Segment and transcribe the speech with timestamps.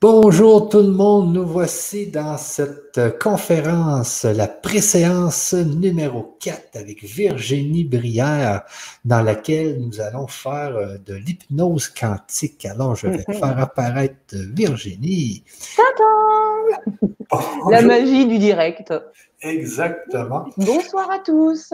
[0.00, 7.84] Bonjour tout le monde, nous voici dans cette conférence, la préséance numéro 4 avec Virginie
[7.84, 8.64] Brière,
[9.04, 12.66] dans laquelle nous allons faire euh, de l'hypnose quantique.
[12.66, 15.44] Alors, je vais faire apparaître Virginie.
[17.70, 18.92] La magie du direct.
[19.40, 20.46] Exactement.
[20.56, 21.72] Bonsoir à tous.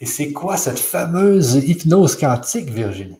[0.00, 3.18] Et c'est quoi cette fameuse hypnose quantique, Virginie?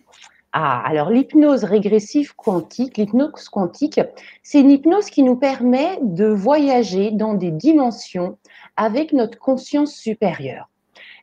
[0.58, 4.00] Ah, alors l'hypnose régressive quantique, l'hypnose quantique,
[4.42, 8.38] c'est une hypnose qui nous permet de voyager dans des dimensions
[8.74, 10.70] avec notre conscience supérieure.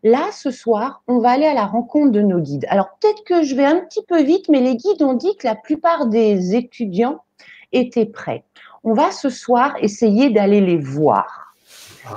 [0.03, 2.67] Là, ce soir, on va aller à la rencontre de nos guides.
[2.69, 5.47] Alors peut-être que je vais un petit peu vite, mais les guides ont dit que
[5.47, 7.23] la plupart des étudiants
[7.71, 8.43] étaient prêts.
[8.83, 11.55] On va ce soir essayer d'aller les voir,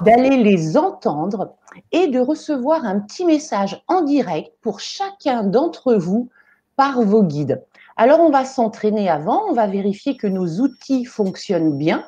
[0.02, 1.54] d'aller les entendre
[1.92, 6.28] et de recevoir un petit message en direct pour chacun d'entre vous
[6.76, 7.64] par vos guides.
[7.96, 12.04] Alors, on va s'entraîner avant, on va vérifier que nos outils fonctionnent bien.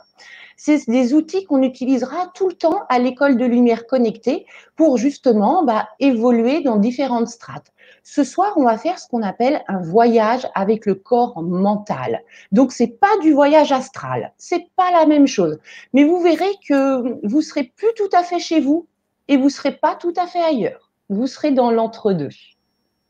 [0.60, 4.44] C'est des outils qu'on utilisera tout le temps à l'école de lumière connectée
[4.76, 7.72] pour justement bah, évoluer dans différentes strates.
[8.02, 12.22] Ce soir, on va faire ce qu'on appelle un voyage avec le corps mental.
[12.52, 15.58] Donc, c'est pas du voyage astral, c'est pas la même chose.
[15.92, 18.86] Mais vous verrez que vous serez plus tout à fait chez vous
[19.28, 20.90] et vous serez pas tout à fait ailleurs.
[21.08, 22.30] Vous serez dans l'entre-deux.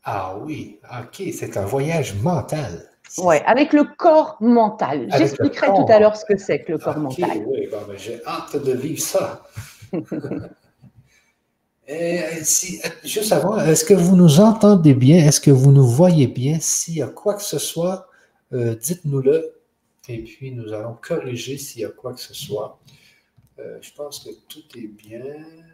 [0.03, 2.89] Ah oui, ok, c'est un voyage mental.
[3.17, 5.07] Oui, avec le corps mental.
[5.17, 7.43] J'expliquerai tout à l'heure ce que c'est que le corps mental.
[7.47, 9.43] Oui, ben, j'ai hâte de vivre ça.
[11.91, 15.25] Et, si, juste avant, est-ce que vous nous entendez bien?
[15.25, 16.59] Est-ce que vous nous voyez bien?
[16.61, 18.07] S'il y a quoi que ce soit,
[18.53, 19.55] euh, dites-nous-le.
[20.07, 22.79] Et puis, nous allons corriger s'il y a quoi que ce soit.
[23.59, 25.21] Euh, je pense que tout est bien.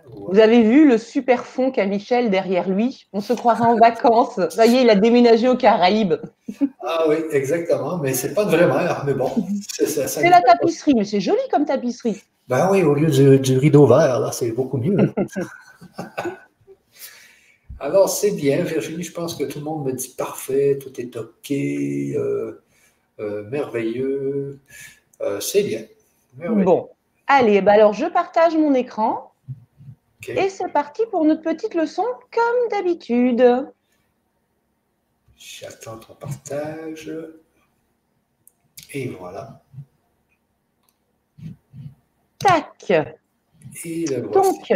[0.10, 3.06] Vous avez vu le super fond qu'a Michel derrière lui?
[3.14, 4.40] On se croirait en vacances.
[4.50, 6.16] Ça y est, il a déménagé aux Caraïbes.
[6.82, 8.00] ah oui, exactement.
[8.00, 9.30] Mais c'est pas de vraie mer, mais bon.
[9.70, 12.24] C'est la tapisserie, mais c'est joli comme tapisserie.
[12.48, 14.98] Ben oui, au lieu du, rideau vert, là, c'est beaucoup mieux.
[17.80, 19.04] Alors, c'est bien, Virginie.
[19.04, 22.64] Je pense que tout le monde me dit parfait, tout est OK, euh,
[23.20, 24.60] euh, merveilleux.
[25.40, 25.82] c'est bien.
[26.38, 26.90] Bon,
[27.28, 29.32] Allez, bah alors je partage mon écran.
[30.28, 33.68] Et c'est parti pour notre petite leçon comme d'habitude.
[35.38, 37.12] J'attends ton partage.
[38.92, 39.62] Et voilà.
[42.40, 42.92] Tac.
[44.32, 44.74] Donc,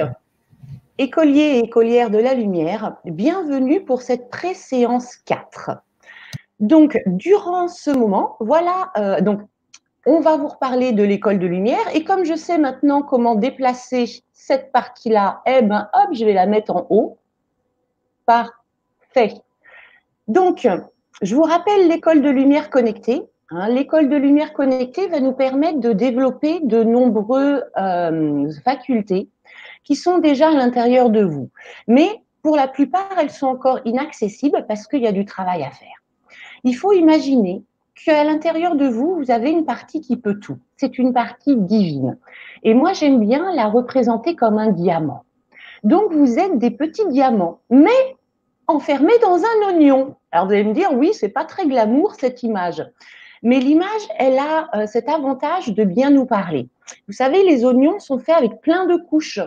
[0.97, 5.71] écoliers et écolières de la lumière, bienvenue pour cette pré-séance 4.
[6.59, 9.41] Donc, durant ce moment, voilà, euh, donc
[10.09, 11.93] on va vous reparler de l'école de lumière.
[11.93, 16.47] Et comme je sais maintenant comment déplacer cette partie-là, eh ben, hop, je vais la
[16.47, 17.19] mettre en haut.
[18.25, 19.35] Parfait.
[20.27, 20.67] Donc,
[21.21, 23.21] je vous rappelle l'école de lumière connectée.
[23.51, 23.67] Hein.
[23.69, 29.27] l'école de lumière connectée va nous permettre de développer de nombreuses euh, facultés
[29.83, 31.49] qui sont déjà à l'intérieur de vous.
[31.87, 32.09] Mais
[32.43, 35.97] pour la plupart, elles sont encore inaccessibles parce qu'il y a du travail à faire.
[36.63, 37.63] Il faut imaginer
[38.05, 40.57] qu'à l'intérieur de vous, vous avez une partie qui peut tout.
[40.77, 42.17] C'est une partie divine.
[42.63, 45.23] Et moi, j'aime bien la représenter comme un diamant.
[45.83, 48.17] Donc, vous êtes des petits diamants, mais
[48.67, 50.15] enfermés dans un oignon.
[50.31, 52.85] Alors, vous allez me dire, oui, c'est pas très glamour cette image.
[53.41, 56.67] Mais l'image, elle a euh, cet avantage de bien nous parler.
[57.07, 59.39] Vous savez, les oignons sont faits avec plein de couches.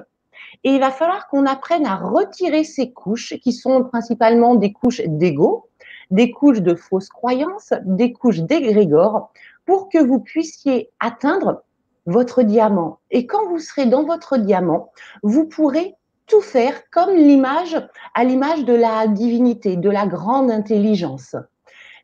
[0.64, 5.02] Et il va falloir qu'on apprenne à retirer ces couches, qui sont principalement des couches
[5.06, 5.68] d'ego,
[6.12, 9.32] des couches de fausses croyances, des couches d'égrégores,
[9.66, 11.62] pour que vous puissiez atteindre
[12.06, 12.98] votre diamant.
[13.10, 15.94] Et quand vous serez dans votre diamant, vous pourrez
[16.26, 17.76] tout faire comme l'image,
[18.14, 21.34] à l'image de la divinité, de la grande intelligence.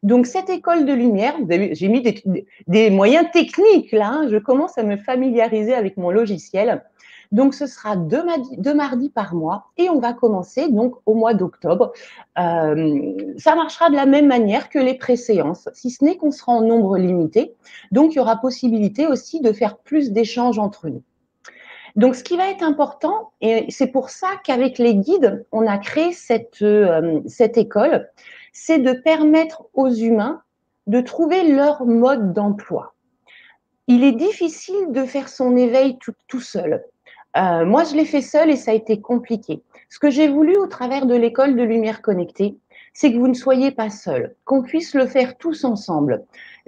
[0.02, 2.02] Donc cette école de lumière, j'ai mis
[2.66, 4.28] des, moyens techniques là, hein.
[4.30, 6.84] je commence à me familiariser avec mon logiciel.
[7.30, 8.24] Donc, ce sera deux,
[8.74, 11.92] mardis, par mois et on va commencer donc au mois d'octobre.
[12.38, 16.52] Euh, ça marchera de la même manière que les préséances, si ce n'est qu'on sera
[16.52, 17.54] en nombre limité.
[17.92, 21.02] Donc, il y aura possibilité aussi de faire plus d'échanges entre nous.
[21.96, 25.78] Donc, ce qui va être important, et c'est pour ça qu'avec les guides, on a
[25.78, 28.08] créé cette, euh, cette école,
[28.52, 30.42] c'est de permettre aux humains
[30.86, 32.94] de trouver leur mode d'emploi.
[33.88, 36.84] Il est difficile de faire son éveil tout, tout seul.
[37.38, 39.62] Euh, moi, je l'ai fait seule et ça a été compliqué.
[39.90, 42.56] Ce que j'ai voulu au travers de l'école de lumière connectée,
[42.92, 46.24] c'est que vous ne soyez pas seul, qu'on puisse le faire tous ensemble,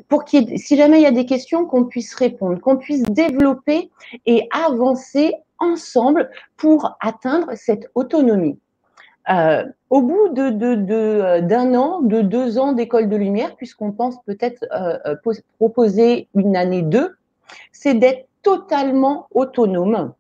[0.09, 3.91] pour qu'il, si jamais il y a des questions, qu'on puisse répondre, qu'on puisse développer
[4.27, 8.59] et avancer ensemble pour atteindre cette autonomie.
[9.29, 14.23] Euh, au bout d'un de, de, an, de deux ans d'école de lumière, puisqu'on pense
[14.23, 14.65] peut-être
[15.59, 17.17] proposer une année 2,
[17.73, 20.15] c'est d'être totalement autonome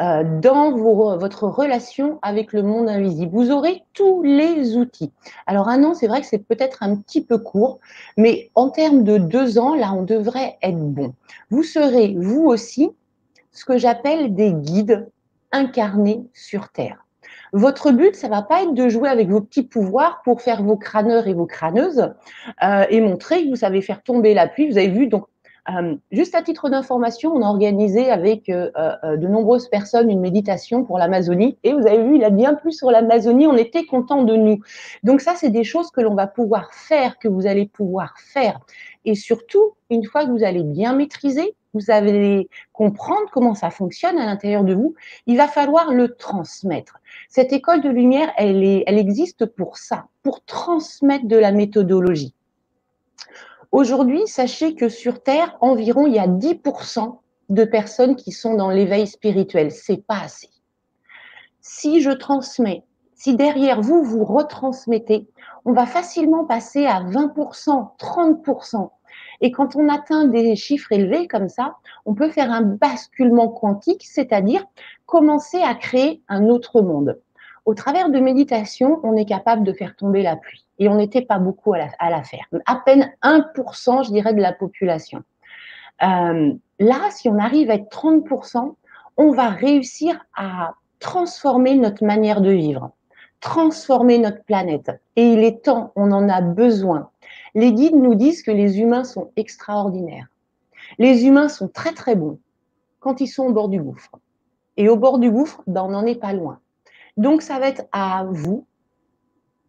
[0.00, 0.70] euh, dans
[1.16, 3.32] votre relation avec le monde invisible.
[3.32, 5.12] Vous aurez tous les outils.
[5.46, 7.80] Alors un an, c'est vrai que c'est peut-être un petit peu court,
[8.16, 11.12] mais en termes de deux ans, là, on devrait être bon.
[11.50, 12.90] Vous serez, vous aussi,
[13.52, 15.08] ce que j'appelle des guides
[15.52, 17.04] incarnés sur Terre.
[17.52, 20.76] Votre but, ça va pas être de jouer avec vos petits pouvoirs pour faire vos
[20.76, 22.12] crâneurs et vos crâneuses
[22.62, 24.70] euh, et montrer que vous savez faire tomber la pluie.
[24.70, 25.24] Vous avez vu, donc
[25.68, 30.20] euh, juste à titre d'information, on a organisé avec euh, euh, de nombreuses personnes une
[30.20, 33.84] méditation pour l'Amazonie et vous avez vu, il a bien plus sur l'Amazonie, on était
[33.84, 34.60] content de nous.
[35.02, 38.60] Donc ça, c'est des choses que l'on va pouvoir faire, que vous allez pouvoir faire.
[39.04, 44.18] Et surtout, une fois que vous allez bien maîtriser, vous allez comprendre comment ça fonctionne
[44.18, 44.94] à l'intérieur de vous,
[45.26, 46.98] il va falloir le transmettre.
[47.28, 52.34] Cette école de lumière, elle, existe pour ça, pour transmettre de la méthodologie.
[53.72, 57.18] Aujourd'hui, sachez que sur Terre, environ il y a 10%
[57.50, 59.70] de personnes qui sont dans l'éveil spirituel.
[59.70, 60.48] C'est pas assez.
[61.60, 62.82] Si je transmets,
[63.14, 65.28] si derrière vous, vous retransmettez,
[65.64, 68.90] on va facilement passer à 20%, 30%.
[69.40, 71.76] Et quand on atteint des chiffres élevés comme ça,
[72.06, 74.64] on peut faire un basculement quantique, c'est-à-dire
[75.06, 77.20] commencer à créer un autre monde.
[77.64, 81.22] Au travers de méditation, on est capable de faire tomber la pluie et on n'était
[81.22, 82.46] pas beaucoup à la, faire.
[82.66, 85.22] À peine 1%, je dirais, de la population.
[86.02, 88.74] Euh, là, si on arrive à être 30%,
[89.18, 92.92] on va réussir à transformer notre manière de vivre,
[93.40, 94.90] transformer notre planète.
[95.16, 97.10] Et il est temps, on en a besoin.
[97.54, 100.28] Les guides nous disent que les humains sont extraordinaires.
[100.98, 102.38] Les humains sont très très bons
[103.00, 104.12] quand ils sont au bord du gouffre.
[104.76, 106.60] Et au bord du gouffre, ben, on n'en est pas loin.
[107.16, 108.66] Donc, ça va être à vous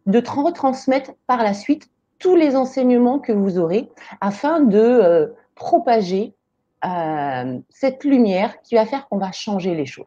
[0.06, 3.90] de retransmettre par la suite tous les enseignements que vous aurez
[4.20, 6.34] afin de euh, propager
[6.84, 10.06] euh, cette lumière qui va faire qu'on va changer les choses.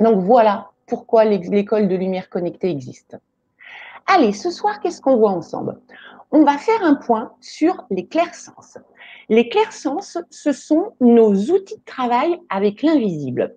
[0.00, 3.18] Donc voilà pourquoi l'école de lumière connectée existe.
[4.06, 5.80] Allez, ce soir, qu'est-ce qu'on voit ensemble?
[6.30, 8.78] On va faire un point sur les clairsens.
[9.28, 13.56] Les clairsens, ce sont nos outils de travail avec l'invisible.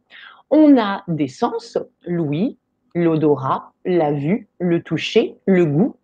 [0.50, 2.58] On a des sens, l'ouïe,
[2.96, 5.96] l'odorat, la vue, le toucher, le goût.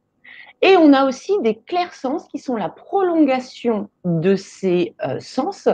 [0.63, 5.69] Et on a aussi des clairs sens qui sont la prolongation de ces euh, sens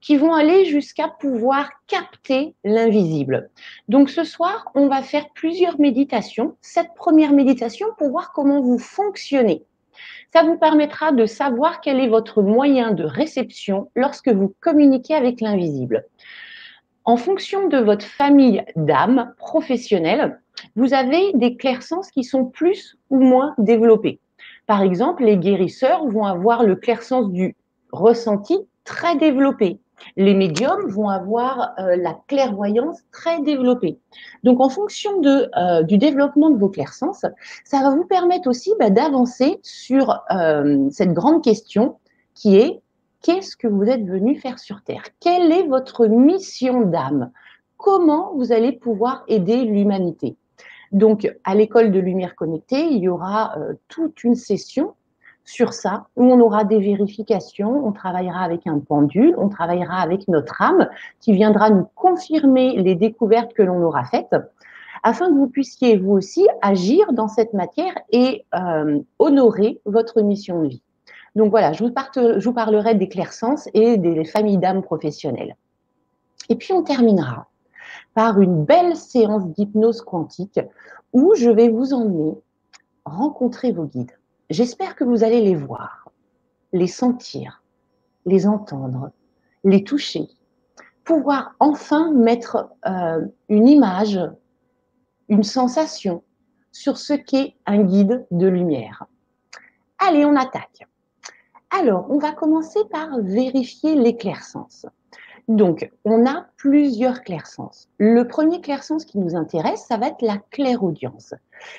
[0.00, 3.50] qui vont aller jusqu'à pouvoir capter l'invisible.
[3.88, 6.56] Donc ce soir, on va faire plusieurs méditations.
[6.60, 9.64] Cette première méditation pour voir comment vous fonctionnez.
[10.32, 15.40] Ça vous permettra de savoir quel est votre moyen de réception lorsque vous communiquez avec
[15.40, 16.04] l'invisible.
[17.04, 20.38] En fonction de votre famille d'âme professionnelle,
[20.76, 24.20] vous avez des clairsens qui sont plus ou moins développés.
[24.66, 27.56] Par exemple, les guérisseurs vont avoir le clairsens du
[27.92, 29.80] ressenti très développé.
[30.16, 33.98] Les médiums vont avoir euh, la clairvoyance très développée.
[34.44, 37.26] Donc, en fonction euh, du développement de vos clairsens,
[37.64, 41.96] ça va vous permettre aussi bah, d'avancer sur euh, cette grande question
[42.34, 42.80] qui est
[43.22, 45.02] qu'est-ce que vous êtes venu faire sur Terre?
[45.20, 47.30] Quelle est votre mission d'âme?
[47.76, 50.36] Comment vous allez pouvoir aider l'humanité?
[50.92, 54.94] Donc, à l'école de lumière connectée, il y aura euh, toute une session
[55.44, 60.28] sur ça, où on aura des vérifications, on travaillera avec un pendule, on travaillera avec
[60.28, 60.88] notre âme
[61.20, 64.36] qui viendra nous confirmer les découvertes que l'on aura faites,
[65.02, 70.62] afin que vous puissiez vous aussi agir dans cette matière et euh, honorer votre mission
[70.62, 70.82] de vie.
[71.34, 75.56] Donc voilà, je vous, parlerai des clairsens et des familles d'âmes professionnelles.
[76.50, 77.46] Et puis on terminera
[78.14, 80.60] par une belle séance d'hypnose quantique
[81.12, 82.34] où je vais vous emmener
[83.08, 84.12] rencontrer vos guides.
[84.50, 86.10] J'espère que vous allez les voir,
[86.72, 87.62] les sentir,
[88.26, 89.10] les entendre,
[89.64, 90.28] les toucher,
[91.04, 94.20] pouvoir enfin mettre euh, une image,
[95.28, 96.22] une sensation
[96.72, 99.06] sur ce qu'est un guide de lumière.
[99.98, 100.86] Allez, on attaque.
[101.70, 104.86] Alors, on va commencer par vérifier l'éclaircence.
[105.48, 107.88] Donc, on a plusieurs clairsens.
[107.96, 111.34] Le premier clairsens qui nous intéresse, ça va être la clairaudience.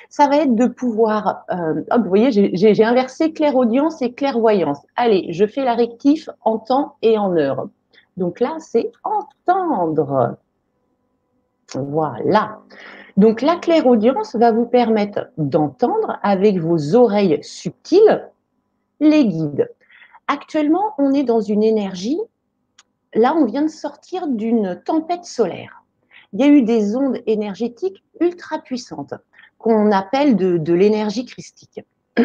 [0.08, 4.80] Ça va être de pouvoir, euh, vous voyez, j'ai inversé clairaudience et clairvoyance.
[4.96, 7.68] Allez, je fais la rectif en temps et en heure.
[8.16, 10.36] Donc là, c'est entendre.
[11.74, 12.58] Voilà.
[13.16, 18.28] Donc la clairaudience va vous permettre d'entendre avec vos oreilles subtiles
[18.98, 19.70] les guides.
[20.26, 22.20] Actuellement, on est dans une énergie
[23.14, 25.84] là, on vient de sortir d'une tempête solaire.
[26.32, 29.14] Il y a eu des ondes énergétiques ultra puissantes.
[29.58, 31.80] qu'on appelle de, l'énergie christique.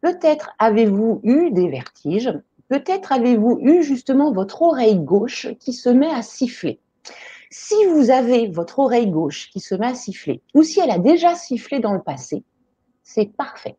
[0.00, 2.32] Peut-être avez-vous eu des vertiges,
[2.68, 6.78] peut-être avez-vous eu justement votre oreille gauche qui se met à siffler.
[7.50, 10.98] Si vous avez votre oreille gauche qui se met à siffler, ou si elle a
[10.98, 12.42] déjà sifflé dans le passé,
[13.02, 13.76] c'est parfait.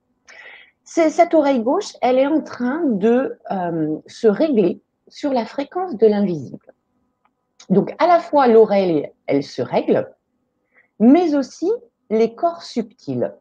[0.84, 6.08] Cette oreille gauche, elle est en train de euh, se régler sur la fréquence de
[6.08, 6.74] l'invisible.
[7.70, 10.12] Donc, à la fois l'oreille, elle se règle,
[11.00, 11.72] mais aussi
[12.10, 13.34] les corps subtils.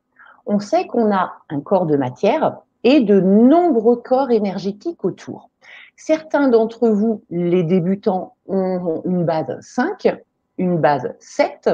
[0.46, 5.50] On sait qu'on a un corps de matière et de nombreux corps énergétiques autour.
[5.96, 10.18] Certains d'entre vous, les débutants, ont une base 5,
[10.58, 11.70] une base 7.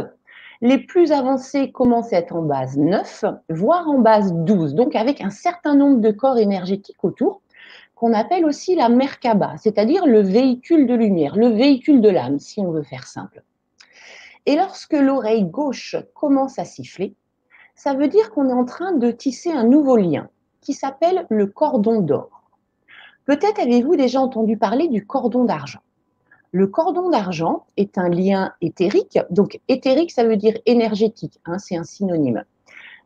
[0.60, 5.20] Les plus avancés commencent à être en base 9, voire en base 12, donc avec
[5.22, 7.40] un certain nombre de corps énergétiques autour,
[8.00, 12.58] qu'on appelle aussi la Merkaba, c'est-à-dire le véhicule de lumière, le véhicule de l'âme, si
[12.58, 13.44] on veut faire simple.
[14.46, 17.14] Et lorsque l'oreille gauche commence à siffler,
[17.74, 20.30] ça veut dire qu'on est en train de tisser un nouveau lien
[20.62, 22.50] qui s'appelle le cordon d'or.
[23.26, 25.80] Peut-être avez-vous déjà entendu parler du cordon d'argent.
[26.52, 29.18] Le cordon d'argent est un lien éthérique.
[29.28, 32.44] Donc, éthérique, ça veut dire énergétique, hein, c'est un synonyme.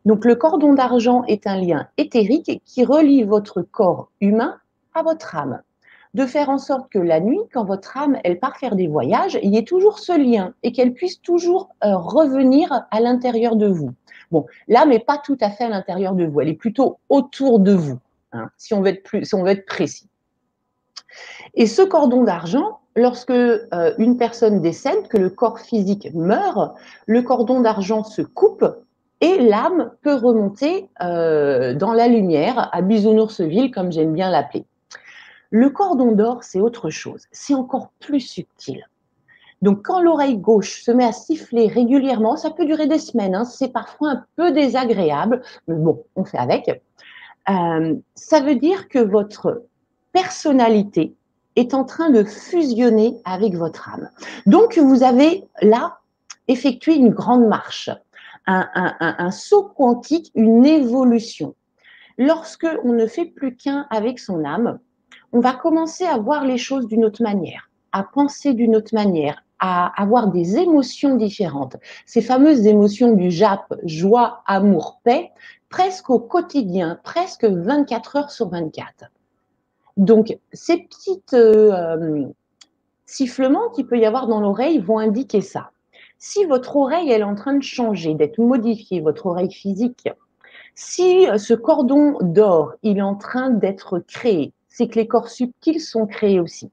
[0.05, 4.61] Donc, le cordon d'argent est un lien éthérique qui relie votre corps humain
[4.95, 5.61] à votre âme.
[6.15, 9.37] De faire en sorte que la nuit, quand votre âme, elle part faire des voyages,
[9.43, 13.67] il y ait toujours ce lien et qu'elle puisse toujours euh, revenir à l'intérieur de
[13.67, 13.91] vous.
[14.31, 17.59] Bon, l'âme n'est pas tout à fait à l'intérieur de vous, elle est plutôt autour
[17.59, 17.99] de vous,
[18.33, 20.09] hein, si, on veut être plus, si on veut être précis.
[21.55, 27.23] Et ce cordon d'argent, lorsque euh, une personne décède, que le corps physique meurt, le
[27.23, 28.65] cordon d'argent se coupe
[29.21, 34.65] et l'âme peut remonter euh, dans la lumière, à Bisounours-Ville, comme j'aime bien l'appeler.
[35.57, 38.89] Le cordon d'or, c'est autre chose, c'est encore plus subtil.
[39.63, 43.45] Donc, quand l'oreille gauche se met à siffler régulièrement, ça peut durer des semaines, hein,
[43.45, 46.83] c'est parfois un peu désagréable, mais bon, on fait avec.
[47.49, 49.63] Euh, ça veut dire que votre
[50.11, 51.15] personnalité
[51.55, 54.11] est en train de fusionner avec votre âme.
[54.47, 56.01] Donc, vous avez là
[56.49, 57.91] effectué une grande marche,
[58.49, 61.55] un, saut quantique, une évolution.
[62.19, 64.81] Lorsque on ne fait plus qu'un avec son âme,
[65.35, 69.43] on va commencer à voir les choses d'une autre manière, à penser d'une autre manière,
[69.59, 71.77] à avoir des émotions différentes.
[72.07, 75.33] Ces fameuses émotions du JAP, joie, amour, paix,
[75.71, 79.11] presque au quotidien, presque 24 heures sur 24.
[79.97, 82.27] Donc, ces petits euh,
[83.05, 85.71] sifflements qu'il peut y avoir dans l'oreille vont indiquer ça.
[86.19, 90.09] Si votre oreille est en train de changer, d'être modifiée, votre oreille physique,
[90.77, 95.81] si ce cordon d'or il est en train d'être créé, c'est que les corps subtils
[95.81, 96.69] sont créés aussi.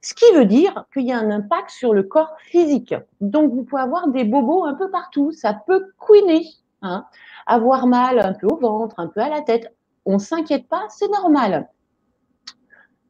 [0.00, 2.94] Ce qui veut dire qu'il y a un impact sur le corps physique.
[3.20, 5.30] Donc, vous pouvez avoir des bobos un peu partout.
[5.32, 6.46] Ça peut couiner,
[6.80, 7.04] hein.
[7.46, 9.74] avoir mal un peu au ventre, un peu à la tête.
[10.06, 11.68] On ne s'inquiète pas, c'est normal.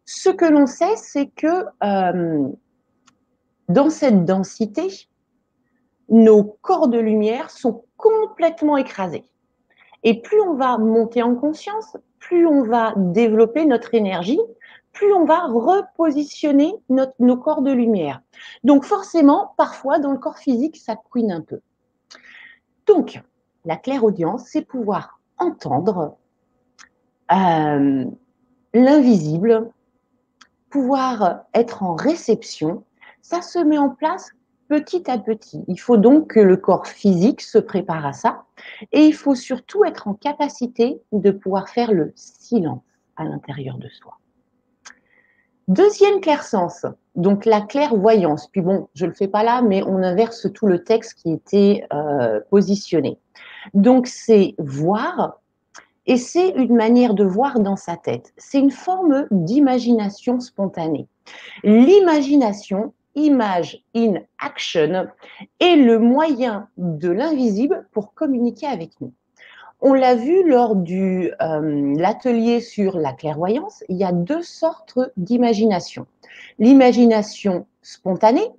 [0.05, 2.49] Ce que l'on sait, c'est que euh,
[3.69, 5.09] dans cette densité,
[6.09, 9.31] nos corps de lumière sont complètement écrasés.
[10.03, 14.41] Et plus on va monter en conscience, plus on va développer notre énergie,
[14.93, 18.23] plus on va repositionner nos corps de lumière.
[18.63, 21.61] Donc forcément, parfois, dans le corps physique, ça couine un peu.
[22.87, 23.23] Donc,
[23.65, 26.17] la claire audience, c'est pouvoir entendre
[27.33, 28.05] euh,
[28.73, 29.71] l'invisible
[30.71, 32.83] pouvoir être en réception,
[33.23, 34.31] ça se met en place
[34.75, 35.63] petit à petit.
[35.69, 38.43] Il faut donc que le corps physique se prépare à ça
[38.91, 42.83] et il faut surtout être en capacité de pouvoir faire le silence
[43.17, 44.19] à l'intérieur de soi.
[45.69, 48.49] Deuxième clair-sens, donc la clairvoyance.
[48.49, 51.33] Puis bon, je ne le fais pas là, mais on inverse tout le texte qui
[51.33, 53.19] était euh, positionné.
[53.75, 55.41] Donc c'est voir
[56.07, 58.35] et c'est une manière de voir dans sa tête.
[58.37, 61.07] C'est une forme d'imagination spontanée.
[61.63, 65.07] L'imagination, image in action,
[65.61, 69.13] est le moyen de l'invisible pour communiquer avec nous.
[69.81, 74.99] On l'a vu lors de euh, l'atelier sur la clairvoyance, il y a deux sortes
[75.17, 76.07] d'imagination.
[76.59, 78.51] L'imagination spontanée,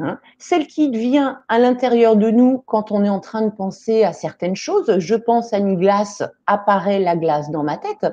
[0.00, 0.20] Hein.
[0.38, 4.12] celle qui vient à l'intérieur de nous quand on est en train de penser à
[4.12, 4.98] certaines choses.
[4.98, 8.06] Je pense à une glace, apparaît la glace dans ma tête.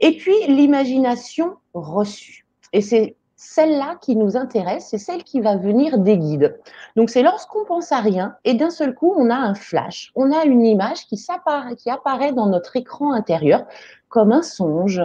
[0.00, 2.46] Et puis l'imagination reçue.
[2.74, 6.60] Et c'est celle-là qui nous intéresse, c'est celle qui va venir des guides.
[6.94, 10.30] Donc c'est lorsqu'on pense à rien et d'un seul coup on a un flash, on
[10.30, 11.18] a une image qui,
[11.86, 13.64] apparaît dans notre écran intérieur
[14.10, 15.00] comme un songe,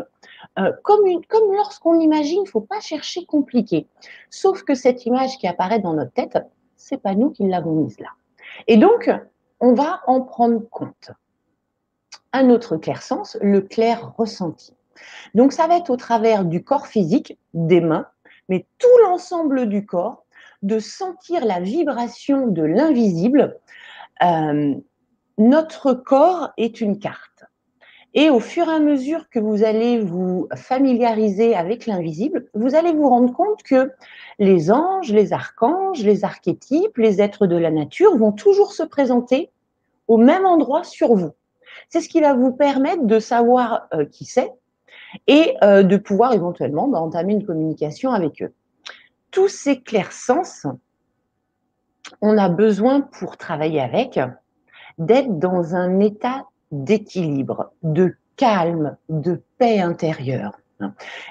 [0.60, 1.06] euh, comme,
[1.54, 3.88] lorsqu'on imagine, il ne faut pas chercher compliqué.
[4.30, 6.38] Sauf que cette image qui apparaît dans notre tête,
[6.76, 8.10] c'est pas nous qui l'avons mise là.
[8.68, 9.10] Et donc,
[9.62, 11.12] on va en prendre compte.
[12.34, 14.74] Un autre clair sens, le clair ressenti.
[15.36, 18.08] Donc ça va être au travers du corps physique, des mains,
[18.50, 20.26] mais tout l'ensemble du corps,
[20.62, 23.60] de sentir la vibration de l'invisible.
[24.24, 24.76] Euh,
[25.38, 27.46] notre corps est une carte.
[28.14, 32.94] Et au fur et à mesure que vous allez vous familiariser avec l'invisible, vous allez
[32.94, 33.92] vous rendre compte que
[34.40, 39.52] les anges, les archanges, les archétypes, les êtres de la nature vont toujours se présenter
[40.08, 41.32] au même endroit sur vous.
[41.90, 44.52] C'est ce qui va vous permettre de savoir euh, qui c'est
[45.28, 48.54] et euh, de pouvoir éventuellement bah, entamer une communication avec eux.
[49.32, 50.66] Tous ces clairs sens,
[52.22, 54.20] on a besoin pour travailler avec
[54.98, 60.60] d'être dans un état d'équilibre, de calme, de paix intérieure.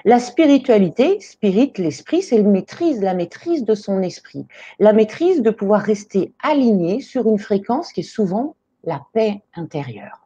[0.05, 4.47] La spiritualité, spirit, l'esprit, c'est la maîtrise, la maîtrise de son esprit,
[4.79, 10.24] la maîtrise de pouvoir rester aligné sur une fréquence qui est souvent la paix intérieure.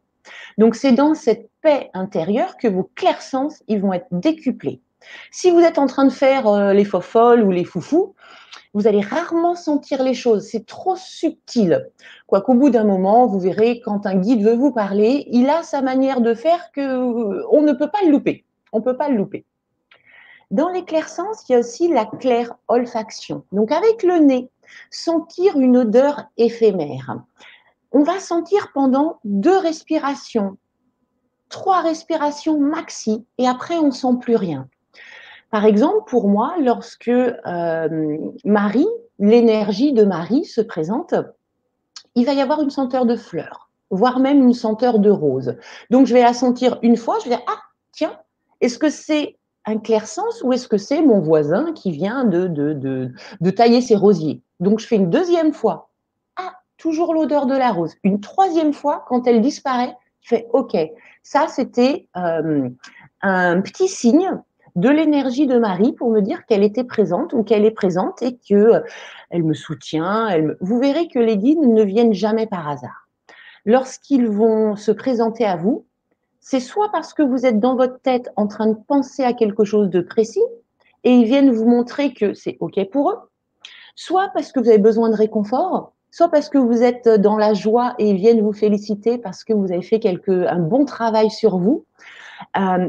[0.58, 4.80] Donc c'est dans cette paix intérieure que vos clairsens ils vont être décuplés.
[5.30, 8.14] Si vous êtes en train de faire euh, les faux folles ou les foufous,
[8.74, 10.46] vous allez rarement sentir les choses.
[10.46, 11.88] C'est trop subtil.
[12.26, 15.82] Quoiqu'au bout d'un moment, vous verrez, quand un guide veut vous parler, il a sa
[15.82, 18.44] manière de faire que euh, on ne peut pas le louper.
[18.72, 19.44] On peut pas le louper.
[20.50, 23.44] Dans les clairsens, il y a aussi la claire olfaction.
[23.52, 24.50] Donc avec le nez,
[24.90, 27.18] sentir une odeur éphémère.
[27.92, 30.56] On va sentir pendant deux respirations,
[31.48, 34.68] trois respirations maxi, et après on sent plus rien.
[35.50, 41.14] Par exemple, pour moi, lorsque euh, Marie, l'énergie de Marie se présente,
[42.14, 45.56] il va y avoir une senteur de fleurs, voire même une senteur de rose.
[45.90, 47.60] Donc, je vais la sentir une fois, je vais dire, ah,
[47.92, 48.16] tiens,
[48.60, 52.46] est-ce que c'est un clair sens ou est-ce que c'est mon voisin qui vient de,
[52.46, 54.42] de, de, tailler ses rosiers?
[54.60, 55.89] Donc, je fais une deuxième fois.
[56.80, 57.94] Toujours l'odeur de la rose.
[58.04, 60.76] Une troisième fois, quand elle disparaît, je fais, OK,
[61.22, 62.68] ça, c'était euh,
[63.20, 64.40] un petit signe
[64.76, 68.36] de l'énergie de Marie pour me dire qu'elle était présente ou qu'elle est présente et
[68.36, 68.80] que euh,
[69.28, 70.28] elle me soutient.
[70.60, 73.08] Vous verrez que les guides ne viennent jamais par hasard.
[73.66, 75.84] Lorsqu'ils vont se présenter à vous,
[76.40, 79.64] c'est soit parce que vous êtes dans votre tête en train de penser à quelque
[79.64, 80.42] chose de précis
[81.04, 83.18] et ils viennent vous montrer que c'est OK pour eux,
[83.94, 87.54] soit parce que vous avez besoin de réconfort, soit parce que vous êtes dans la
[87.54, 91.30] joie et ils viennent vous féliciter parce que vous avez fait quelque, un bon travail
[91.30, 91.84] sur vous.
[92.56, 92.88] Euh,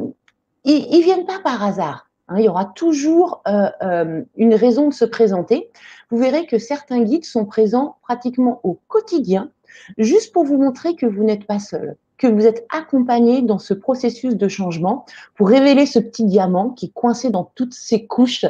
[0.63, 2.07] ils ne viennent pas par hasard.
[2.27, 2.35] Hein.
[2.37, 5.69] il y aura toujours euh, euh, une raison de se présenter.
[6.09, 9.51] Vous verrez que certains guides sont présents pratiquement au quotidien,
[9.97, 13.73] juste pour vous montrer que vous n'êtes pas seul, que vous êtes accompagné dans ce
[13.73, 15.05] processus de changement
[15.35, 18.45] pour révéler ce petit diamant qui est coincé dans toutes ces couches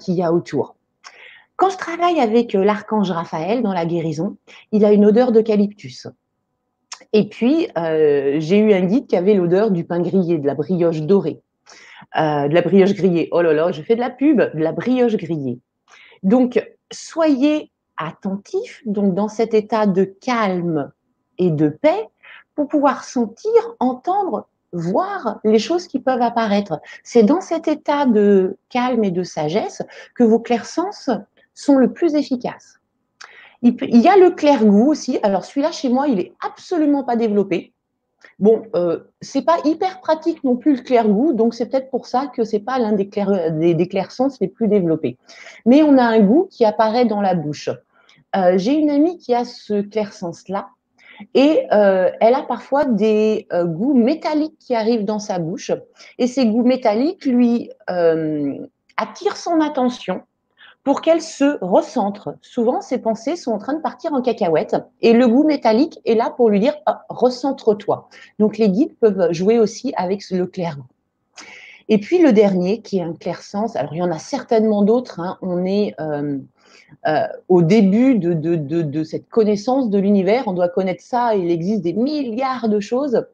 [0.00, 0.76] qu'il y a autour.
[1.62, 4.36] Quand je travaille avec l'archange Raphaël dans la guérison,
[4.72, 6.08] il a une odeur d'eucalyptus.
[7.12, 10.56] Et puis, euh, j'ai eu un guide qui avait l'odeur du pain grillé, de la
[10.56, 11.40] brioche dorée,
[12.18, 13.28] euh, de la brioche grillée.
[13.30, 15.60] Oh là là, je fais de la pub, de la brioche grillée.
[16.24, 20.90] Donc, soyez attentifs, donc dans cet état de calme
[21.38, 22.08] et de paix,
[22.56, 26.80] pour pouvoir sentir, entendre, voir les choses qui peuvent apparaître.
[27.04, 29.82] C'est dans cet état de calme et de sagesse
[30.16, 31.08] que vos clairsens
[31.54, 32.78] sont le plus efficaces.
[33.62, 35.18] Il, y a le clair-goût aussi.
[35.22, 37.72] Alors celui-là, chez moi, il est absolument pas développé.
[38.40, 42.26] Bon, euh, c'est pas hyper pratique non plus le clair-goût, donc c'est peut-être pour ça
[42.34, 45.16] que c'est pas l'un des, clairs, des, des sens les plus développés.
[45.64, 47.70] Mais on a un goût qui apparaît dans la bouche.
[48.34, 50.70] Euh, j'ai une amie qui a ce clair-sens-là,
[51.34, 55.70] et euh, elle a parfois des euh, goûts métalliques qui arrivent dans sa bouche.
[56.18, 57.70] Et ces goûts métalliques lui
[58.96, 60.22] attirent son attention
[60.84, 62.34] pour qu'elle se recentre.
[62.40, 66.14] Souvent, ses pensées sont en train de partir en cacahuète et le goût métallique est
[66.14, 68.08] là pour lui dire ah, recentre-toi.
[68.38, 70.82] Donc, les guides peuvent jouer aussi avec le clair-goût.
[71.88, 75.20] Et puis le dernier, qui est un clair-sens, alors il y en a certainement d'autres,
[75.20, 75.36] hein.
[75.42, 76.38] on est euh,
[77.06, 81.50] euh, au début de, de, de, cette connaissance de l'univers, on doit connaître ça, il
[81.50, 83.26] existe des milliards de choses,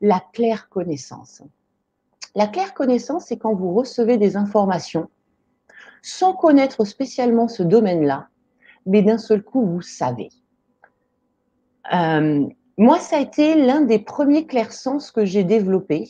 [0.00, 1.42] la claire connaissance.
[2.34, 5.08] La claire connaissance, c'est quand vous recevez des informations
[6.02, 8.28] sans connaître spécialement ce domaine-là,
[8.86, 10.30] mais d'un seul coup, vous savez.
[11.92, 12.46] Euh,
[12.78, 16.08] moi, ça a été l'un des premiers clairsens que j'ai développé,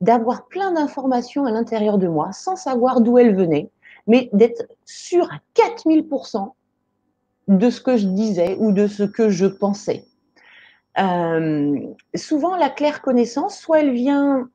[0.00, 3.70] d'avoir plein d'informations à l'intérieur de moi, sans savoir d'où elles venaient,
[4.06, 6.52] mais d'être sûr à 4000%
[7.48, 10.04] de ce que je disais ou de ce que je pensais.
[10.98, 11.78] Euh,
[12.14, 14.48] souvent, la claire connaissance, soit elle vient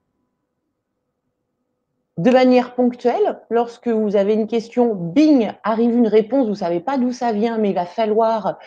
[2.17, 6.79] de manière ponctuelle, lorsque vous avez une question, bing, arrive une réponse, vous ne savez
[6.79, 8.57] pas d'où ça vient, mais il va falloir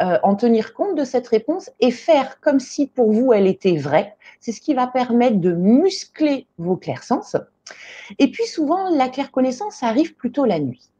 [0.00, 3.76] euh, en tenir compte de cette réponse et faire comme si pour vous elle était
[3.76, 4.14] vraie.
[4.38, 7.36] C'est ce qui va permettre de muscler vos clairsens.
[8.20, 10.90] Et puis souvent, la claire connaissance arrive plutôt la nuit.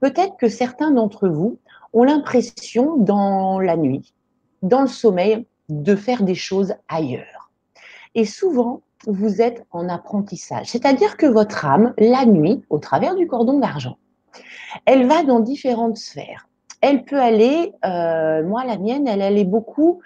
[0.00, 1.58] Peut-être que certains d'entre vous
[1.92, 4.12] ont l'impression dans la nuit,
[4.62, 7.50] dans le sommeil, de faire des choses ailleurs.
[8.14, 10.66] Et souvent, vous êtes en apprentissage.
[10.68, 13.98] C'est-à-dire que votre âme, la nuit, au travers du cordon d'argent,
[14.84, 16.48] elle va dans différentes sphères.
[16.80, 20.00] Elle peut aller, euh, moi la mienne, elle allait beaucoup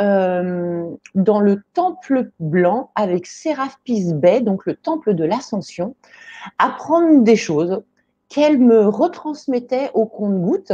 [0.00, 5.94] euh, dans le temple blanc avec Séraphis Bay, donc le temple de l'ascension,
[6.58, 7.82] apprendre des choses
[8.28, 10.72] qu'elle me retransmettait au compte-goutte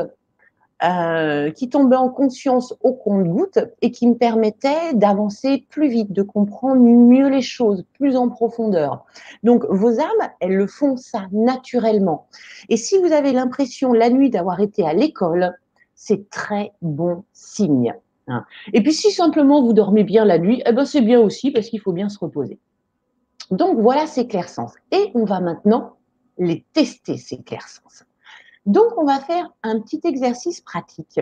[0.83, 6.23] euh, qui tombait en conscience au compte-goutte et qui me permettait d'avancer plus vite, de
[6.23, 9.05] comprendre mieux les choses, plus en profondeur.
[9.43, 12.29] Donc vos âmes, elles le font ça naturellement.
[12.71, 15.55] Et si vous avez l'impression la nuit d'avoir été à l'école,
[15.95, 17.95] c'est très bon signe.
[18.29, 18.45] Hein.
[18.73, 21.69] Et puis si simplement vous dormez bien la nuit, eh ben c'est bien aussi parce
[21.69, 22.59] qu'il faut bien se reposer.
[23.51, 24.73] Donc voilà ces clairsens.
[24.93, 25.97] Et on va maintenant
[26.39, 28.07] les tester, ces clairsens.
[28.67, 31.21] Donc, on va faire un petit exercice pratique.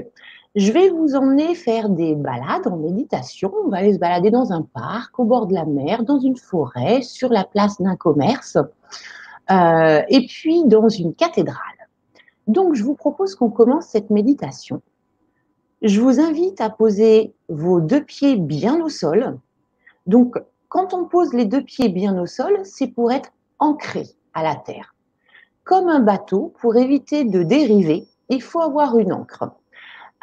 [0.57, 3.53] Je vais vous emmener faire des balades en méditation.
[3.65, 6.37] On va aller se balader dans un parc, au bord de la mer, dans une
[6.37, 8.59] forêt, sur la place d'un commerce,
[9.51, 11.57] euh, et puis dans une cathédrale.
[12.49, 14.83] Donc, je vous propose qu'on commence cette méditation.
[15.83, 19.39] Je vous invite à poser vos deux pieds bien au sol.
[20.07, 20.35] Donc,
[20.69, 24.57] quand on pose les deux pieds bien au sol, c'est pour être ancré à la
[24.57, 24.95] terre
[25.69, 29.45] comme un bateau, pour éviter de dériver, il faut avoir une encre.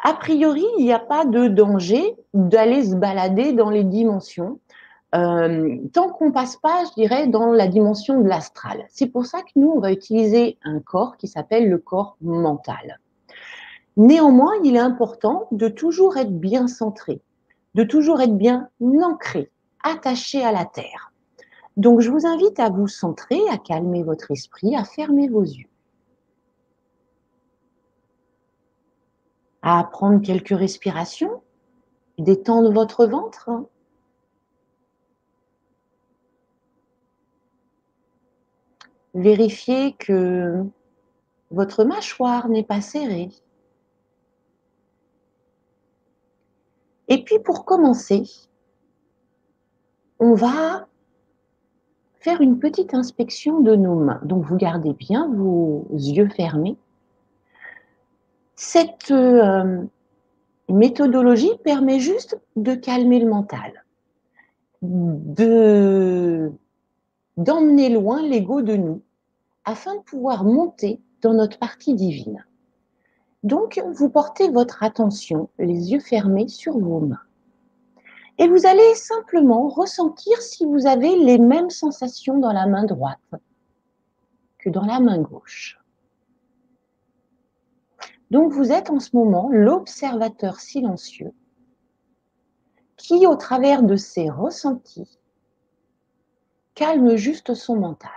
[0.02, 4.58] A priori, il n'y a pas de danger d'aller se balader dans les dimensions,
[5.14, 8.86] euh, tant qu'on passe pas, je dirais, dans la dimension de l'astral.
[8.88, 12.98] C'est pour ça que nous, on va utiliser un corps qui s'appelle le corps mental.
[13.96, 17.20] Néanmoins, il est important de toujours être bien centré,
[17.76, 18.68] de toujours être bien
[19.00, 19.52] ancré,
[19.84, 21.12] attaché à la terre.
[21.76, 25.68] Donc, je vous invite à vous centrer, à calmer votre esprit, à fermer vos yeux.
[29.62, 31.42] À prendre quelques respirations,
[32.18, 33.50] détendre votre ventre.
[39.14, 40.64] Vérifiez que
[41.50, 43.30] votre mâchoire n'est pas serrée.
[47.08, 48.24] Et puis pour commencer,
[50.18, 50.88] on va
[52.34, 54.20] une petite inspection de nos mains.
[54.24, 56.76] Donc, vous gardez bien vos yeux fermés.
[58.54, 59.82] Cette euh,
[60.68, 63.84] méthodologie permet juste de calmer le mental,
[64.82, 66.52] de
[67.36, 69.02] d'emmener loin l'ego de nous,
[69.66, 72.46] afin de pouvoir monter dans notre partie divine.
[73.42, 77.25] Donc, vous portez votre attention, les yeux fermés, sur vos mains.
[78.38, 83.18] Et vous allez simplement ressentir si vous avez les mêmes sensations dans la main droite
[84.58, 85.78] que dans la main gauche.
[88.30, 91.32] Donc vous êtes en ce moment l'observateur silencieux
[92.96, 95.18] qui, au travers de ses ressentis,
[96.74, 98.10] calme juste son mental.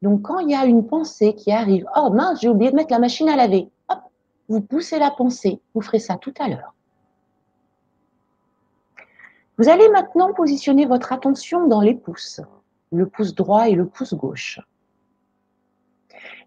[0.00, 2.92] Donc quand il y a une pensée qui arrive, oh mince, j'ai oublié de mettre
[2.92, 4.00] la machine à laver, hop,
[4.48, 6.74] vous poussez la pensée, vous ferez ça tout à l'heure.
[9.58, 12.40] Vous allez maintenant positionner votre attention dans les pouces,
[12.90, 14.60] le pouce droit et le pouce gauche.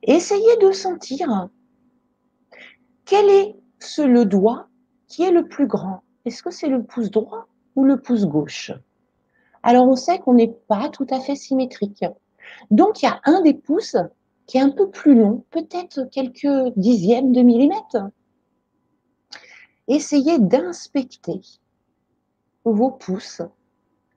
[0.02, 1.50] essayez de sentir
[3.06, 4.68] quel est ce, le doigt
[5.08, 6.02] qui est le plus grand.
[6.26, 8.72] Est-ce que c'est le pouce droit ou le pouce gauche?
[9.62, 12.06] Alors on sait qu'on n'est pas tout à fait symétrique.
[12.72, 13.98] Donc il y a un des pouces
[14.48, 17.98] qui est un peu plus long, peut-être quelques dixièmes de millimètre.
[19.88, 21.42] Essayez d'inspecter
[22.72, 23.42] vos pouces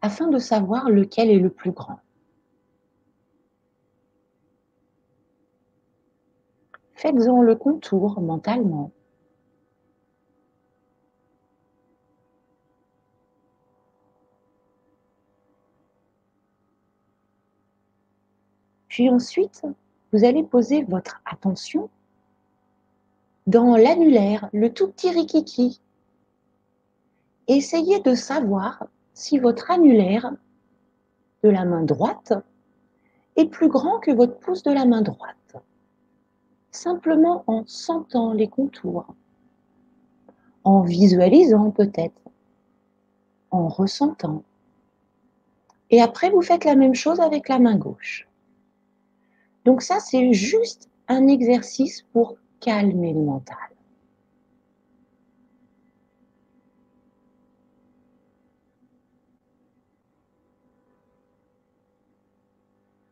[0.01, 2.01] afin de savoir lequel est le plus grand.
[6.95, 8.91] Faites-en le contour mentalement.
[18.89, 19.63] Puis ensuite,
[20.13, 21.89] vous allez poser votre attention
[23.47, 25.81] dans l'annulaire, le tout petit rikiki
[27.49, 30.31] essayez de savoir si votre annulaire
[31.43, 32.35] de la main droite
[33.37, 35.57] est plus grand que votre pouce de la main droite.
[36.71, 39.07] Simplement en sentant les contours,
[40.65, 42.21] en visualisant peut-être,
[43.51, 44.43] en ressentant.
[45.91, 48.29] Et après, vous faites la même chose avec la main gauche.
[49.65, 53.57] Donc ça, c'est juste un exercice pour calmer le mental.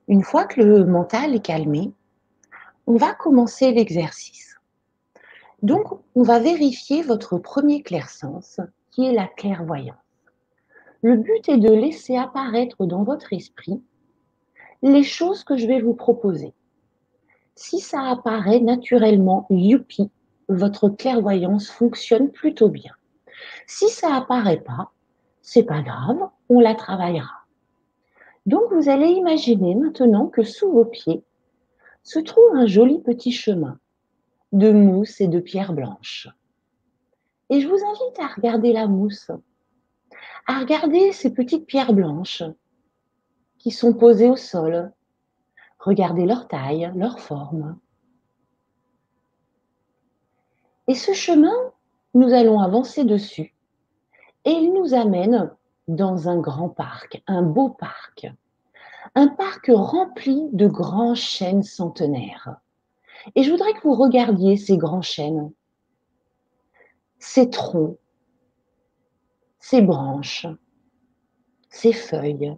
[0.09, 1.93] Une fois que le mental est calmé,
[2.87, 4.55] on va commencer l'exercice.
[5.63, 9.97] Donc, on va vérifier votre premier clair-sens, qui est la clairvoyance.
[11.03, 13.83] Le but est de laisser apparaître dans votre esprit
[14.83, 16.55] les choses que je vais vous proposer.
[17.55, 20.11] Si ça apparaît naturellement, youpi,
[20.49, 22.93] votre clairvoyance fonctionne plutôt bien.
[23.67, 24.93] Si ça apparaît pas,
[25.43, 27.46] c'est pas grave, on la travaillera.
[28.47, 31.25] Donc vous allez imaginer maintenant que sous vos pieds
[32.05, 33.79] se trouve un joli petit chemin
[34.53, 36.29] de mousse et de pierres blanches.
[37.51, 39.31] Et je vous invite à regarder la mousse,
[40.47, 42.45] à regarder ces petites pierres blanches
[43.59, 44.93] qui sont posées au sol.
[45.81, 47.79] Regardez leur taille, leur forme.
[50.89, 51.57] Et ce chemin,
[52.15, 53.55] nous allons avancer dessus.
[54.45, 55.51] Et il nous amène
[55.89, 58.27] dans un grand parc, un beau parc.
[59.15, 62.57] Un parc rempli de grands chênes centenaires.
[63.35, 65.53] Et je voudrais que vous regardiez ces grands chênes,
[67.19, 67.99] ces troncs,
[69.59, 70.47] ces branches,
[71.71, 72.57] ces feuilles.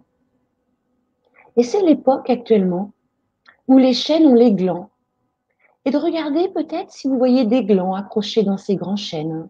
[1.55, 2.93] Et c'est l'époque actuellement
[3.67, 4.89] où les chênes ont les glands.
[5.85, 9.49] Et de regarder peut-être si vous voyez des glands accrochés dans ces grands chênes,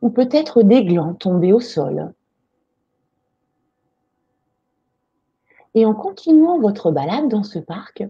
[0.00, 2.12] ou peut-être des glands tombés au sol.
[5.74, 8.04] Et en continuant votre balade dans ce parc,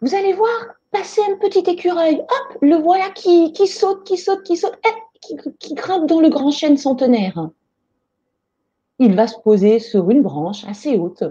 [0.00, 0.50] vous allez voir
[0.90, 2.20] passer un petit écureuil.
[2.20, 6.20] Hop, le voilà qui, qui saute, qui saute, qui saute, eh, qui, qui grimpe dans
[6.20, 7.50] le grand chêne centenaire.
[8.98, 11.24] Il va se poser sur une branche assez haute.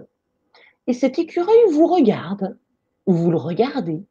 [0.88, 2.58] Et cet écureuil vous regarde,
[3.06, 4.04] ou vous le regardez.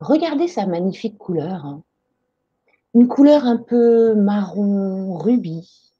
[0.00, 1.80] Regardez sa magnifique couleur.
[2.94, 5.94] Une couleur un peu marron rubis.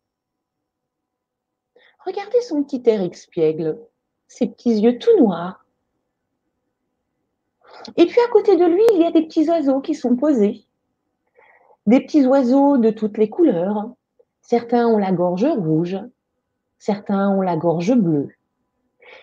[2.05, 3.79] Regardez son petit air expiègle
[4.31, 5.67] ses petits yeux tout noirs.
[7.97, 10.65] Et puis à côté de lui, il y a des petits oiseaux qui sont posés.
[11.87, 13.91] Des petits oiseaux de toutes les couleurs.
[14.41, 15.99] Certains ont la gorge rouge,
[16.79, 18.29] certains ont la gorge bleue.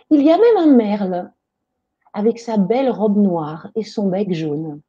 [0.10, 1.32] Il y a même un merle
[2.14, 4.82] avec sa belle robe noire et son bec jaune.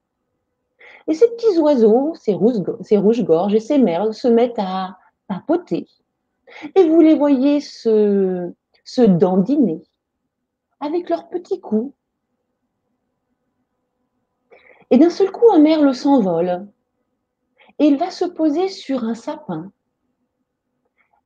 [1.07, 5.87] Et ces petits oiseaux, ces rouges-gorges et ces merles se mettent à papoter.
[6.75, 8.53] Et vous les voyez se,
[8.85, 9.85] se dandiner
[10.81, 11.93] avec leurs petits coups.
[14.91, 16.67] Et d'un seul coup, un merle s'envole
[17.79, 19.71] et il va se poser sur un sapin.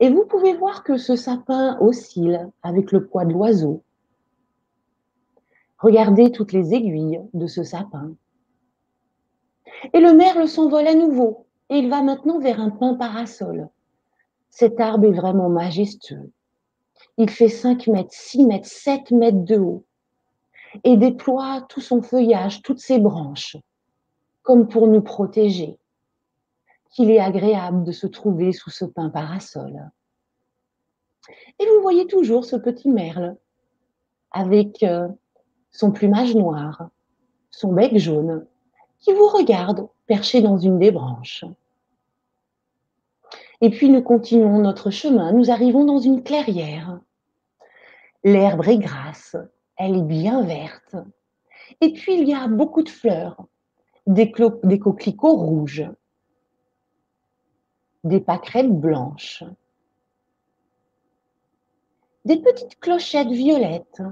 [0.00, 3.82] Et vous pouvez voir que ce sapin oscille avec le poids de l'oiseau.
[5.78, 8.14] Regardez toutes les aiguilles de ce sapin.
[9.92, 13.68] Et le merle s'envole à nouveau et il va maintenant vers un pin parasol.
[14.50, 16.30] Cet arbre est vraiment majestueux.
[17.18, 19.84] Il fait 5 mètres, 6 mètres, 7 mètres de haut
[20.84, 23.56] et déploie tout son feuillage, toutes ses branches,
[24.42, 25.78] comme pour nous protéger.
[26.90, 29.90] Qu'il est agréable de se trouver sous ce pin parasol.
[31.58, 33.36] Et vous voyez toujours ce petit merle
[34.30, 35.08] avec euh,
[35.70, 36.88] son plumage noir,
[37.50, 38.46] son bec jaune,
[39.00, 41.44] qui vous regarde perché dans une des branches.
[43.62, 45.32] Et puis nous continuons notre chemin.
[45.32, 47.00] Nous arrivons dans une clairière.
[48.24, 49.36] L'herbe est grasse,
[49.76, 50.96] elle est bien verte.
[51.80, 53.46] Et puis il y a beaucoup de fleurs,
[54.08, 55.88] des, coquelicots rouges,
[58.02, 59.44] des pâquerettes blanches,
[62.24, 64.02] des petites clochettes violettes.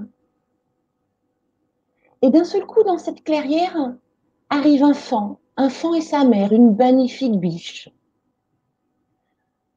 [2.21, 3.95] Et d'un seul coup, dans cette clairière,
[4.49, 7.89] arrive un fan, un fan et sa mère, une magnifique biche.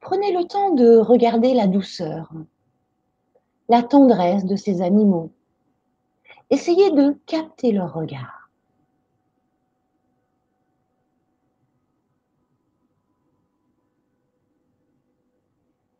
[0.05, 2.31] Prenez le temps de regarder la douceur,
[3.69, 5.31] la tendresse de ces animaux.
[6.51, 8.51] Essayez de capter leur regard.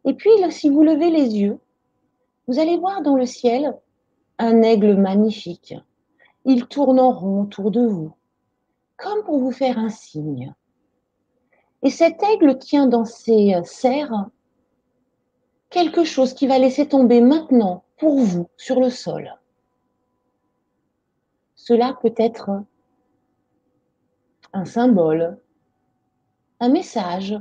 [0.04, 1.58] Et puis, si vous levez les yeux,
[2.48, 3.76] vous allez voir dans le ciel
[4.38, 5.74] un aigle magnifique.
[6.46, 8.14] Il tourne en rond autour de vous,
[8.98, 10.54] comme pour vous faire un signe.
[11.86, 14.32] Et cet aigle tient dans ses euh, serres
[15.70, 19.32] quelque chose qui va laisser tomber maintenant pour vous sur le sol.
[21.54, 22.64] Cela peut être
[24.52, 25.38] un symbole,
[26.60, 27.36] un message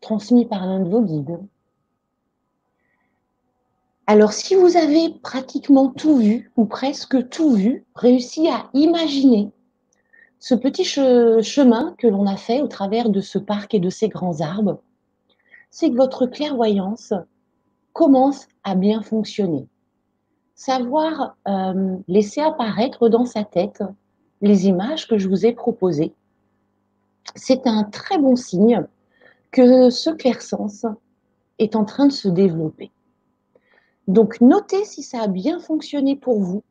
[0.00, 1.40] transmis par l'un de vos guides.
[4.06, 9.50] Alors, si vous avez pratiquement tout vu, ou presque tout vu, réussi à imaginer
[10.42, 14.08] ce petit chemin que l'on a fait au travers de ce parc et de ces
[14.08, 14.80] grands arbres,
[15.70, 17.14] c'est que votre clairvoyance
[17.92, 19.68] commence à bien fonctionner.
[20.56, 23.84] Savoir euh, laisser apparaître dans sa tête
[24.40, 26.12] les images que je vous ai proposées,
[27.36, 28.84] c'est un très bon signe
[29.52, 30.86] que ce clair-sens
[31.60, 32.90] est en train de se développer.
[34.08, 36.64] Donc, notez si ça a bien fonctionné pour vous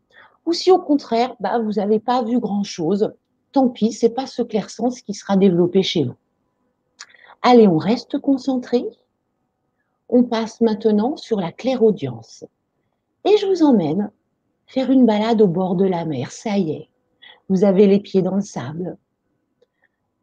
[0.46, 3.14] ou si au contraire, bah, vous n'avez pas vu grand-chose.
[3.52, 6.16] Tant pis, c'est pas ce clair-sens qui sera développé chez vous.
[7.42, 8.86] Allez, on reste concentré.
[10.10, 12.46] On passe maintenant sur la claire-audience.
[13.26, 14.12] Et je vous emmène
[14.68, 16.32] faire une balade au bord de la mer.
[16.32, 16.90] Ça y est,
[17.50, 18.98] vous avez les pieds dans le sable.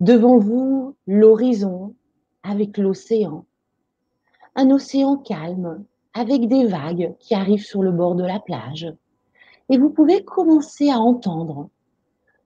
[0.01, 1.95] Devant vous, l'horizon
[2.43, 3.45] avec l'océan.
[4.55, 8.93] Un océan calme, avec des vagues qui arrivent sur le bord de la plage.
[9.69, 11.69] Et vous pouvez commencer à entendre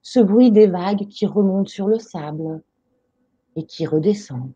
[0.02, 2.62] ce bruit des vagues qui remontent sur le sable
[3.56, 4.50] et qui redescend,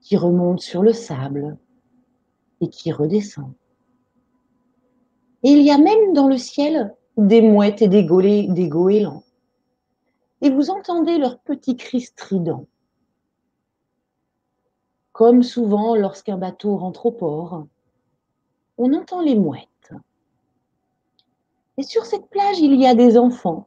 [0.00, 1.58] qui remonte sur le sable
[2.60, 3.52] et qui redescend.
[5.42, 9.24] Et il y a même dans le ciel des mouettes et des, des goélands.
[10.42, 12.66] Et vous entendez leurs petits cris stridents
[15.16, 17.66] comme souvent lorsqu'un bateau rentre au port,
[18.76, 19.94] on entend les mouettes.
[21.78, 23.66] Et sur cette plage, il y a des enfants,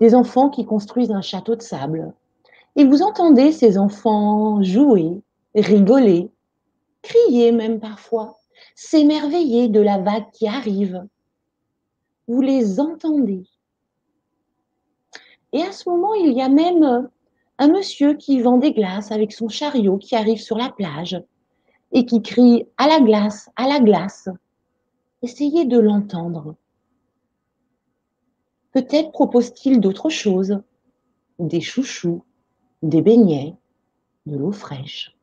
[0.00, 2.12] des enfants qui construisent un château de sable.
[2.76, 5.22] Et vous entendez ces enfants jouer,
[5.54, 6.30] rigoler,
[7.02, 8.38] crier même parfois,
[8.74, 11.04] s'émerveiller de la vague qui arrive.
[12.28, 13.44] Vous les entendez.
[15.52, 17.08] Et à ce moment, il y a même
[17.58, 21.20] un monsieur qui vend des glaces avec son chariot qui arrive sur la plage
[21.92, 24.28] et qui crie à la glace, à la glace.
[25.22, 26.56] Essayez de l'entendre.
[28.76, 30.60] Peut-être propose-t-il d'autres choses,
[31.38, 32.22] des chouchous,
[32.82, 33.54] des beignets,
[34.26, 35.16] de l'eau fraîche.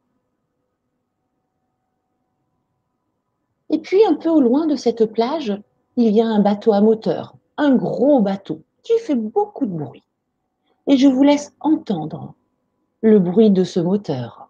[3.70, 5.54] Et puis un peu au loin de cette plage,
[5.98, 10.04] il y a un bateau à moteur, un gros bateau qui fait beaucoup de bruit
[10.88, 12.34] et je vous laisse entendre
[13.02, 14.50] le bruit de ce moteur.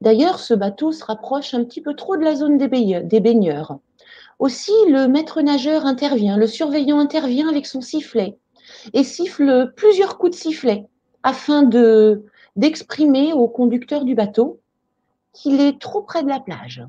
[0.00, 2.68] D'ailleurs, ce bateau se rapproche un petit peu trop de la zone des
[3.20, 3.80] baigneurs.
[4.38, 8.38] Aussi, le maître nageur intervient, le surveillant intervient avec son sifflet
[8.92, 10.86] et siffle plusieurs coups de sifflet
[11.22, 12.24] afin de
[12.56, 14.60] d'exprimer au conducteur du bateau
[15.32, 16.84] qu'il est trop près de la plage.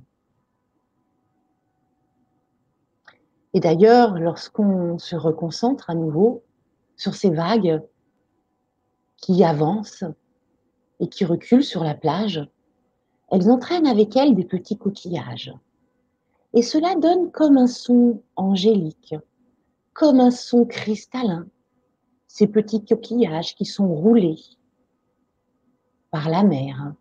[3.55, 6.43] Et d'ailleurs, lorsqu'on se reconcentre à nouveau
[6.97, 7.81] sur ces vagues
[9.17, 10.03] qui avancent
[10.99, 12.47] et qui reculent sur la plage,
[13.31, 15.53] elles entraînent avec elles des petits coquillages.
[16.55, 19.13] Et cela donne comme un son angélique,
[19.93, 21.47] comme un son cristallin,
[22.27, 24.39] ces petits coquillages qui sont roulés
[26.11, 26.93] par la mer.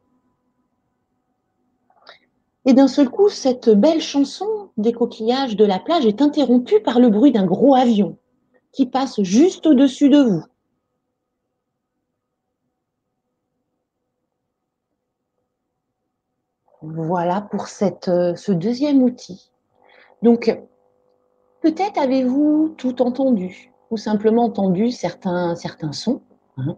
[2.64, 6.98] Et d'un seul coup, cette belle chanson des coquillages de la plage est interrompue par
[6.98, 8.18] le bruit d'un gros avion
[8.72, 10.42] qui passe juste au-dessus de vous.
[16.86, 17.66] Voilà pour
[18.08, 19.50] euh, ce deuxième outil.
[20.22, 20.54] Donc,
[21.60, 26.20] peut-être avez-vous tout entendu ou simplement entendu certains, certains sons.
[26.58, 26.76] Hein.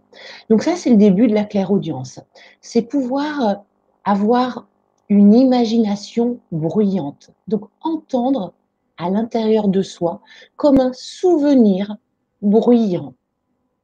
[0.49, 2.19] Donc ça, c'est le début de la clairaudience.
[2.61, 3.63] C'est pouvoir
[4.03, 4.67] avoir
[5.09, 7.31] une imagination bruyante.
[7.47, 8.53] Donc entendre
[8.97, 10.21] à l'intérieur de soi
[10.55, 11.97] comme un souvenir
[12.41, 13.13] bruyant.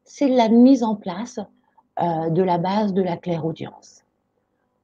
[0.06, 1.40] C'est la mise en place
[2.02, 4.03] euh, de la base de la clairaudience.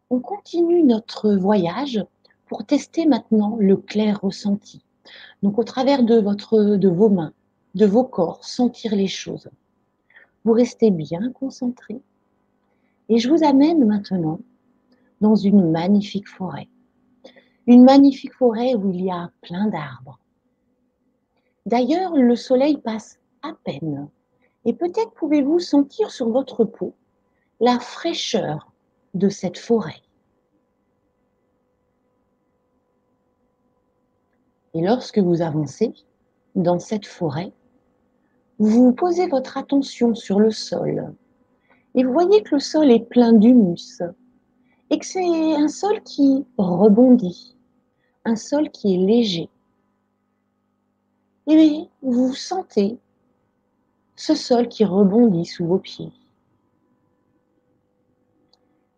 [0.10, 2.04] On continue notre voyage
[2.48, 4.84] pour tester maintenant le clair ressenti.
[5.44, 7.34] Donc au travers de, votre, de vos mains,
[7.76, 9.50] de vos corps, sentir les choses.
[10.46, 12.02] Vous restez bien concentré.
[13.10, 14.40] Et je vous amène maintenant
[15.22, 16.70] dans une magnifique forêt.
[17.68, 20.20] Une magnifique forêt où il y a plein d'arbres.
[21.66, 24.10] D'ailleurs, le soleil passe à peine
[24.66, 26.96] et peut-être pouvez-vous sentir sur votre peau
[27.60, 28.69] la fraîcheur
[29.20, 30.02] de cette forêt.
[34.74, 35.94] Et lorsque vous avancez
[36.56, 37.54] dans cette forêt,
[38.58, 41.14] vous posez votre attention sur le sol
[41.96, 44.02] et vous voyez que le sol est plein d'humus,
[44.90, 47.56] et que c'est un sol qui rebondit,
[48.26, 49.50] un sol qui est léger.
[51.48, 53.00] Et vous sentez
[54.16, 56.12] ce sol qui rebondit sous vos pieds.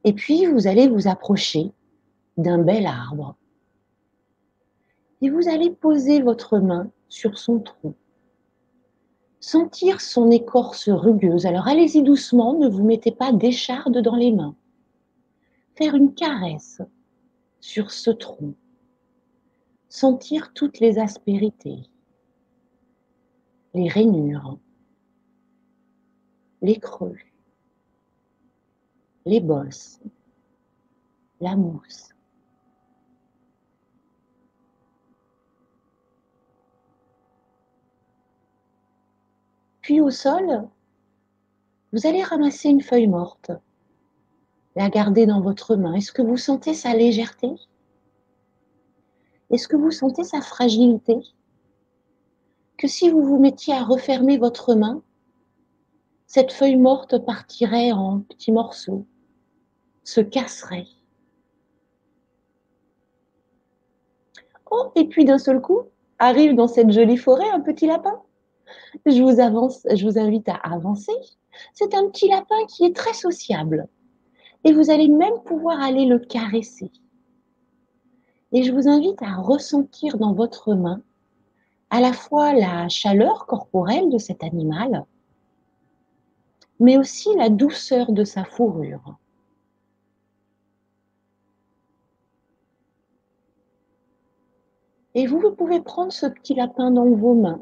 [0.03, 1.71] Et puis, vous allez vous approcher
[2.37, 3.35] d'un bel arbre.
[5.21, 7.95] Et vous allez poser votre main sur son tronc.
[9.39, 11.45] Sentir son écorce rugueuse.
[11.45, 14.55] Alors allez-y doucement, ne vous mettez pas d'écharde dans les mains.
[15.75, 16.81] Faire une caresse
[17.59, 18.53] sur ce tronc.
[19.89, 21.79] Sentir toutes les aspérités,
[23.73, 24.57] les rainures,
[26.61, 27.17] les creux,
[29.25, 29.99] les bosses,
[31.39, 32.09] la mousse.
[39.81, 40.67] Puis au sol,
[41.91, 43.51] vous allez ramasser une feuille morte,
[44.75, 45.93] la garder dans votre main.
[45.93, 47.49] Est-ce que vous sentez sa légèreté?
[49.49, 51.17] Est-ce que vous sentez sa fragilité?
[52.77, 55.03] Que si vous vous mettiez à refermer votre main,
[56.25, 59.05] cette feuille morte partirait en petits morceaux,
[60.03, 60.87] se casserait.
[64.69, 65.81] Oh, et puis d'un seul coup,
[66.17, 68.21] arrive dans cette jolie forêt un petit lapin.
[69.05, 71.13] Je vous, avance, je vous invite à avancer.
[71.73, 73.87] C'est un petit lapin qui est très sociable.
[74.63, 76.91] Et vous allez même pouvoir aller le caresser.
[78.53, 81.01] Et je vous invite à ressentir dans votre main
[81.89, 85.05] à la fois la chaleur corporelle de cet animal,
[86.79, 89.17] mais aussi la douceur de sa fourrure.
[95.15, 97.61] Et vous, pouvez prendre ce petit lapin dans vos mains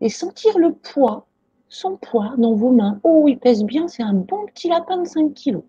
[0.00, 1.26] et sentir le poids,
[1.68, 3.00] son poids dans vos mains.
[3.02, 5.64] Oh, il pèse bien, c'est un bon petit lapin de 5 kilos.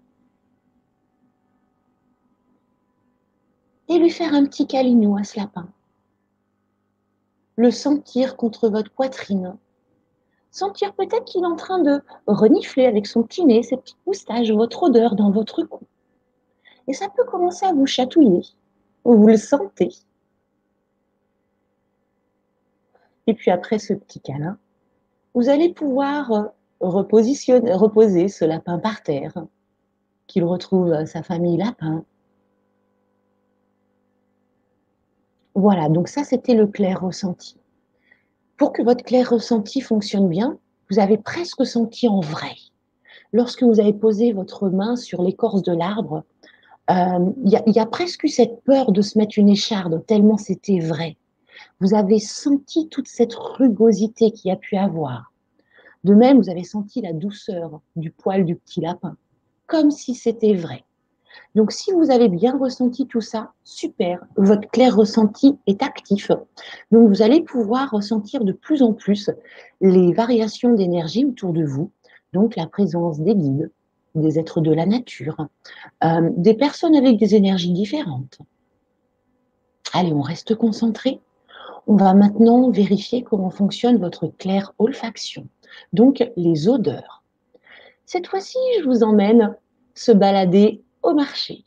[3.89, 5.67] Et lui faire un petit câlinou à ce lapin.
[7.55, 9.57] Le sentir contre votre poitrine
[10.51, 14.51] sentir peut-être qu'il est en train de renifler avec son petit nez, ses petites moustaches,
[14.51, 15.81] votre odeur dans votre cou.
[16.87, 18.43] Et ça peut commencer à vous chatouiller.
[19.03, 19.89] Vous le sentez.
[23.30, 24.57] Et puis après ce petit câlin,
[25.36, 29.45] vous allez pouvoir repositionner, reposer ce lapin par terre,
[30.25, 32.03] qu'il retrouve sa famille lapin.
[35.53, 37.59] Voilà, donc ça c'était le clair ressenti
[38.59, 40.59] pour que votre clair ressenti fonctionne bien,
[40.91, 42.55] vous avez presque senti en vrai.
[43.32, 46.23] Lorsque vous avez posé votre main sur l'écorce de l'arbre,
[46.91, 50.80] euh, il y, a presque eu cette peur de se mettre une écharde, tellement c'était
[50.80, 51.15] vrai.
[51.80, 55.32] Vous avez senti toute cette rugosité qu'il y a pu avoir.
[56.03, 59.18] De même, vous avez senti la douceur du poil du petit lapin,
[59.68, 60.84] comme si c'était vrai.
[61.55, 66.32] Donc, si vous avez bien ressenti tout ça, super, votre clair ressenti est actif.
[66.91, 69.30] Donc, vous allez pouvoir ressentir de plus en plus
[69.82, 71.91] les variations d'énergie autour de vous,
[72.34, 73.72] donc la présence des guides,
[74.16, 75.47] des êtres de la nature,
[76.03, 78.39] euh, des personnes avec des énergies différentes.
[79.93, 81.20] Allez, on reste concentré.
[81.91, 85.47] On va maintenant vérifier comment fonctionne votre clair olfaction,
[85.91, 87.23] donc les odeurs.
[88.05, 89.57] Cette fois-ci, je vous emmène
[89.95, 91.65] se balader au marché.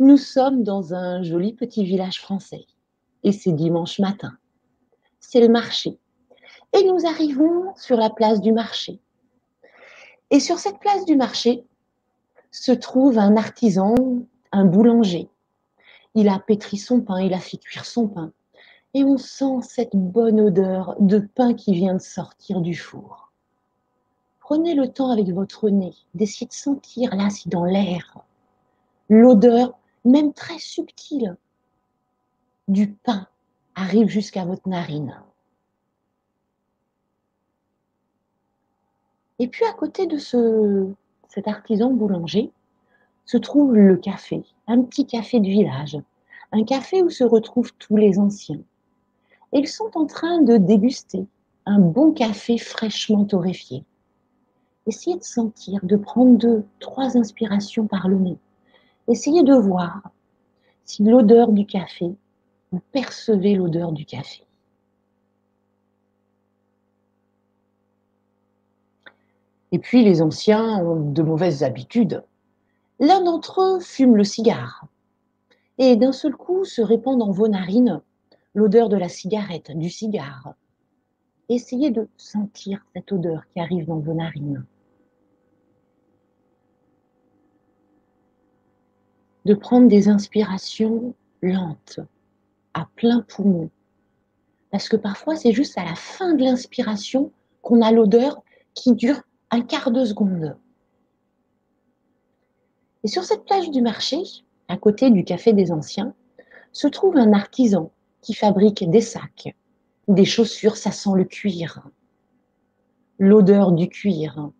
[0.00, 2.66] Nous sommes dans un joli petit village français
[3.22, 4.32] et c'est dimanche matin.
[5.20, 5.96] C'est le marché.
[6.76, 8.98] Et nous arrivons sur la place du marché.
[10.32, 11.64] Et sur cette place du marché
[12.50, 13.94] se trouve un artisan,
[14.50, 15.28] un boulanger.
[16.16, 18.32] Il a pétri son pain, il a fait cuire son pain.
[18.94, 23.30] Et on sent cette bonne odeur de pain qui vient de sortir du four.
[24.40, 28.24] Prenez le temps avec votre nez d'essayer de sentir là si dans l'air
[29.10, 31.36] l'odeur, même très subtile,
[32.68, 33.26] du pain
[33.74, 35.20] arrive jusqu'à votre narine.
[39.40, 40.88] Et puis à côté de ce,
[41.28, 42.52] cet artisan boulanger
[43.26, 45.98] se trouve le café, un petit café de village,
[46.52, 48.60] un café où se retrouvent tous les anciens.
[49.52, 51.26] Ils sont en train de déguster
[51.66, 53.84] un bon café fraîchement torréfié.
[54.86, 58.38] Essayez de sentir, de prendre deux, trois inspirations par le nez
[59.08, 60.02] Essayez de voir
[60.84, 62.14] si l'odeur du café,
[62.72, 64.44] vous percevez l'odeur du café.
[69.72, 72.24] Et puis les anciens ont de mauvaises habitudes.
[72.98, 74.84] L'un d'entre eux fume le cigare.
[75.78, 78.02] Et d'un seul coup se répand dans vos narines
[78.54, 80.54] l'odeur de la cigarette, du cigare.
[81.48, 84.64] Essayez de sentir cette odeur qui arrive dans vos narines.
[89.44, 92.00] de prendre des inspirations lentes,
[92.74, 93.70] à plein poumon.
[94.70, 97.32] Parce que parfois, c'est juste à la fin de l'inspiration
[97.62, 98.42] qu'on a l'odeur
[98.74, 100.56] qui dure un quart de seconde.
[103.02, 104.18] Et sur cette plage du marché,
[104.68, 106.14] à côté du café des anciens,
[106.72, 107.90] se trouve un artisan
[108.22, 109.54] qui fabrique des sacs,
[110.08, 111.82] des chaussures, ça sent le cuir,
[113.18, 114.50] l'odeur du cuir.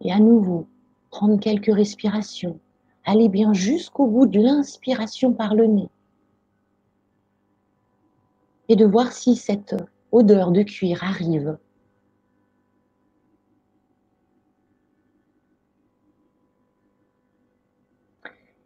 [0.00, 0.68] Et à nouveau,
[1.10, 2.60] prendre quelques respirations,
[3.04, 5.88] aller bien jusqu'au bout de l'inspiration par le nez.
[8.68, 9.74] Et de voir si cette
[10.12, 11.58] odeur de cuir arrive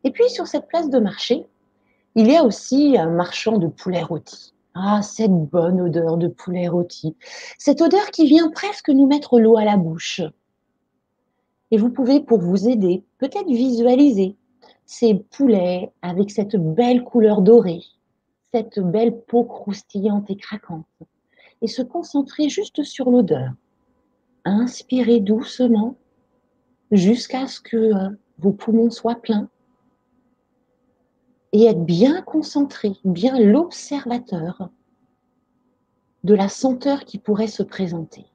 [0.05, 1.47] Et puis sur cette place de marché,
[2.15, 4.53] il y a aussi un marchand de poulet rôti.
[4.75, 7.17] Ah, cette bonne odeur de poulet rôti.
[7.59, 10.23] Cette odeur qui vient presque nous mettre l'eau à la bouche.
[11.71, 14.37] Et vous pouvez, pour vous aider, peut-être visualiser
[14.85, 17.83] ces poulets avec cette belle couleur dorée,
[18.53, 20.87] cette belle peau croustillante et craquante,
[21.63, 23.53] et se concentrer juste sur l'odeur.
[24.45, 25.97] Inspirez doucement
[26.91, 29.49] jusqu'à ce que euh, vos poumons soient pleins
[31.53, 34.71] et être bien concentré, bien l'observateur
[36.25, 38.27] de la senteur qui pourrait se présenter.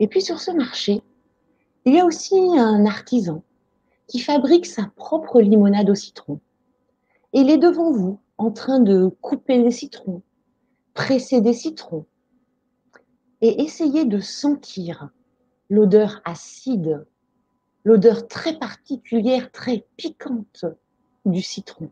[0.00, 1.00] Et puis sur ce marché,
[1.84, 3.44] il y a aussi un artisan
[4.08, 6.40] qui fabrique sa propre limonade au citron.
[7.32, 10.22] Il est devant vous en train de couper des citrons,
[10.94, 12.06] presser des citrons,
[13.42, 15.10] et essayez de sentir
[15.68, 17.04] l'odeur acide,
[17.84, 20.64] l'odeur très particulière, très piquante
[21.24, 21.90] du citron.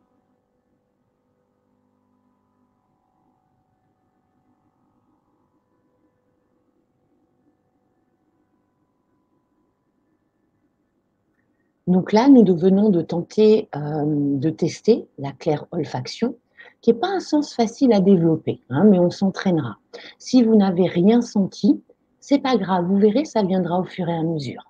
[11.89, 16.37] Donc là, nous venons de tenter euh, de tester la claire olfaction
[16.81, 19.79] qui n'est pas un sens facile à développer, hein, mais on s'entraînera.
[20.19, 21.83] Si vous n'avez rien senti,
[22.21, 24.65] c'est pas grave, vous verrez, ça viendra au fur et à mesure.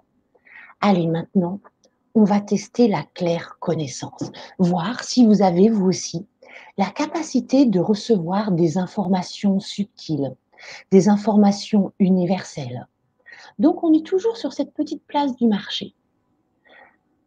[0.81, 1.61] Allez, maintenant,
[2.15, 6.27] on va tester la claire connaissance, voir si vous avez vous aussi
[6.79, 10.35] la capacité de recevoir des informations subtiles,
[10.91, 12.89] des informations universelles.
[13.59, 15.95] Donc, on est toujours sur cette petite place du marché,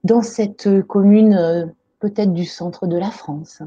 [0.03, 1.65] dans cette commune euh,
[1.99, 3.61] peut-être du centre de la France,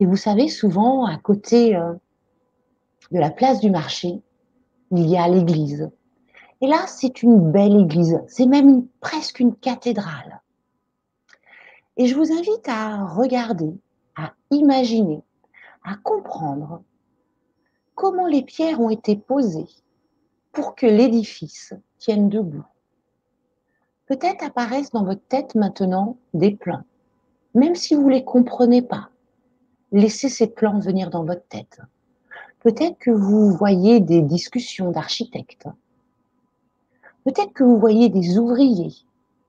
[0.00, 1.92] et vous savez, souvent, à côté euh,
[3.10, 4.22] de la place du marché,
[4.90, 5.90] il y a l'église.
[6.62, 8.18] Et là, c'est une belle église.
[8.26, 10.40] C'est même presque une cathédrale.
[11.98, 13.74] Et je vous invite à regarder,
[14.16, 15.22] à imaginer,
[15.84, 16.82] à comprendre
[17.94, 19.68] comment les pierres ont été posées
[20.52, 22.64] pour que l'édifice tienne debout.
[24.06, 26.84] Peut-être apparaissent dans votre tête maintenant des plans,
[27.54, 29.09] même si vous ne les comprenez pas
[29.92, 31.80] laissez ces plans venir dans votre tête.
[32.60, 35.66] Peut-être que vous voyez des discussions d'architectes.
[37.24, 38.92] Peut-être que vous voyez des ouvriers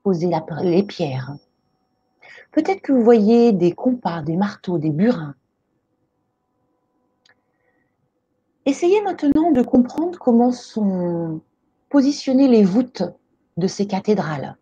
[0.02, 0.30] poser
[0.62, 1.36] les pierres.
[2.50, 5.34] Peut-être que vous voyez des compas, des marteaux, des burins.
[8.66, 11.40] Essayez maintenant de comprendre comment sont
[11.88, 13.02] positionnées les voûtes
[13.56, 14.56] de ces cathédrales.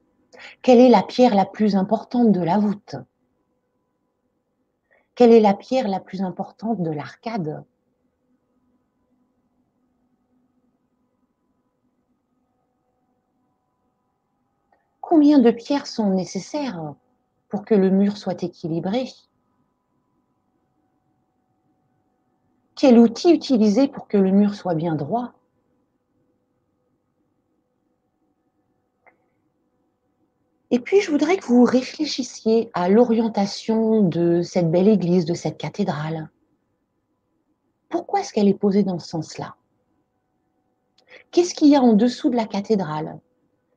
[0.63, 2.97] Quelle est la pierre la plus importante de la voûte?
[5.21, 7.63] Quelle est la pierre la plus importante de l'arcade?
[15.03, 16.95] Combien de pierres sont nécessaires
[17.51, 19.11] pour que le mur soit équilibré?
[22.75, 25.35] Quel outil utiliser pour que le mur soit bien droit?
[30.71, 35.59] Et puis, je voudrais que vous réfléchissiez à l'orientation de cette belle église, de cette
[35.59, 36.31] cathédrale.
[37.89, 39.57] Pourquoi est-ce qu'elle est posée dans ce sens-là?
[41.33, 43.19] Qu'est-ce qu'il y a en dessous de la cathédrale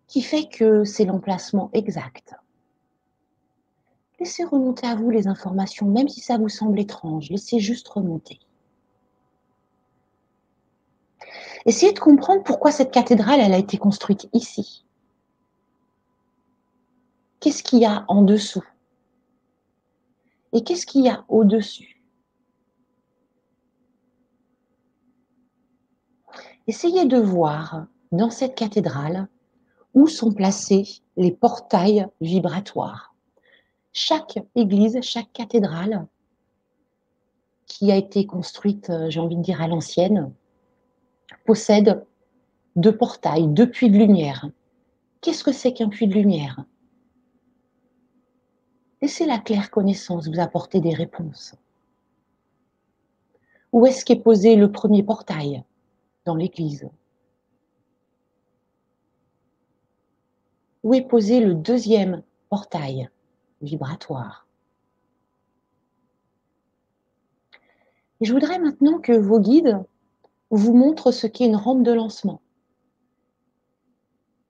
[0.07, 2.35] qui fait que c'est l'emplacement exact?
[4.19, 7.29] Laissez remonter à vous les informations, même si ça vous semble étrange.
[7.31, 8.39] Laissez juste remonter.
[11.65, 14.85] Essayez de comprendre pourquoi cette cathédrale, a été construite ici
[17.43, 18.63] qu'est-ce qu'il y a en dessous?
[20.53, 22.01] Et qu'est-ce qu'il y a au-dessus?
[26.67, 29.27] Essayez de voir dans cette cathédrale
[29.93, 33.13] où sont placés les portails vibratoires.
[33.91, 36.07] Chaque église, chaque cathédrale
[37.65, 40.31] qui a été construite, euh, j'ai envie de dire à l'ancienne,
[41.45, 42.05] possède
[42.77, 44.49] deux portails, deux puits de lumière.
[45.19, 46.63] Qu'est-ce que c'est qu'un puits de lumière?
[49.03, 51.55] Laissez la claire connaissance vous apporter des réponses.
[53.73, 55.61] Où est-ce qu'est posé le premier portail
[56.23, 56.89] dans l'église?
[60.83, 63.09] Où est posé le deuxième portail
[63.61, 64.47] vibratoire?
[68.21, 69.83] Et je voudrais maintenant que vos guides
[70.49, 72.39] vous montrent ce qu'est une rampe de lancement.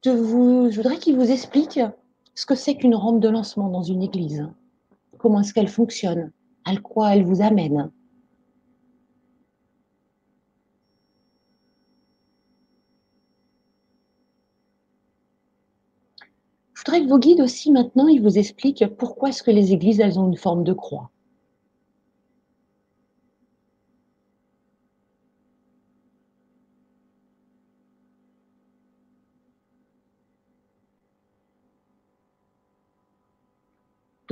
[0.05, 1.79] Je, je voudrais qu'ils vous expliquent
[2.35, 4.47] ce que c'est qu'une rampe de lancement dans une église.
[5.17, 6.31] Comment est-ce qu'elle fonctionne
[6.65, 7.91] À quoi elle vous amène
[16.73, 20.01] Je voudrais que vos guides aussi maintenant, ils vous expliquent pourquoi est-ce que les églises,
[20.01, 21.12] elles ont une forme de croix.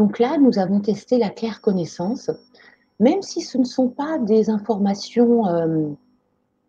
[0.01, 2.31] Donc là, nous avons testé la claire connaissance,
[2.99, 5.89] même si ce ne sont pas des informations euh,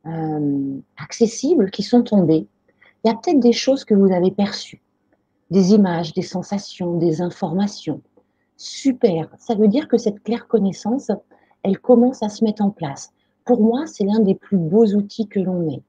[0.04, 2.46] euh, accessibles qui sont tombées.
[3.02, 4.82] Il y a peut-être des choses que vous avez perçues,
[5.50, 8.02] des images, des sensations, des informations.
[8.58, 11.10] Super, ça veut dire que cette claire connaissance,
[11.62, 13.14] elle commence à se mettre en place.
[13.46, 15.82] Pour moi, c'est l'un des plus beaux outils que l'on ait.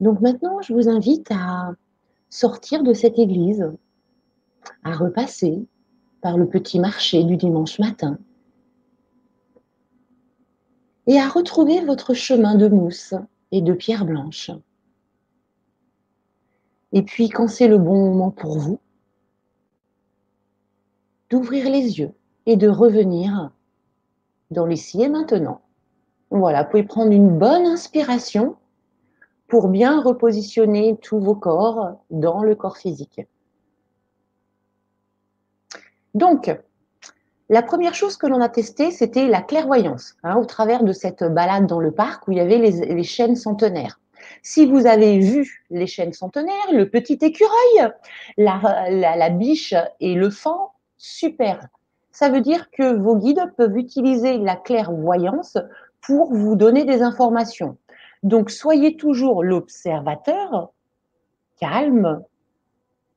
[0.00, 1.74] Donc maintenant, je vous invite à
[2.30, 3.70] sortir de cette église,
[4.84, 5.66] à repasser,
[6.20, 8.18] par le petit marché du dimanche matin
[11.06, 13.14] et à retrouver votre chemin de mousse
[13.52, 14.50] et de pierre blanche.
[16.92, 18.80] Et puis, quand c'est le bon moment pour vous,
[21.30, 22.12] d'ouvrir les yeux
[22.46, 23.50] et de revenir
[24.50, 25.60] dans l'ici et maintenant.
[26.30, 28.56] Voilà, vous pouvez prendre une bonne inspiration
[29.48, 33.20] pour bien repositionner tous vos corps dans le corps physique.
[36.14, 36.50] Donc,
[37.48, 41.24] la première chose que l'on a testée, c'était la clairvoyance, hein, au travers de cette
[41.24, 43.98] balade dans le parc où il y avait les, chaînes centenaires.
[44.42, 47.90] Si vous avez vu les chaînes centenaires, le petit écureuil,
[48.36, 50.54] la, biche et le fan,
[50.96, 51.66] super.
[52.12, 55.58] Ça veut dire que vos guides peuvent utiliser la clairvoyance
[56.00, 57.78] pour vous donner des informations.
[58.22, 60.70] Donc, soyez toujours l'observateur,
[61.60, 62.22] calme,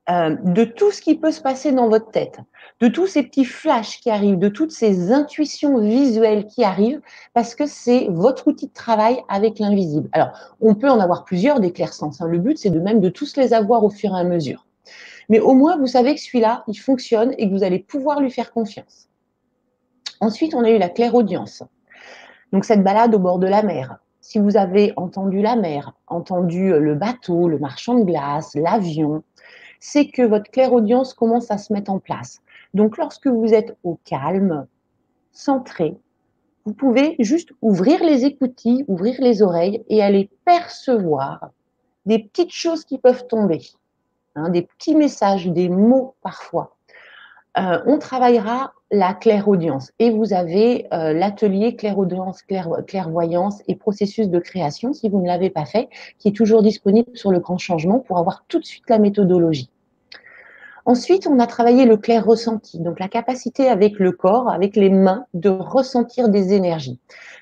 [0.09, 2.39] euh, de tout ce qui peut se passer dans votre tête,
[2.81, 6.99] de tous ces petits flashs qui arrivent, de toutes ces intuitions visuelles qui arrivent,
[7.33, 10.09] parce que c'est votre outil de travail avec l'invisible.
[10.11, 12.19] Alors, on peut en avoir plusieurs des clairsens.
[12.19, 12.27] Hein.
[12.27, 14.67] Le but, c'est de même de tous les avoir au fur et à mesure.
[15.29, 18.29] Mais au moins, vous savez que celui-là, il fonctionne et que vous allez pouvoir lui
[18.29, 19.07] faire confiance.
[20.19, 21.63] Ensuite, on a eu la clairaudience.
[22.51, 23.99] Donc, cette balade au bord de la mer.
[24.19, 29.23] Si vous avez entendu la mer, entendu le bateau, le marchand de glace, l'avion,
[29.85, 32.39] c'est que votre clairaudience commence à se mettre en place.
[32.73, 34.65] Donc, lorsque vous êtes au calme,
[35.33, 35.97] centré,
[36.63, 41.49] vous pouvez juste ouvrir les écoutilles, ouvrir les oreilles et aller percevoir
[42.05, 43.59] des petites choses qui peuvent tomber,
[44.35, 46.77] hein, des petits messages, des mots parfois.
[47.57, 52.41] Euh, on travaillera la clairaudience et vous avez euh, l'atelier clairaudience,
[52.87, 57.17] clairvoyance et processus de création, si vous ne l'avez pas fait, qui est toujours disponible
[57.17, 59.69] sur le grand changement pour avoir tout de suite la méthodologie.
[60.85, 64.89] Ensuite, on a travaillé le clair ressenti, donc la capacité avec le corps, avec les
[64.89, 66.99] mains, de ressentir des énergies.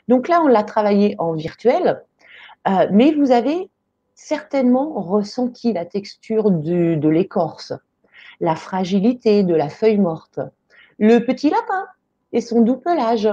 [0.07, 2.03] Donc là, on l'a travaillé en virtuel,
[2.67, 3.69] euh, mais vous avez
[4.13, 7.73] certainement ressenti la texture de l'écorce,
[8.39, 10.39] la fragilité de la feuille morte,
[10.99, 11.87] le petit lapin
[12.33, 13.29] et son doux pelage.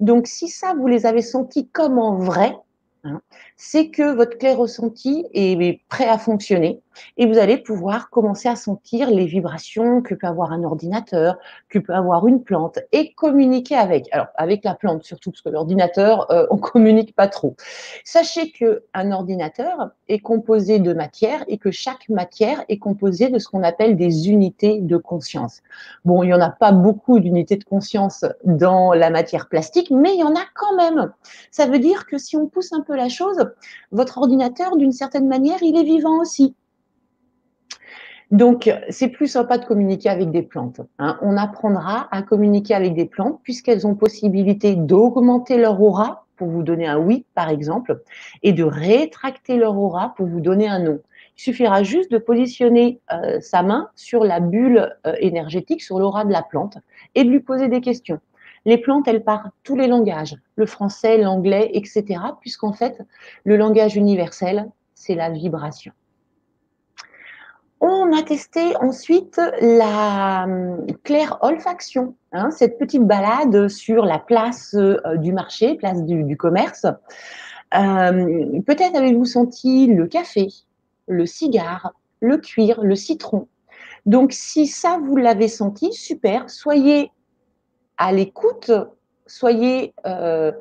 [0.00, 2.56] Donc si ça, vous les avez sentis comme en vrai,
[3.04, 3.20] Hein,
[3.56, 6.80] c'est que votre clair ressenti est prêt à fonctionner
[7.16, 11.38] et vous allez pouvoir commencer à sentir les vibrations que peut avoir un ordinateur,
[11.68, 14.08] que peut avoir une plante et communiquer avec.
[14.12, 17.56] Alors avec la plante surtout parce que l'ordinateur euh, on communique pas trop.
[18.04, 23.38] Sachez que un ordinateur est composé de matière et que chaque matière est composée de
[23.38, 25.62] ce qu'on appelle des unités de conscience.
[26.04, 30.14] Bon, il y en a pas beaucoup d'unités de conscience dans la matière plastique, mais
[30.14, 31.12] il y en a quand même.
[31.50, 33.50] Ça veut dire que si on pousse un peu la chose,
[33.90, 36.54] votre ordinateur, d'une certaine manière, il est vivant aussi.
[38.32, 40.80] Donc, c'est plus sympa de communiquer avec des plantes.
[40.98, 41.18] Hein.
[41.20, 46.62] On apprendra à communiquer avec des plantes puisqu'elles ont possibilité d'augmenter leur aura pour vous
[46.62, 48.02] donner un oui, par exemple,
[48.42, 51.00] et de rétracter leur aura pour vous donner un non.
[51.36, 56.24] Il suffira juste de positionner euh, sa main sur la bulle euh, énergétique, sur l'aura
[56.24, 56.78] de la plante,
[57.14, 58.18] et de lui poser des questions.
[58.64, 62.98] Les plantes, elles parlent tous les langages, le français, l'anglais, etc., puisqu'en fait,
[63.44, 65.92] le langage universel, c'est la vibration.
[67.84, 74.74] On a testé ensuite la hum, claire olfaction, hein, cette petite balade sur la place
[74.74, 76.86] euh, du marché, place du, commerce.
[77.74, 80.46] Euh, peut-être avez-vous senti le café,
[81.08, 83.48] le cigare, le cuir, le citron.
[84.06, 87.10] Donc, si ça, vous l'avez senti, super, soyez
[87.98, 88.70] à l'écoute,
[89.26, 90.52] soyez euh,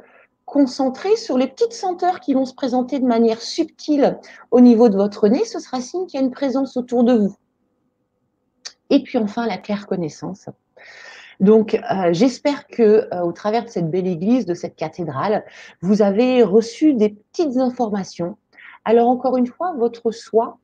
[0.51, 4.19] concentrés sur les petites senteurs qui vont se présenter de manière subtile
[4.51, 5.45] au niveau de votre nez.
[5.45, 7.35] Ce sera signe qu'il y a une présence autour de vous.
[8.89, 10.49] Et puis enfin, la claire connaissance.
[11.39, 15.45] Donc, euh, j'espère que euh, au travers de cette belle église, de cette cathédrale,
[15.81, 18.35] vous avez reçu des petites informations.
[18.83, 20.57] Alors, encore une fois, votre soi,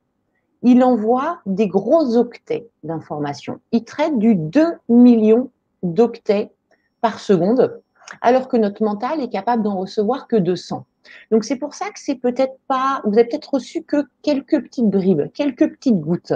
[0.64, 3.62] il envoie des gros octets d'informations.
[3.72, 5.50] Il traite du 2 millions
[5.82, 6.52] d'octets
[7.00, 7.82] par seconde,
[8.22, 10.86] alors que notre mental est capable d'en recevoir que 200.
[11.32, 14.90] Donc c'est pour ça que c'est peut-être pas, vous avez peut-être reçu que quelques petites
[14.90, 16.34] bribes, quelques petites gouttes.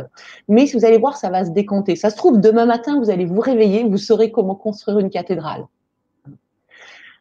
[0.47, 1.95] Mais si vous allez voir, ça va se décompter.
[1.95, 5.65] Ça se trouve, demain matin, vous allez vous réveiller, vous saurez comment construire une cathédrale.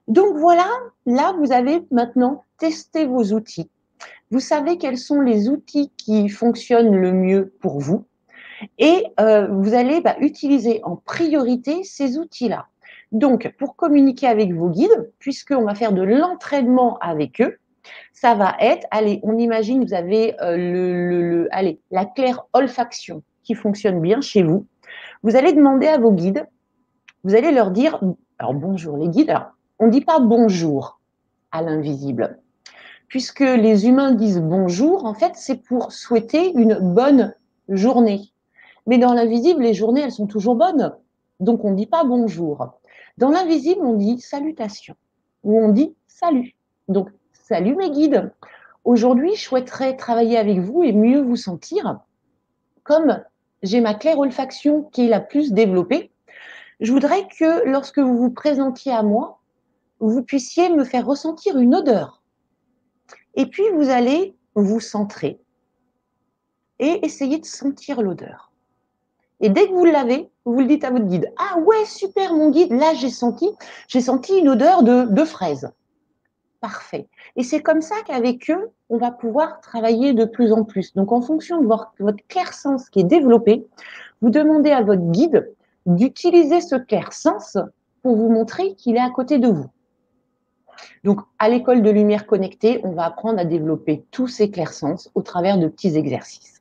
[0.08, 0.66] Donc voilà,
[1.06, 3.68] là, vous avez maintenant testé vos outils.
[4.30, 8.04] Vous savez quels sont les outils qui fonctionnent le mieux pour vous.
[8.78, 12.66] Et euh, vous allez bah, utiliser en priorité ces outils-là.
[13.12, 17.56] Donc, pour communiquer avec vos guides, puisqu'on va faire de l'entraînement avec eux,
[18.12, 23.54] ça va être, allez, on imagine, vous avez euh, le, allez, la claire olfaction qui
[23.54, 24.66] fonctionne bien chez vous.
[25.22, 26.46] Vous allez demander à vos guides,
[27.24, 28.00] vous allez leur dire,
[28.38, 31.00] alors bonjour les guides, alors on ne dit pas bonjour
[31.52, 32.38] à l'invisible,
[33.08, 37.34] puisque les humains disent bonjour, en fait, c'est pour souhaiter une bonne
[37.68, 38.32] journée.
[38.86, 40.94] Mais dans l'invisible, les journées, elles sont toujours bonnes.
[41.38, 42.79] Donc, on ne dit pas bonjour.
[43.20, 44.96] Dans l'invisible, on dit salutation
[45.44, 46.56] ou on dit salut.
[46.88, 48.32] Donc, salut mes guides.
[48.84, 52.00] Aujourd'hui, je souhaiterais travailler avec vous et mieux vous sentir.
[52.82, 53.22] Comme
[53.62, 56.10] j'ai ma claire olfaction qui est la plus développée,
[56.80, 59.42] je voudrais que lorsque vous vous présentiez à moi,
[59.98, 62.22] vous puissiez me faire ressentir une odeur.
[63.34, 65.38] Et puis, vous allez vous centrer
[66.78, 68.49] et essayer de sentir l'odeur.
[69.40, 71.32] Et dès que vous l'avez, vous le dites à votre guide.
[71.38, 73.50] Ah ouais, super mon guide, là j'ai senti,
[73.88, 75.70] j'ai senti une odeur de, de fraise.
[76.60, 77.08] Parfait.
[77.36, 80.92] Et c'est comme ça qu'avec eux, on va pouvoir travailler de plus en plus.
[80.94, 83.66] Donc en fonction de votre, votre clair sens qui est développé,
[84.20, 85.50] vous demandez à votre guide
[85.86, 87.56] d'utiliser ce clair sens
[88.02, 89.66] pour vous montrer qu'il est à côté de vous.
[91.04, 95.10] Donc, à l'école de lumière connectée, on va apprendre à développer tous ces clairs sens
[95.14, 96.59] au travers de petits exercices.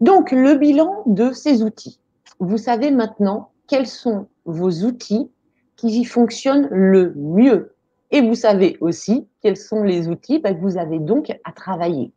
[0.00, 1.98] Donc, le bilan de ces outils.
[2.38, 5.30] Vous savez maintenant quels sont vos outils
[5.76, 7.74] qui fonctionnent le mieux.
[8.10, 12.12] Et vous savez aussi quels sont les outils bah, que vous avez donc à travailler.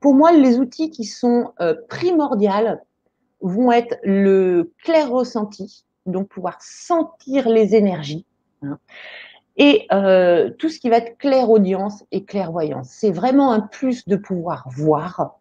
[0.00, 2.78] Pour moi, les outils qui sont euh, primordiaux
[3.40, 8.24] vont être le clair ressenti, donc pouvoir sentir les énergies,
[8.62, 8.78] hein,
[9.56, 12.88] et euh, tout ce qui va être clair audience et clairvoyance.
[12.90, 15.38] C'est vraiment un plus de pouvoir voir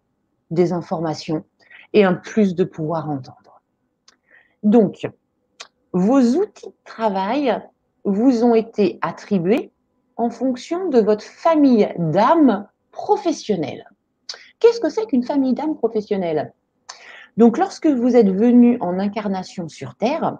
[0.51, 1.43] des informations,
[1.95, 3.61] et un plus de pouvoir entendre.
[4.61, 5.07] Donc,
[5.93, 7.57] vos outils de travail
[8.03, 9.71] vous ont été attribués
[10.17, 13.89] en fonction de votre famille d'âme professionnelle.
[14.59, 16.53] Qu'est-ce que c'est qu'une famille d'âme professionnelle?
[17.37, 20.39] Donc, lorsque vous êtes venu en incarnation sur Terre,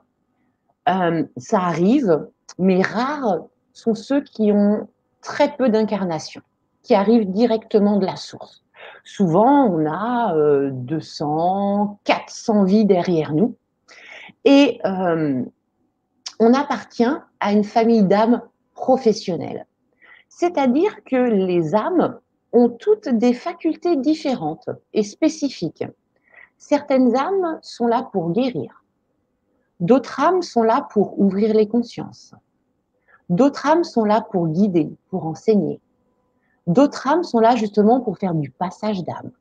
[0.89, 2.27] euh, ça arrive,
[2.59, 4.89] mais rares sont ceux qui ont
[5.21, 6.41] très peu d'incarnation,
[6.83, 8.64] qui arrivent directement de la source.
[9.03, 10.33] Souvent, on a
[10.71, 13.55] 200, euh, 400 vies derrière nous.
[14.45, 15.43] Et euh,
[16.39, 17.03] on appartient
[17.39, 18.41] à une famille d'âmes
[18.73, 19.65] professionnelles.
[20.29, 22.19] C'est-à-dire que les âmes
[22.51, 25.83] ont toutes des facultés différentes et spécifiques.
[26.57, 28.83] Certaines âmes sont là pour guérir.
[29.79, 32.33] D'autres âmes sont là pour ouvrir les consciences.
[33.29, 35.81] D'autres âmes sont là pour guider, pour enseigner.
[36.67, 39.31] D'autres âmes sont là justement pour faire du passage d'âme.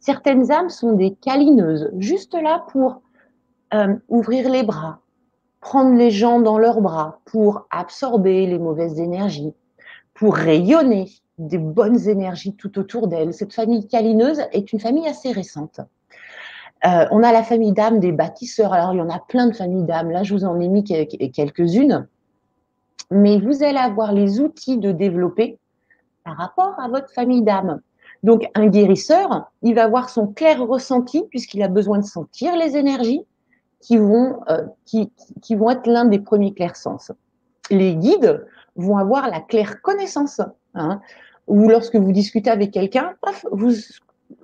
[0.00, 3.02] Certaines âmes sont des câlineuses, juste là pour
[3.74, 5.00] euh, ouvrir les bras,
[5.60, 9.54] prendre les gens dans leurs bras, pour absorber les mauvaises énergies,
[10.14, 11.08] pour rayonner
[11.38, 13.32] des bonnes énergies tout autour d'elles.
[13.32, 15.80] Cette famille câlineuse est une famille assez récente.
[16.86, 18.72] Euh, on a la famille d'âmes des bâtisseurs.
[18.72, 20.10] Alors, il y en a plein de familles d'âmes.
[20.10, 22.06] Là, je vous en ai mis quelques-unes.
[23.10, 25.58] Mais vous allez avoir les outils de développer
[26.34, 27.80] rapport à votre famille d'âme.
[28.22, 32.76] Donc, un guérisseur, il va avoir son clair ressenti puisqu'il a besoin de sentir les
[32.76, 33.22] énergies
[33.80, 37.12] qui vont, euh, être l'un des premiers clairs sens.
[37.70, 38.44] Les guides
[38.76, 40.40] vont avoir la claire connaissance.
[40.74, 41.00] Hein,
[41.46, 43.14] ou lorsque vous discutez avec quelqu'un,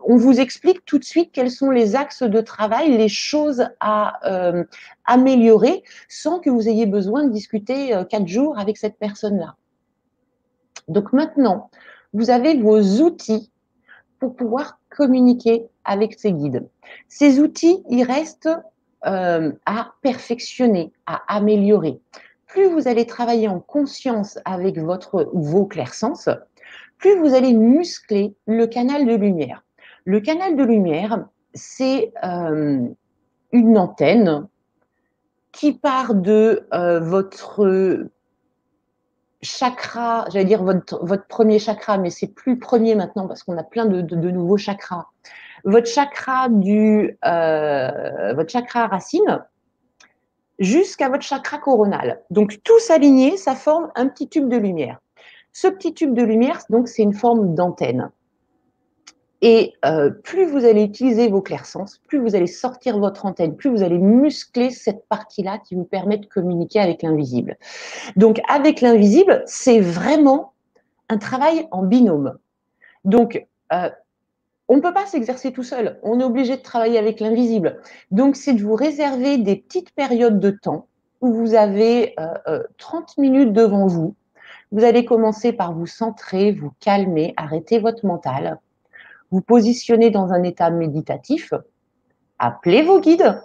[0.07, 4.27] on vous explique tout de suite quels sont les axes de travail, les choses à
[4.31, 4.65] euh,
[5.05, 9.57] améliorer, sans que vous ayez besoin de discuter euh, quatre jours avec cette personne-là.
[10.89, 11.71] Donc maintenant,
[12.13, 13.51] vous avez vos outils
[14.19, 16.69] pour pouvoir communiquer avec ces guides.
[17.09, 18.51] Ces outils, ils restent
[19.07, 22.01] euh, à perfectionner, à améliorer.
[22.47, 26.29] Plus vous allez travailler en conscience avec votre, vos clairsens,
[26.99, 29.65] plus vous allez muscler le canal de lumière.
[30.05, 32.87] Le canal de lumière, c'est euh,
[33.53, 34.47] une antenne
[35.53, 38.09] qui part de euh, votre
[39.45, 43.87] chakra, j'allais dire votre, premier chakra, mais c'est plus premier maintenant parce qu'on a plein
[43.87, 45.07] de, nouveaux chakras.
[45.65, 49.45] Votre chakra du, euh, chakra racine
[50.59, 52.23] jusqu'à votre chakra coronal.
[52.31, 54.99] Donc tous alignés, ça forme un petit tube de lumière.
[55.53, 58.11] Ce petit tube de lumière, donc c'est une forme d'antenne.
[59.47, 63.69] Et euh, plus vous allez utiliser vos clairsens, plus vous allez sortir votre antenne, plus
[63.69, 67.59] vous allez muscler cette partie-là qui vous permet de communiquer avec l'invisible.
[68.17, 70.55] Donc avec l'invisible, c'est vraiment
[71.11, 72.39] un travail en binôme.
[73.05, 73.91] Donc euh,
[74.69, 77.83] on ne peut pas s'exercer tout seul, on est obligé de travailler avec l'invisible.
[78.11, 80.87] Donc c'est de vous réserver des petites périodes de temps
[81.21, 82.15] où vous avez
[82.79, 84.15] 30 euh, minutes devant vous.
[84.73, 88.59] Vous allez commencer par vous centrer, vous calmer, arrêter votre mental
[89.35, 91.53] vous positionnez dans un état méditatif,
[92.39, 93.43] appelez vos guides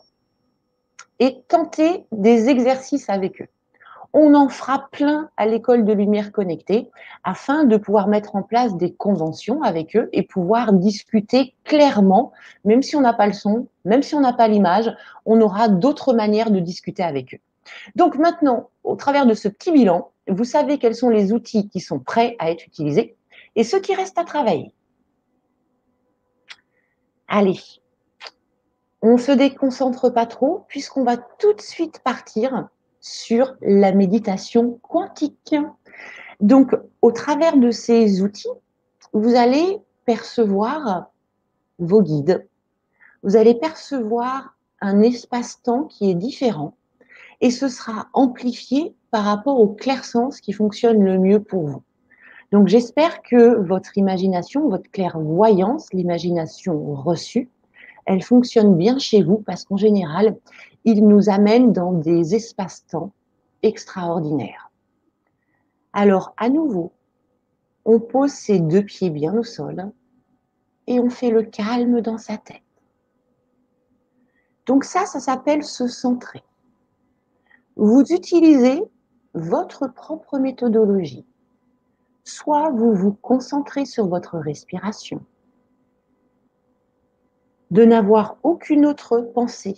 [1.18, 3.48] et tentez des exercices avec eux.
[4.14, 6.92] On en fera plein à l'école de lumière connectée
[7.24, 12.34] afin de pouvoir mettre en place des conventions avec eux et pouvoir discuter clairement,
[12.66, 15.70] même si on n'a pas le son, même si on n'a pas l'image, on aura
[15.70, 17.40] d'autres manières de discuter avec eux.
[17.96, 21.80] Donc maintenant, au travers de ce petit bilan, vous savez quels sont les outils qui
[21.80, 23.16] sont prêts à être utilisés
[23.56, 24.72] et ceux qui restent à travailler.
[27.32, 27.60] Allez,
[29.04, 32.68] on ne se déconcentre pas trop puisqu'on va tout de suite partir
[33.02, 35.56] sur la méditation quantique.
[36.40, 38.50] Donc, au travers de ces outils,
[39.14, 41.12] vous allez percevoir
[41.78, 42.48] vos guides,
[43.22, 46.76] vous allez percevoir un espace-temps qui est différent
[47.42, 51.84] et ce sera amplifié par rapport au clair-sens qui fonctionne le mieux pour vous.
[52.52, 57.50] Donc j'espère que votre imagination, votre clairvoyance, l'imagination reçue,
[58.06, 60.36] elle fonctionne bien chez vous parce qu'en général,
[60.84, 63.12] il nous amène dans des espaces-temps
[63.62, 64.72] extraordinaires.
[65.94, 66.92] Alors à nouveau,
[67.86, 69.92] on pose ses deux pieds bien au sol
[70.88, 72.64] et on fait le calme dans sa tête.
[74.66, 76.44] Donc ça, ça s'appelle se centrer.
[77.76, 78.84] Vous utilisez
[79.34, 81.26] votre propre méthodologie
[82.30, 85.26] soit vous vous concentrez sur votre respiration,
[87.72, 89.76] de n'avoir aucune autre pensée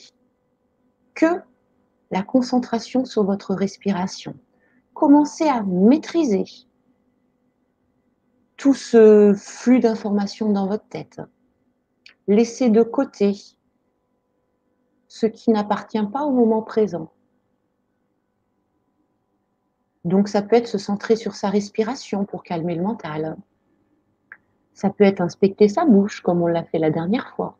[1.14, 1.42] que
[2.12, 4.36] la concentration sur votre respiration.
[4.94, 6.46] Commencez à maîtriser
[8.58, 11.22] tout ce flux d'informations dans votre tête.
[12.28, 13.34] Laissez de côté
[15.08, 17.12] ce qui n'appartient pas au moment présent.
[20.04, 23.38] Donc ça peut être se centrer sur sa respiration pour calmer le mental.
[24.74, 27.58] Ça peut être inspecter sa bouche comme on l'a fait la dernière fois.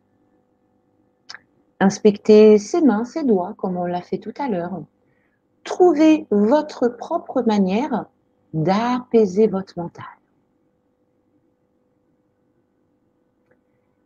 [1.78, 4.82] Inspecter ses mains, ses doigts comme on l'a fait tout à l'heure.
[5.64, 8.06] Trouvez votre propre manière
[8.52, 10.04] d'apaiser votre mental.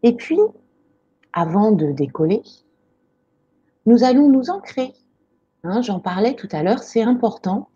[0.03, 0.39] Et puis,
[1.33, 2.43] avant de décoller,
[3.87, 4.93] nous allons nous ancrer.
[5.65, 7.69] Hein, j'en parlais tout à l'heure, c'est important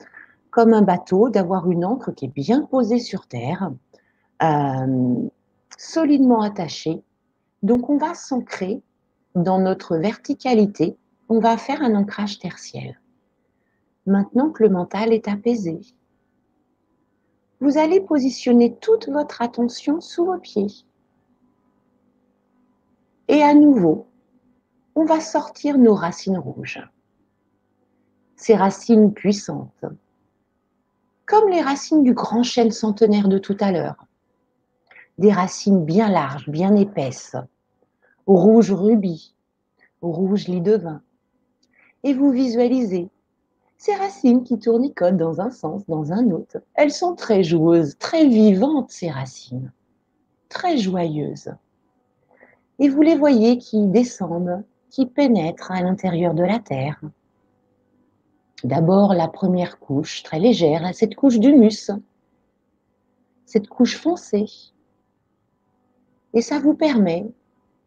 [0.50, 3.72] comme un bateau, d'avoir une encre qui est bien posée sur terre,
[4.42, 5.28] euh,
[5.78, 7.02] solidement attachée.
[7.62, 8.82] Donc on va s'ancrer
[9.34, 10.96] dans notre verticalité,
[11.28, 12.96] on va faire un ancrage tertiaire.
[14.06, 15.80] Maintenant que le mental est apaisé,
[17.60, 20.84] vous allez positionner toute votre attention sous vos pieds.
[23.28, 24.06] Et à nouveau,
[24.94, 26.82] on va sortir nos racines rouges.
[28.34, 29.84] Ces racines puissantes
[31.30, 34.04] comme les racines du grand chêne centenaire de tout à l'heure.
[35.18, 37.36] Des racines bien larges, bien épaisses,
[38.26, 39.36] rouge rubis,
[40.02, 41.02] rouge lit de vin.
[42.02, 43.08] Et vous visualisez
[43.78, 46.58] ces racines qui tournicotent dans un sens, dans un autre.
[46.74, 49.72] Elles sont très joueuses, très vivantes, ces racines,
[50.48, 51.54] très joyeuses.
[52.80, 57.00] Et vous les voyez qui descendent, qui pénètrent à l'intérieur de la terre,
[58.64, 61.90] D'abord la première couche, très légère, cette couche d'humus,
[63.46, 64.46] cette couche foncée.
[66.34, 67.26] Et ça vous permet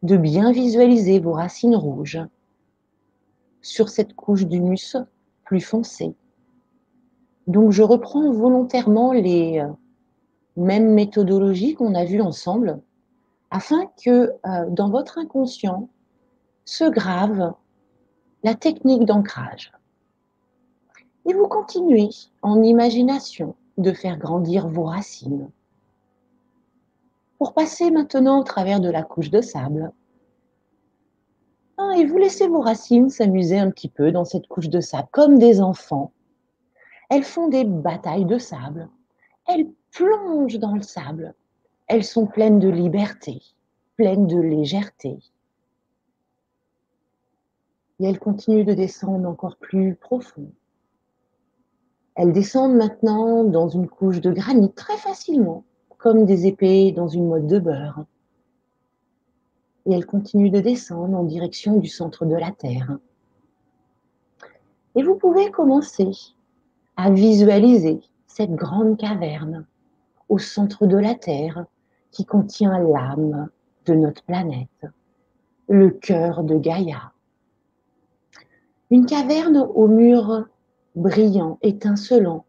[0.02, 2.20] de bien visualiser vos racines rouges
[3.62, 4.96] sur cette couche d'humus
[5.44, 6.14] plus foncée.
[7.46, 9.68] Donc je reprends volontairement les euh,
[10.56, 12.80] mêmes méthodologies qu'on a vues ensemble
[13.50, 15.88] afin que euh, dans votre inconscient
[16.64, 17.52] se grave
[18.42, 19.72] la technique d'ancrage.
[21.26, 22.10] Et vous continuez
[22.42, 25.50] en imagination de faire grandir vos racines.
[27.38, 29.92] Pour passer maintenant au travers de la couche de sable.
[31.76, 35.08] Ah, et vous laissez vos racines s'amuser un petit peu dans cette couche de sable,
[35.10, 36.12] comme des enfants.
[37.10, 38.88] Elles font des batailles de sable.
[39.46, 41.34] Elles plongent dans le sable.
[41.86, 43.42] Elles sont pleines de liberté,
[43.96, 45.18] pleines de légèreté.
[48.00, 50.50] Et elles continuent de descendre encore plus profond.
[52.16, 55.64] Elles descendent maintenant dans une couche de granit très facilement,
[55.98, 58.04] comme des épées dans une mode de beurre.
[59.86, 62.98] Et elles continuent de descendre en direction du centre de la Terre.
[64.94, 66.10] Et vous pouvez commencer
[66.96, 69.66] à visualiser cette grande caverne
[70.28, 71.66] au centre de la Terre
[72.12, 73.48] qui contient l'âme
[73.86, 74.86] de notre planète,
[75.68, 77.12] le cœur de Gaïa.
[78.90, 80.46] Une caverne aux murs
[80.94, 82.44] brillant, étincelant,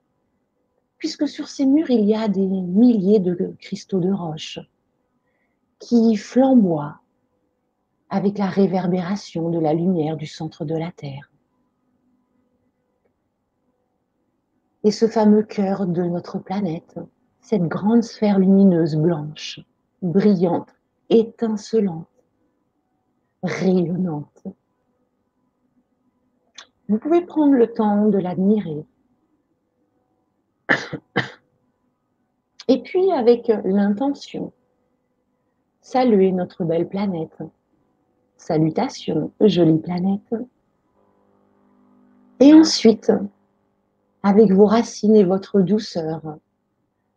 [0.98, 4.60] puisque sur ces murs il y a des milliers de cristaux de roche
[5.80, 7.00] qui flamboient
[8.10, 11.32] avec la réverbération de la lumière du centre de la Terre.
[14.84, 17.00] Et ce fameux cœur de notre planète,
[17.42, 19.60] cette grande sphère lumineuse blanche,
[20.02, 20.70] brillante,
[21.10, 22.08] étincelante,
[23.44, 24.44] rayonnante,
[26.88, 28.86] vous pouvez prendre le temps de l'admirer.
[32.68, 34.52] Et puis avec l'intention,
[35.82, 37.38] saluer notre belle planète.
[38.38, 40.34] Salutations, jolie planète.
[42.40, 43.12] Et ensuite,
[44.24, 46.38] avec vos racines et votre douceur,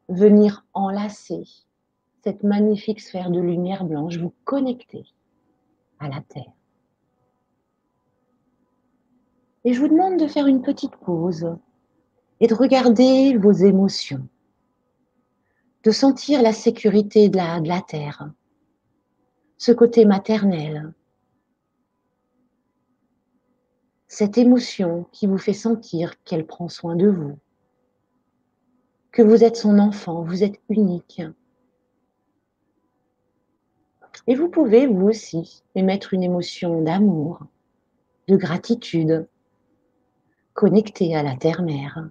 [0.08, 1.42] venir enlacer
[2.22, 5.04] cette magnifique sphère de lumière blanche, vous connecter
[5.98, 6.57] à la Terre.
[9.68, 11.54] Et je vous demande de faire une petite pause
[12.40, 14.26] et de regarder vos émotions,
[15.82, 18.32] de sentir la sécurité de la, terre,
[19.58, 20.94] ce côté maternel,
[24.06, 27.36] cette émotion qui vous fait sentir qu'elle prend soin de vous,
[29.12, 31.20] que vous êtes son enfant, vous êtes unique.
[34.26, 37.42] Et vous pouvez, vous aussi, émettre une émotion d'amour,
[38.28, 39.28] de gratitude,
[40.58, 42.10] connecté à la terre-mère.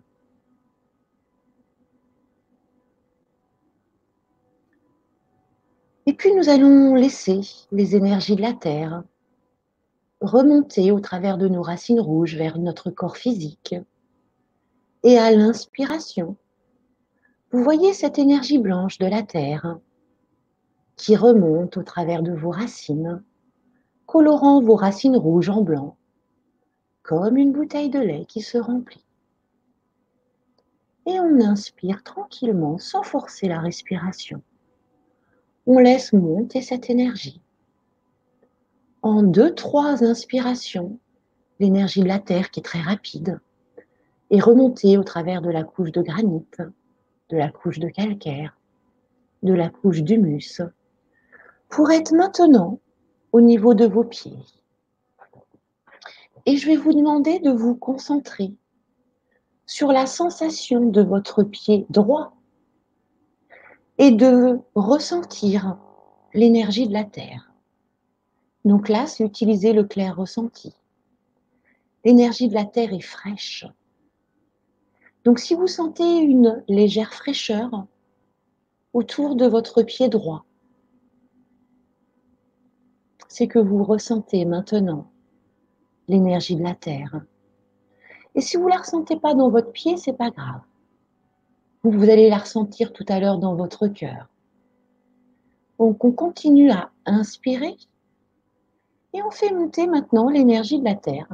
[6.06, 7.42] Et puis nous allons laisser
[7.74, 9.04] les énergies de la Terre
[10.22, 13.76] remonter au travers de nos racines rouges vers notre corps physique.
[15.04, 16.38] Et à l'inspiration,
[17.52, 19.78] vous voyez cette énergie blanche de la Terre
[20.96, 23.22] qui remonte au travers de vos racines,
[24.06, 25.97] colorant vos racines rouges en blanc
[27.08, 29.06] comme une bouteille de lait qui se remplit.
[31.06, 34.42] Et on inspire tranquillement sans forcer la respiration.
[35.66, 37.42] On laisse monter cette énergie.
[39.02, 41.00] En deux, trois inspirations,
[41.62, 43.40] l'énergie de la Terre qui est très rapide
[44.30, 46.46] est remontée au travers de la couche de granit,
[47.30, 48.58] de la couche de calcaire,
[49.44, 50.62] de la couche d'humus,
[51.70, 52.82] pour être maintenant
[53.32, 54.40] au niveau de vos pieds.
[56.48, 58.56] Et je vais vous demander de vous concentrer
[59.66, 62.38] sur la sensation de votre pied droit
[63.98, 65.78] et de ressentir
[66.34, 67.52] l'énergie de la terre.
[68.64, 70.74] Donc là, c'est utiliser le clair ressenti.
[72.06, 73.66] L'énergie de la terre est fraîche.
[75.26, 77.86] Donc si vous sentez une légère fraîcheur
[78.94, 80.46] autour de votre pied droit,
[83.28, 85.12] c'est que vous ressentez maintenant
[86.08, 87.22] l'énergie de la terre.
[88.36, 90.62] Et si vous ne la ressentez pas dans votre pied, c'est pas grave.
[91.84, 94.28] Vous, allez la ressentir tout à l'heure dans votre cœur.
[95.80, 97.78] Donc on continue à inspirer
[99.14, 101.28] et on fait monter maintenant l'énergie de la terre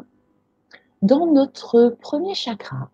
[1.01, 2.89] dans notre premier chakra.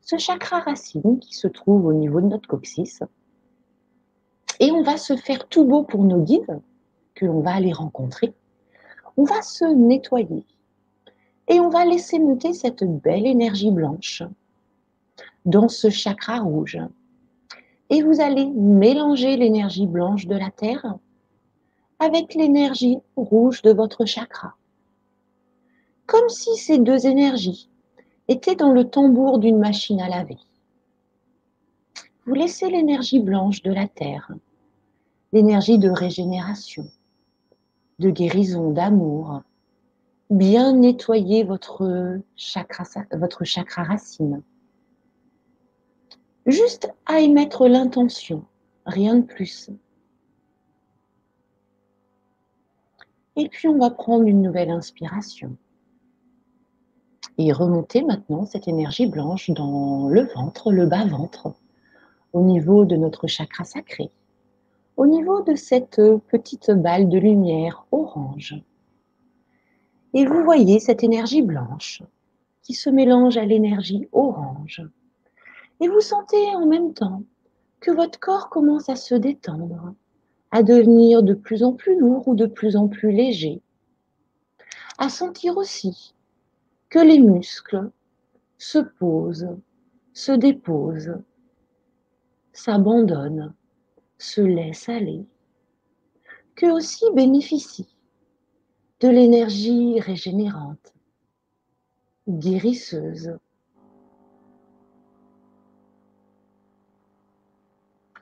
[0.00, 3.02] Ce chakra racine qui se trouve au niveau de notre coccyx.
[4.58, 6.60] Et on va se faire tout beau pour nos guides
[7.14, 8.34] que l'on va aller rencontrer.
[9.16, 10.44] On va se nettoyer
[11.48, 14.22] et on va laisser monter cette belle énergie blanche
[15.44, 16.78] dans ce chakra rouge.
[17.88, 20.94] Et vous allez mélanger l'énergie blanche de la Terre
[21.98, 24.54] avec l'énergie rouge de votre chakra.
[26.06, 27.68] Comme si ces deux énergies
[28.28, 30.38] étaient dans le tambour d'une machine à laver.
[32.26, 34.30] Vous laissez l'énergie blanche de la terre,
[35.32, 36.86] l'énergie de régénération,
[37.98, 39.42] de guérison, d'amour,
[40.30, 44.42] bien nettoyer votre chakra, votre chakra racine.
[46.46, 48.44] Juste à émettre l'intention,
[48.86, 49.70] rien de plus.
[53.36, 55.56] Et puis on va prendre une nouvelle inspiration.
[57.38, 61.54] Et remonter maintenant cette énergie blanche dans le ventre, le bas-ventre,
[62.32, 64.10] au niveau de notre chakra sacré,
[64.96, 68.62] au niveau de cette petite balle de lumière orange.
[70.12, 72.02] Et vous voyez cette énergie blanche
[72.62, 74.82] qui se mélange à l'énergie orange.
[75.80, 77.22] Et vous sentez en même temps
[77.80, 79.94] que votre corps commence à se détendre,
[80.50, 83.62] à devenir de plus en plus lourd ou de plus en plus léger.
[84.98, 86.14] À sentir aussi
[86.88, 87.90] que les muscles
[88.58, 89.48] se posent,
[90.12, 91.16] se déposent,
[92.52, 93.54] s'abandonnent,
[94.18, 95.24] se laissent aller,
[96.56, 97.96] que aussi bénéficient
[99.00, 100.92] de l'énergie régénérante,
[102.28, 103.38] guérisseuse.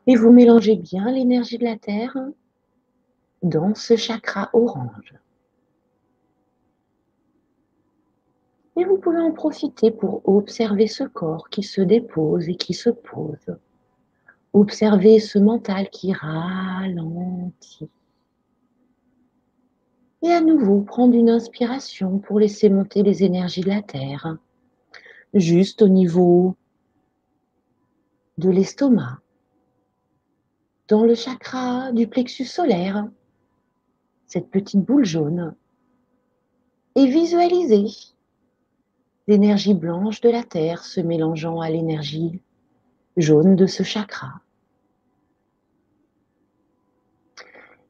[0.07, 2.17] Et vous mélangez bien l'énergie de la Terre
[3.43, 5.15] dans ce chakra orange.
[8.77, 12.91] Et vous pouvez en profiter pour observer ce corps qui se dépose et qui se
[12.91, 13.59] pose.
[14.53, 17.91] Observer ce mental qui ralentit
[20.23, 24.37] et à nouveau prendre une inspiration pour laisser monter les énergies de la Terre,
[25.35, 26.57] juste au niveau
[28.39, 29.21] de l'estomac,
[30.89, 33.09] dans le chakra du plexus solaire,
[34.27, 35.55] cette petite boule jaune,
[36.95, 37.87] et visualiser
[39.27, 42.41] l'énergie blanche de la Terre se mélangeant à l'énergie
[43.17, 44.41] jaune de ce chakra.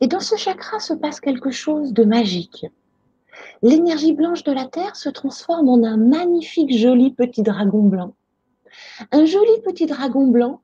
[0.00, 2.66] Et dans ce chakra se passe quelque chose de magique.
[3.62, 8.14] L'énergie blanche de la Terre se transforme en un magnifique joli petit dragon blanc.
[9.10, 10.60] Un joli petit dragon blanc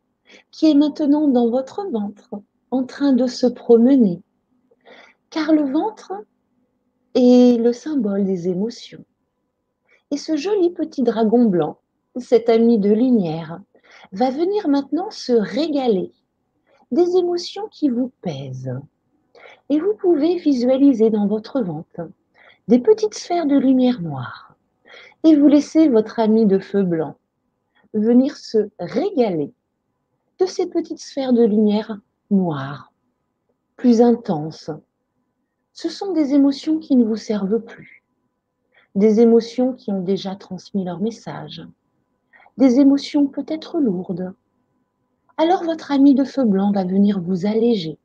[0.51, 2.31] qui est maintenant dans votre ventre,
[2.71, 4.23] en train de se promener.
[5.31, 6.13] Car le ventre
[7.15, 9.05] est le symbole des émotions.
[10.11, 11.79] Et ce joli petit dragon blanc,
[12.17, 13.61] cet ami de lumière,
[14.13, 16.13] va venir maintenant se régaler
[16.93, 18.79] des émotions qui vous pèsent,
[19.71, 22.09] et vous pouvez visualiser dans votre ventre
[22.69, 24.57] des petites sphères de lumière noire
[25.25, 27.17] et vous laissez votre ami de feu blanc
[27.95, 29.53] venir se régaler
[30.39, 31.99] de ces petites sphères de lumière
[32.31, 32.93] noire,
[33.77, 34.71] plus intenses.
[35.73, 38.05] Ce sont des émotions qui ne vous servent plus,
[38.95, 41.63] des émotions qui ont déjà transmis leur message,
[42.59, 44.35] des émotions peut-être lourdes.
[45.37, 47.99] Alors votre ami de feu blanc va venir vous alléger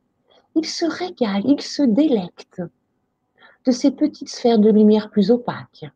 [0.54, 2.62] il se régale, il se délecte
[3.66, 5.86] de ces petites sphères de lumière plus opaques,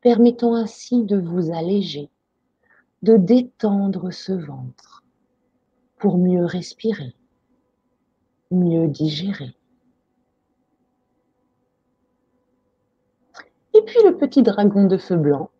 [0.00, 2.10] permettant ainsi de vous alléger,
[3.02, 5.04] de détendre ce ventre
[5.98, 7.14] pour mieux respirer,
[8.50, 9.54] mieux digérer.
[13.74, 15.50] Et puis le petit dragon de feu blanc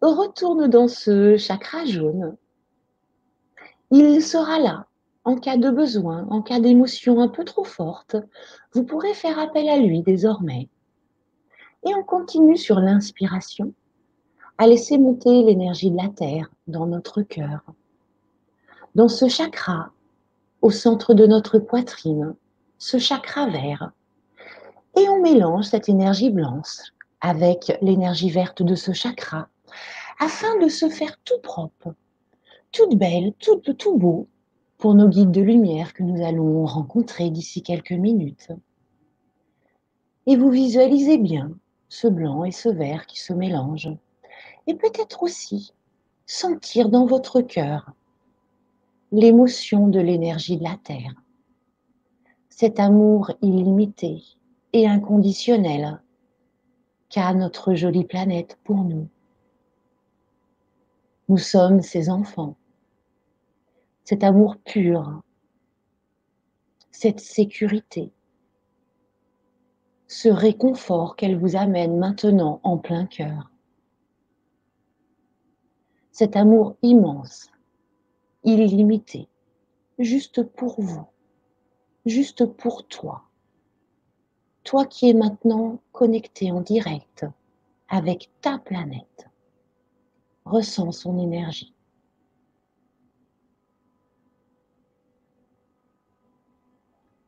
[0.00, 2.36] retourne dans ce chakra jaune.
[3.90, 4.86] Il sera là
[5.24, 8.16] en cas de besoin, en cas d'émotion un peu trop forte,
[8.72, 10.68] vous pourrez faire appel à lui désormais.
[11.86, 13.72] Et on continue sur l'inspiration,
[14.58, 17.62] à laisser monter l'énergie de la Terre dans notre cœur.
[18.94, 19.90] Dans ce chakra,
[20.62, 22.34] au centre de notre poitrine,
[22.78, 23.92] ce chakra vert.
[24.98, 29.48] Et on mélange cette énergie blanche avec l'énergie verte de ce chakra,
[30.18, 31.94] afin de se faire tout propre,
[32.72, 34.26] toute belle, tout, tout beau,
[34.80, 38.50] pour nos guides de lumière que nous allons rencontrer d'ici quelques minutes.
[40.26, 41.52] Et vous visualisez bien
[41.90, 43.94] ce blanc et ce vert qui se mélangent.
[44.66, 45.74] Et peut-être aussi
[46.24, 47.92] sentir dans votre cœur
[49.12, 51.14] l'émotion de l'énergie de la Terre.
[52.48, 54.22] Cet amour illimité
[54.72, 56.00] et inconditionnel
[57.10, 59.08] qu'a notre jolie planète pour nous.
[61.28, 62.56] Nous sommes ses enfants
[64.10, 65.22] cet amour pur,
[66.90, 68.10] cette sécurité,
[70.08, 73.52] ce réconfort qu'elle vous amène maintenant en plein cœur.
[76.10, 77.52] Cet amour immense,
[78.42, 79.28] illimité,
[80.00, 81.06] juste pour vous,
[82.04, 83.22] juste pour toi,
[84.64, 87.26] toi qui es maintenant connecté en direct
[87.88, 89.28] avec ta planète,
[90.44, 91.76] ressens son énergie.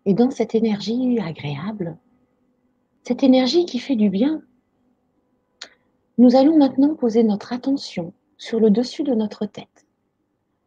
[0.04, 1.96] Et dans cette énergie agréable,
[3.04, 4.42] cette énergie qui fait du bien,
[6.18, 9.86] nous allons maintenant poser notre attention sur le dessus de notre tête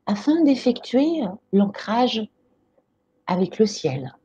[0.06, 1.22] afin d'effectuer
[1.52, 2.28] l'ancrage
[3.28, 4.16] avec le ciel.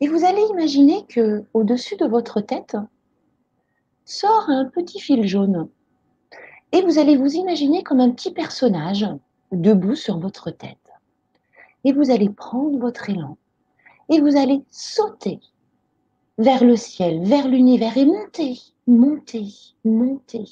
[0.00, 2.76] Et vous allez imaginer que au-dessus de votre tête
[4.04, 5.68] sort un petit fil jaune.
[6.72, 9.06] Et vous allez vous imaginer comme un petit personnage
[9.52, 10.76] debout sur votre tête.
[11.84, 13.36] Et vous allez prendre votre élan
[14.08, 15.40] et vous allez sauter
[16.38, 19.48] vers le ciel, vers l'univers et monter, monter,
[19.84, 20.44] monter,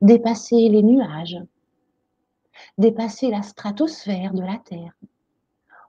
[0.00, 1.38] dépasser les nuages,
[2.78, 4.94] dépasser la stratosphère de la Terre,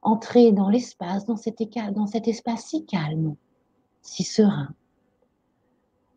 [0.02, 1.62] entrer dans l'espace, dans cet,
[1.94, 3.36] dans cet espace si calme,
[4.02, 4.74] si serein,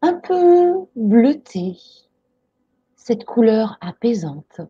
[0.03, 1.77] un peu bleuté,
[2.97, 4.61] cette couleur apaisante,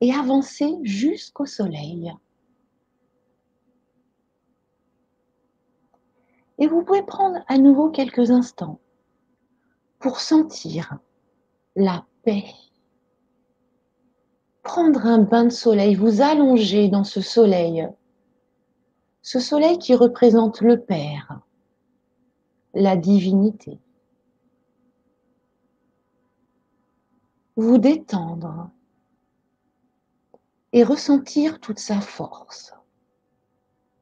[0.00, 2.12] et avancer jusqu'au soleil.
[6.60, 8.80] Et vous pouvez prendre à nouveau quelques instants
[9.98, 10.98] pour sentir
[11.74, 12.44] la paix.
[14.62, 17.88] Prendre un bain de soleil, vous allonger dans ce soleil.
[19.22, 21.40] Ce soleil qui représente le Père,
[22.74, 23.78] la divinité.
[27.56, 28.70] Vous détendre
[30.72, 32.74] et ressentir toute sa force,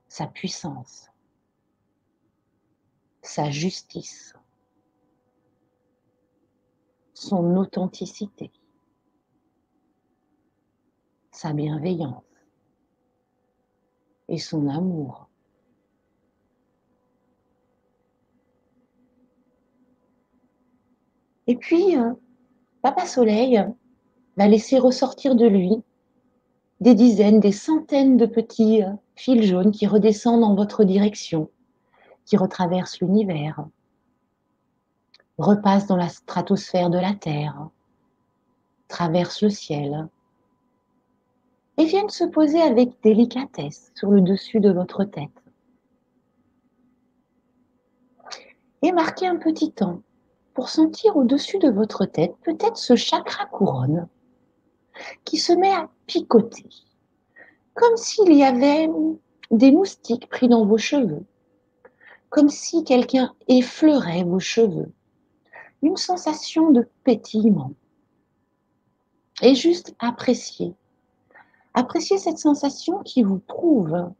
[0.08, 1.08] sa puissance
[3.28, 4.32] sa justice,
[7.12, 8.50] son authenticité,
[11.30, 12.24] sa bienveillance
[14.28, 15.28] et son amour.
[21.46, 22.14] Et puis, euh,
[22.80, 23.62] Papa Soleil
[24.38, 25.82] va laisser ressortir de lui
[26.80, 31.50] des dizaines, des centaines de petits euh, fils jaunes qui redescendent en votre direction
[32.28, 33.66] qui retraverse l'univers,
[35.38, 37.70] repasse dans la stratosphère de la Terre,
[38.86, 40.08] traverse le ciel
[41.78, 45.42] et viennent se poser avec délicatesse sur le dessus de votre tête.
[48.82, 50.02] Et marquez un petit temps
[50.52, 54.06] pour sentir au-dessus de votre tête peut-être ce chakra couronne
[55.24, 56.68] qui se met à picoter,
[57.72, 58.90] comme s'il y avait
[59.50, 61.24] des moustiques pris dans vos cheveux
[62.30, 64.92] comme si quelqu'un effleurait vos cheveux.
[65.82, 67.72] Une sensation de pétillement.
[69.40, 70.74] Et juste apprécier.
[71.74, 74.10] Apprécier cette sensation qui vous prouve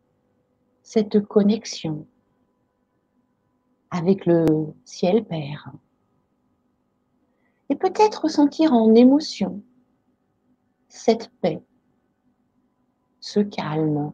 [0.82, 2.06] cette connexion
[3.90, 4.46] avec le
[4.84, 5.72] ciel Père.
[7.70, 9.62] Et peut-être ressentir en émotion
[10.88, 11.62] cette paix,
[13.20, 14.12] ce calme,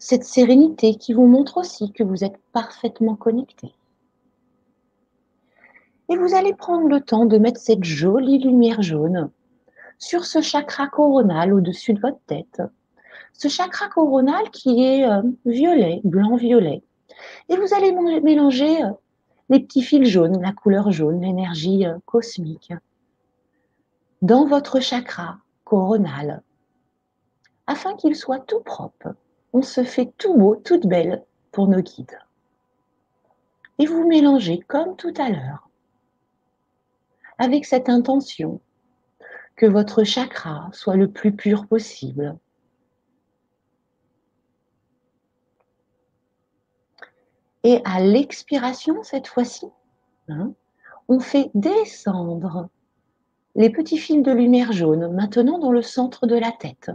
[0.00, 3.74] cette sérénité qui vous montre aussi que vous êtes parfaitement connecté.
[6.08, 9.30] Et vous allez prendre le temps de mettre cette jolie lumière jaune
[9.98, 12.62] sur ce chakra coronal au-dessus de votre tête.
[13.34, 16.82] Ce chakra coronal qui est euh, violet, blanc-violet.
[17.50, 18.90] Et vous allez mélanger euh,
[19.50, 22.72] les petits fils jaunes, la couleur jaune, l'énergie euh, cosmique,
[24.22, 26.42] dans votre chakra coronal,
[27.66, 29.14] afin qu'il soit tout propre,
[29.52, 32.18] on se fait tout beau, toute belle pour nos guides.
[33.78, 35.68] Et vous mélangez comme tout à l'heure,
[37.38, 38.60] avec cette intention
[39.56, 42.36] que votre chakra soit le plus pur possible.
[47.62, 49.66] Et à l'expiration, cette fois-ci,
[50.28, 50.52] hein,
[51.08, 52.68] on fait descendre
[53.54, 56.90] les petits fils de lumière jaune maintenant dans le centre de la tête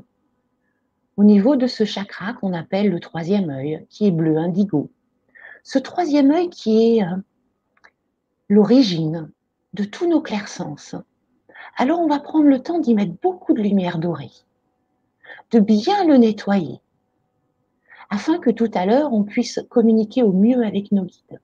[1.17, 4.91] au niveau de ce chakra qu'on appelle le troisième œil, qui est bleu indigo.
[5.63, 7.15] Ce troisième œil qui est euh,
[8.49, 9.31] l'origine
[9.73, 10.95] de tous nos clairsens.
[11.77, 14.31] Alors on va prendre le temps d'y mettre beaucoup de lumière dorée,
[15.51, 16.79] de bien le nettoyer,
[18.09, 21.39] afin que tout à l'heure on puisse communiquer au mieux avec nos guides.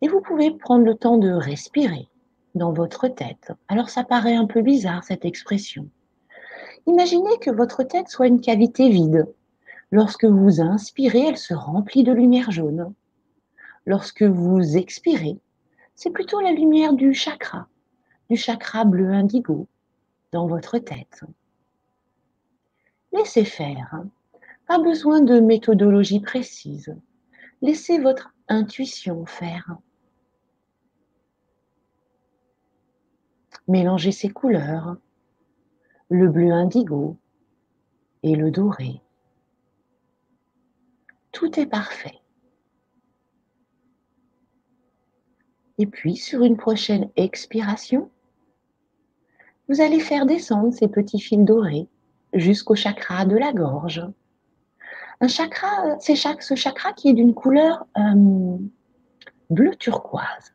[0.00, 2.08] Et vous pouvez prendre le temps de respirer
[2.54, 3.52] dans votre tête.
[3.68, 5.88] Alors ça paraît un peu bizarre cette expression.
[6.86, 9.32] Imaginez que votre tête soit une cavité vide.
[9.90, 12.92] Lorsque vous inspirez, elle se remplit de lumière jaune.
[13.86, 15.38] Lorsque vous expirez,
[15.94, 17.68] c'est plutôt la lumière du chakra,
[18.30, 19.68] du chakra bleu indigo
[20.32, 21.24] dans votre tête.
[23.12, 24.02] Laissez faire.
[24.66, 26.94] Pas besoin de méthodologie précise.
[27.60, 29.76] Laissez votre intuition faire.
[33.68, 34.96] Mélangez ces couleurs,
[36.12, 37.16] le bleu indigo
[38.22, 39.00] et le doré.
[41.32, 42.18] Tout est parfait.
[45.78, 48.10] Et puis, sur une prochaine expiration,
[49.68, 51.88] vous allez faire descendre ces petits fils dorés
[52.34, 54.06] jusqu'au chakra de la gorge.
[55.20, 58.58] Un chakra, c'est ce chakra qui est d'une couleur euh,
[59.48, 60.52] bleu turquoise.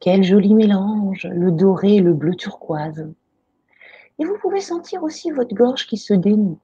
[0.00, 3.08] Quel joli mélange, le doré et le bleu turquoise.
[4.18, 6.58] Et vous pouvez sentir aussi votre gorge qui se dénoue,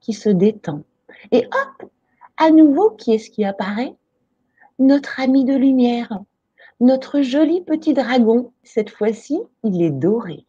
[0.00, 0.82] qui se détend.
[1.32, 1.90] Et hop,
[2.36, 3.94] à nouveau, qui est-ce qui apparaît?
[4.78, 6.20] Notre ami de lumière,
[6.80, 8.52] notre joli petit dragon.
[8.62, 10.44] Cette fois-ci, il est doré.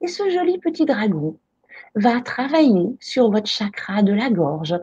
[0.00, 1.36] Et ce joli petit dragon
[1.94, 4.78] va travailler sur votre chakra de la gorge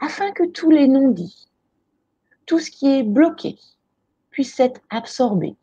[0.00, 1.48] afin que tous les non-dits,
[2.46, 3.56] tout ce qui est bloqué,
[4.30, 5.56] puisse être absorbé.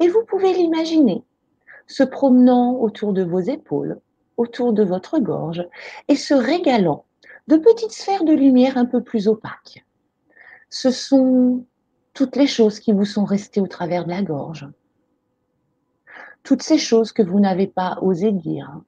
[0.00, 1.22] Et vous pouvez l'imaginer
[1.88, 4.00] se promenant autour de vos épaules,
[4.36, 5.66] autour de votre gorge
[6.06, 7.04] et se régalant
[7.48, 9.84] de petites sphères de lumière un peu plus opaques.
[10.70, 11.64] Ce sont
[12.12, 14.68] toutes les choses qui vous sont restées au travers de la gorge,
[16.42, 18.80] toutes ces choses que vous n'avez pas osé dire,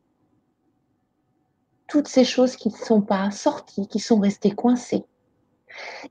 [1.89, 5.05] toutes ces choses qui ne sont pas sorties, qui sont restées coincées.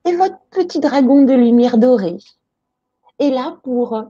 [0.06, 2.18] Et votre petit dragon de lumière dorée
[3.20, 4.04] est là pour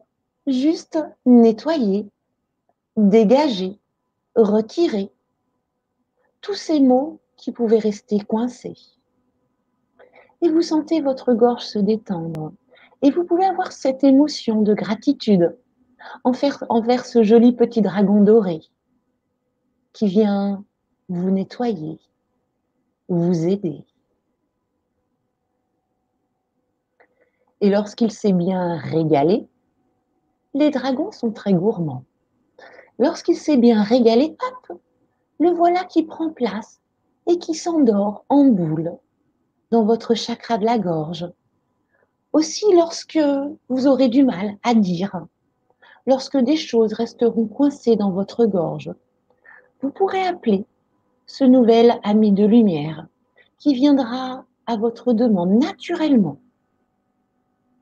[0.48, 2.08] juste nettoyer,
[3.08, 3.80] dégager,
[4.36, 5.12] retirer
[6.42, 8.76] tous ces mots qui pouvaient rester coincés.
[10.42, 12.54] Et vous sentez votre gorge se détendre.
[13.02, 15.58] Et vous pouvez avoir cette émotion de gratitude
[16.24, 18.62] envers, envers ce joli petit dragon doré
[19.94, 20.64] qui vient
[21.08, 22.00] vous nettoyer,
[23.08, 23.84] vous aider.
[27.62, 29.48] Et lorsqu'il s'est bien régalé,
[30.54, 32.06] les dragons sont très gourmands.
[33.00, 34.36] Lorsqu'il s'est bien régalé,
[34.70, 34.80] hop,
[35.40, 36.82] le voilà qui prend place
[37.28, 38.98] et qui s'endort en boule
[39.72, 41.26] dans votre chakra de la gorge.
[42.34, 43.20] Aussi lorsque
[43.70, 45.26] vous aurez du mal à dire,
[46.06, 48.92] lorsque des choses resteront coincées dans votre gorge,
[49.82, 50.66] vous pourrez appeler
[51.26, 53.08] ce nouvel ami de lumière
[53.60, 56.38] qui viendra à votre demande naturellement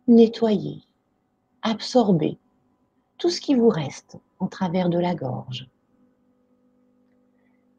[0.08, 0.84] nettoyer,
[1.64, 2.38] absorber
[3.18, 5.68] tout ce qui vous reste en travers de la gorge.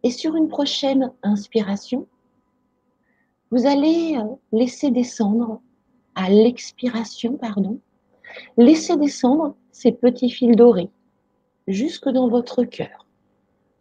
[0.02, 2.06] Et sur une prochaine inspiration,
[3.50, 5.60] vous allez euh, laisser descendre
[6.14, 7.80] à l'expiration, pardon,
[8.56, 10.90] laisser descendre ces petits fils dorés
[11.66, 13.06] jusque dans votre cœur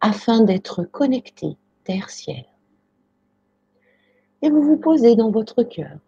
[0.00, 2.44] afin d'être connecté terre-ciel.
[4.42, 5.98] Et vous vous posez dans votre cœur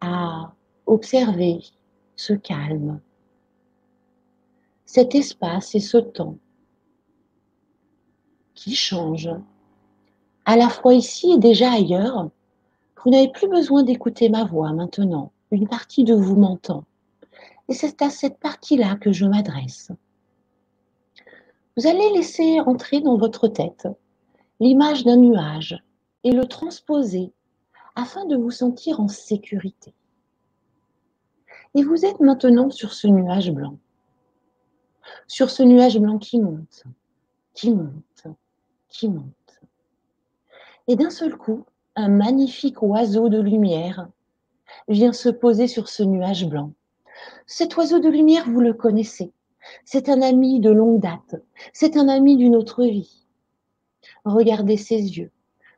[0.00, 0.52] à
[0.86, 1.60] observer
[2.16, 3.00] ce calme,
[4.92, 6.36] cet espace et ce temps
[8.54, 9.30] qui change,
[10.44, 12.28] à la fois ici et déjà ailleurs.
[13.04, 15.30] Vous n'avez plus besoin d'écouter ma voix maintenant.
[15.52, 16.82] Une partie de vous m'entend.
[17.68, 19.92] Et c'est à cette partie-là que je m'adresse.
[21.76, 23.86] Vous allez laisser entrer dans votre tête
[24.58, 25.80] l'image d'un nuage
[26.24, 27.32] et le transposer
[27.94, 29.94] afin de vous sentir en sécurité.
[31.76, 33.78] Et vous êtes maintenant sur ce nuage blanc.
[35.26, 36.84] Sur ce nuage blanc qui monte,
[37.54, 38.26] qui monte,
[38.88, 39.60] qui monte.
[40.88, 41.64] Et d'un seul coup,
[41.96, 44.08] un magnifique oiseau de lumière
[44.88, 46.72] vient se poser sur ce nuage blanc.
[47.46, 49.32] Cet oiseau de lumière, vous le connaissez.
[49.84, 51.36] C'est un ami de longue date.
[51.72, 53.26] C'est un ami d'une autre vie.
[54.24, 55.30] Regardez ses yeux.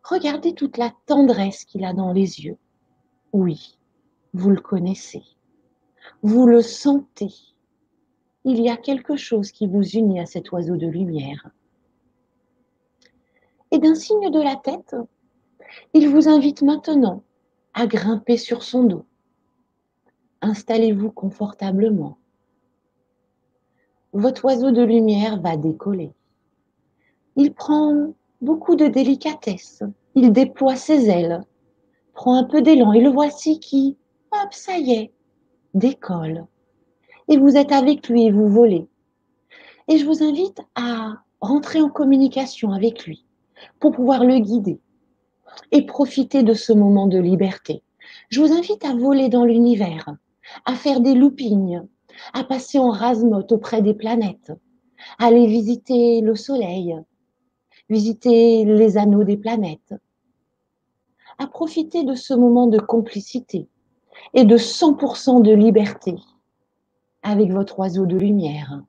[0.04, 2.58] Regardez toute la tendresse qu'il a dans les yeux.
[3.32, 3.78] Oui,
[4.34, 5.22] vous le connaissez.
[6.22, 7.32] Vous le sentez.
[8.44, 11.50] Il y a quelque chose qui vous unit à cet oiseau de lumière.
[13.70, 14.96] Et d'un signe de la tête,
[15.94, 17.22] il vous invite maintenant
[17.74, 19.04] à grimper sur son dos.
[20.40, 22.18] Installez-vous confortablement.
[24.12, 26.12] Votre oiseau de lumière va décoller.
[27.36, 28.12] Il prend
[28.42, 29.82] beaucoup de délicatesse.
[30.14, 31.42] Il déploie ses ailes,
[32.12, 33.96] prend un peu d'élan et le voici qui,
[34.32, 35.12] hop, ça y est,
[35.72, 36.46] décolle.
[37.28, 38.86] Et vous êtes avec lui et vous volez.
[39.88, 43.24] Et je vous invite à rentrer en communication avec lui
[43.80, 44.80] pour pouvoir le guider
[45.70, 47.82] et profiter de ce moment de liberté.
[48.28, 50.06] Je vous invite à voler dans l'univers,
[50.64, 51.80] à faire des loopings,
[52.32, 54.52] à passer en rasemote auprès des planètes,
[55.18, 56.96] à aller visiter le soleil,
[57.88, 59.94] visiter les anneaux des planètes,
[61.38, 63.68] à profiter de ce moment de complicité
[64.34, 66.16] et de 100% de liberté
[67.22, 68.82] avec votre oiseau de lumière.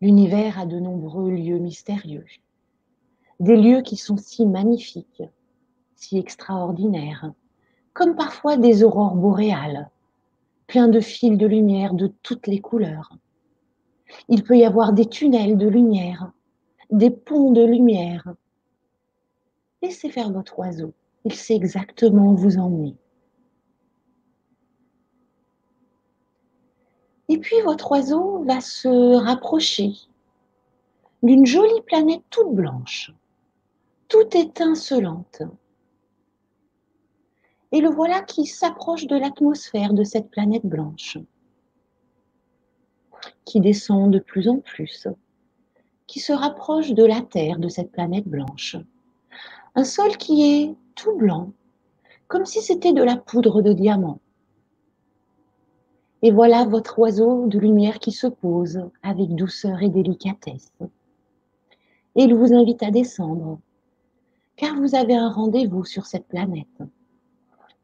[0.00, 2.26] L'univers a de nombreux lieux mystérieux,
[3.40, 5.22] des lieux qui sont si magnifiques,
[5.94, 7.32] si extraordinaires,
[7.94, 9.88] comme parfois des aurores boréales,
[10.66, 13.16] pleins de fils de lumière de toutes les couleurs.
[14.28, 16.32] Il peut y avoir des tunnels de lumière,
[16.90, 18.34] des ponts de lumière.
[19.82, 20.92] Laissez faire votre oiseau,
[21.24, 22.96] il sait exactement où vous emmener.
[27.28, 29.92] Et puis votre oiseau va se rapprocher
[31.22, 33.12] d'une jolie planète toute blanche,
[34.08, 35.42] toute étincelante.
[37.72, 41.16] Et le voilà qui s'approche de l'atmosphère de cette planète blanche,
[43.46, 45.08] qui descend de plus en plus,
[46.06, 48.76] qui se rapproche de la Terre, de cette planète blanche.
[49.74, 51.52] Un sol qui est tout blanc,
[52.28, 54.20] comme si c'était de la poudre de diamant.
[56.22, 60.72] Et voilà votre oiseau de lumière qui se pose avec douceur et délicatesse.
[62.16, 63.58] Et il vous invite à descendre,
[64.56, 66.82] car vous avez un rendez-vous sur cette planète.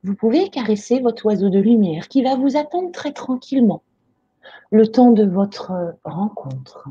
[0.03, 3.83] Vous pouvez caresser votre oiseau de lumière qui va vous attendre très tranquillement
[4.71, 6.89] le temps de votre rencontre.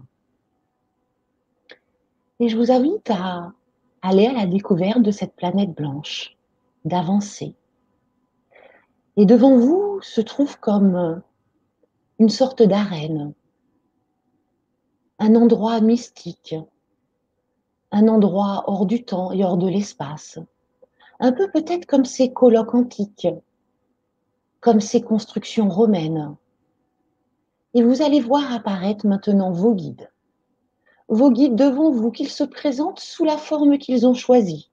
[2.40, 3.54] Et je vous invite à
[4.02, 6.38] aller à la découverte de cette planète blanche,
[6.86, 7.56] d'avancer.
[9.18, 11.22] Et devant vous se trouve comme
[12.20, 13.34] une sorte d'arène,
[15.20, 16.56] un endroit mystique,
[17.92, 20.40] un endroit hors du temps et hors de l'espace,
[21.20, 23.28] un peu peut-être comme ces colloques antiques,
[24.62, 26.36] comme ces constructions romaines.
[27.74, 30.10] Et vous allez voir apparaître maintenant vos guides.
[31.10, 34.72] Vos guides devant vous, qu'ils se présentent sous la forme qu'ils ont choisie.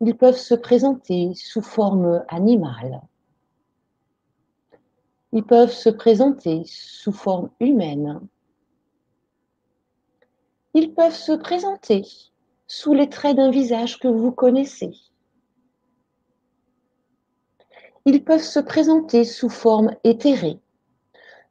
[0.00, 3.00] Ils peuvent se présenter sous forme animale,
[5.32, 8.20] ils peuvent se présenter sous forme humaine.
[10.74, 12.02] Ils peuvent se présenter
[12.66, 14.92] sous les traits d'un visage que vous connaissez.
[18.06, 20.58] Ils peuvent se présenter sous forme éthérée,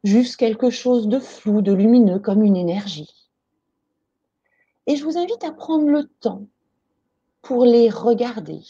[0.03, 3.29] juste quelque chose de flou, de lumineux comme une énergie.
[4.85, 6.47] Et je vous invite à prendre le temps
[7.41, 8.61] pour les regarder,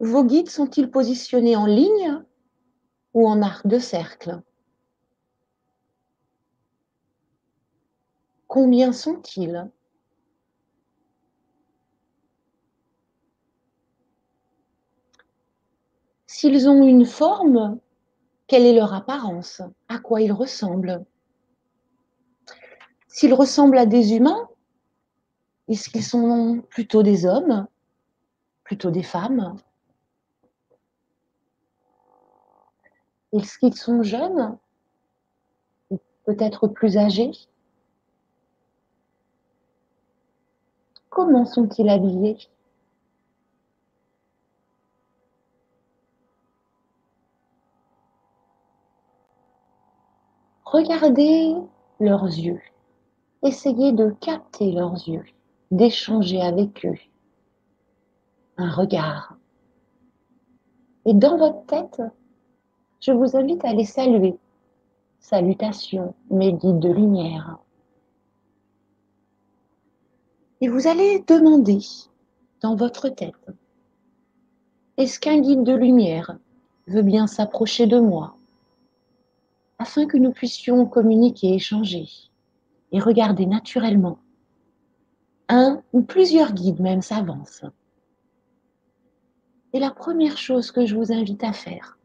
[0.00, 2.24] Vos guides sont-ils positionnés en ligne
[3.12, 4.40] ou en arc de cercle?
[8.46, 9.70] Combien sont-ils?
[16.40, 17.78] S'ils ont une forme,
[18.46, 19.60] quelle est leur apparence?
[19.88, 21.04] À quoi ils ressemblent?
[23.08, 24.48] S'ils ressemblent à des humains,
[25.68, 27.66] est-ce qu'ils sont plutôt des hommes?
[28.64, 29.58] Plutôt des femmes?
[33.34, 34.56] Est-ce qu'ils sont jeunes?
[35.90, 37.32] Ou peut-être plus âgés?
[41.10, 42.38] Comment sont-ils habillés?
[50.72, 51.56] Regardez
[51.98, 52.60] leurs yeux.
[53.42, 55.24] Essayez de capter leurs yeux,
[55.72, 56.98] d'échanger avec eux.
[58.56, 59.36] Un regard.
[61.06, 62.00] Et dans votre tête,
[63.00, 64.38] je vous invite à les saluer.
[65.18, 67.58] Salutations, mes guides de lumière.
[70.60, 71.80] Et vous allez demander
[72.60, 73.50] dans votre tête,
[74.98, 76.38] est-ce qu'un guide de lumière
[76.86, 78.36] veut bien s'approcher de moi?
[79.80, 82.06] Afin que nous puissions communiquer, échanger
[82.92, 84.18] et regarder naturellement.
[85.48, 87.64] Un ou plusieurs guides même s'avancent.
[89.72, 91.98] Et la première chose que je vous invite à faire,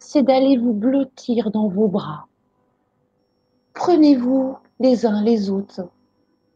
[0.00, 2.26] c'est d'aller vous blottir dans vos bras.
[3.74, 5.88] Prenez-vous les uns les autres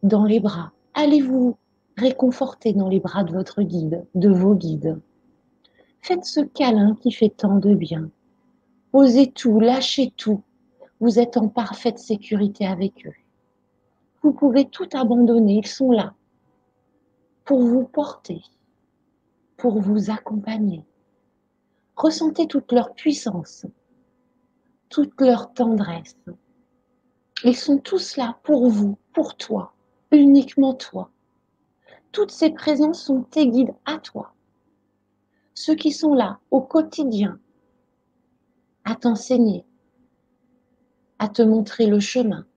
[0.03, 0.73] dans les bras.
[0.93, 1.55] Allez-vous
[1.95, 4.99] réconforter dans les bras de votre guide, de vos guides.
[6.01, 8.11] Faites ce câlin qui fait tant de bien.
[8.93, 10.43] Osez tout, lâchez tout.
[10.99, 13.13] Vous êtes en parfaite sécurité avec eux.
[14.23, 16.13] Vous pouvez tout abandonner, ils sont là
[17.45, 18.41] pour vous porter,
[19.55, 20.83] pour vous accompagner.
[21.95, 23.65] Ressentez toute leur puissance,
[24.89, 26.17] toute leur tendresse.
[27.43, 29.73] Ils sont tous là pour vous, pour toi,
[30.11, 31.09] uniquement toi.
[32.11, 34.33] Toutes ces présences sont tes guides à toi.
[35.53, 37.39] Ceux qui sont là au quotidien
[38.87, 39.65] à t'enseigner,
[41.19, 42.47] à te montrer le chemin.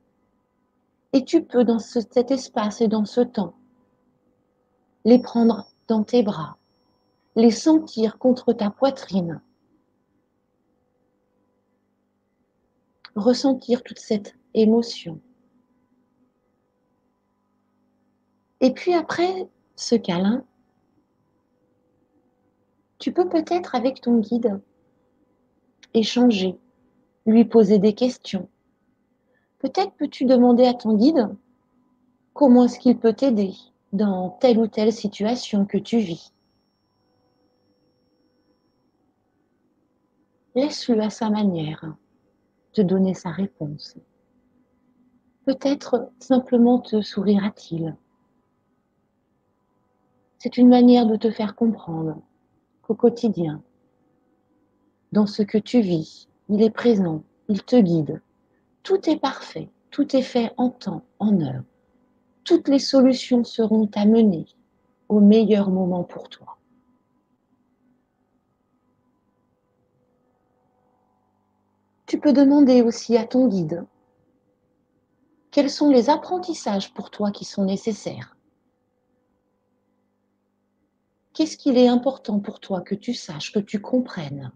[1.13, 3.55] Et tu peux, dans cet espace et dans ce temps,
[5.05, 6.57] les prendre dans tes bras,
[7.35, 9.43] les sentir contre ta poitrine,
[13.17, 15.21] ressentir toute cette émotion.
[18.61, 20.45] Et puis après ce câlin,
[23.01, 24.61] tu peux peut-être avec ton guide
[25.95, 26.59] échanger,
[27.27, 28.49] lui poser des questions.
[29.59, 31.29] Peut-être peux-tu demander à ton guide
[32.33, 33.53] comment est-ce qu'il peut t'aider
[33.93, 36.33] dans telle ou telle situation que tu vis.
[40.55, 41.95] Laisse-le à sa manière
[42.73, 43.97] te donner sa réponse.
[45.45, 47.97] Peut-être simplement te sourira-t-il.
[50.39, 52.21] C'est une manière de te faire comprendre
[52.83, 53.63] qu'au quotidien,
[55.13, 58.23] dans ce que tu vis, il est présent, il te guide.
[58.83, 61.63] Tout est parfait, tout est fait en temps, en heure.
[62.45, 64.47] Toutes les solutions seront amenées
[65.09, 66.57] au meilleur moment pour toi.
[72.07, 73.87] Tu peux demander aussi à ton guide
[75.51, 78.37] quels sont les apprentissages pour toi qui sont nécessaires.
[81.33, 84.53] Qu'est-ce qu'il est important pour toi que tu saches, que tu comprennes?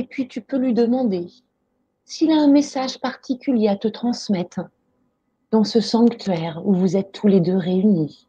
[0.00, 1.26] Et puis tu peux lui demander
[2.06, 4.60] s'il a un message particulier à te transmettre
[5.50, 8.26] dans ce sanctuaire où vous êtes tous les deux réunis.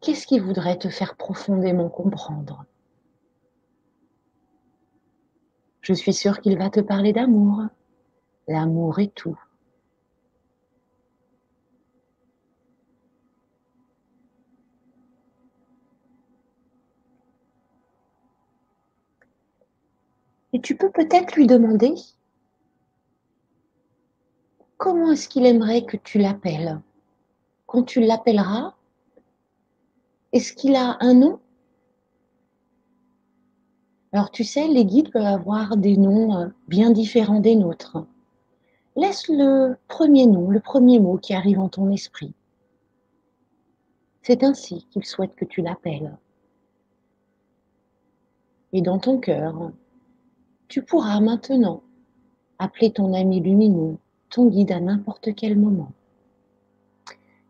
[0.00, 2.64] Qu'est-ce qu'il voudrait te faire profondément comprendre?
[5.80, 7.62] Je suis sûre qu'il va te parler d'amour.
[8.48, 9.38] L'amour est tout.
[20.52, 21.94] Et tu peux peut-être lui demander
[24.76, 26.80] comment est-ce qu'il aimerait que tu l'appelles?
[27.66, 28.74] Quand tu l'appelleras,
[30.32, 31.40] est-ce qu'il a un nom?
[34.12, 37.98] Alors tu sais, les guides peuvent avoir des noms euh, bien différents des nôtres.
[38.96, 42.34] Laisse le premier nom, le premier mot qui arrive en ton esprit.
[44.22, 46.18] C'est ainsi qu'il souhaite que tu l'appelles.
[48.72, 49.72] Et dans ton cœur,
[50.70, 51.82] tu pourras maintenant
[52.60, 53.98] appeler ton ami lumineux,
[54.30, 55.90] ton guide à n'importe quel moment.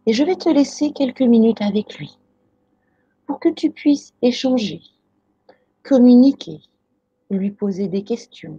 [0.06, 2.18] Et je vais te laisser quelques minutes avec lui
[3.26, 4.80] pour que tu puisses échanger,
[5.82, 6.62] communiquer,
[7.30, 8.59] lui poser des questions,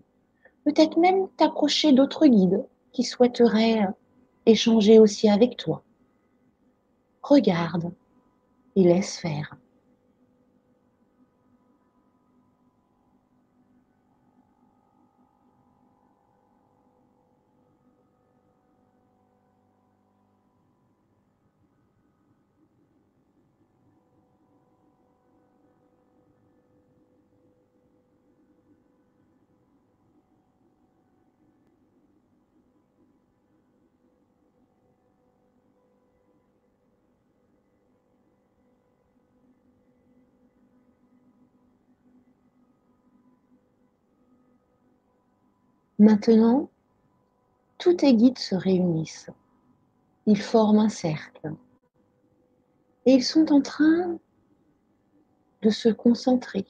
[0.64, 3.88] peut-être même t'approcher d'autres guides qui souhaiteraient
[4.46, 5.84] échanger aussi avec toi.
[7.24, 7.92] Regarde
[8.76, 9.58] et laisse faire.
[46.02, 46.68] Maintenant,
[47.78, 49.30] tous tes guides se réunissent.
[50.26, 51.54] Ils forment un cercle.
[53.06, 54.18] Et ils sont en train
[55.62, 56.66] de se concentrer,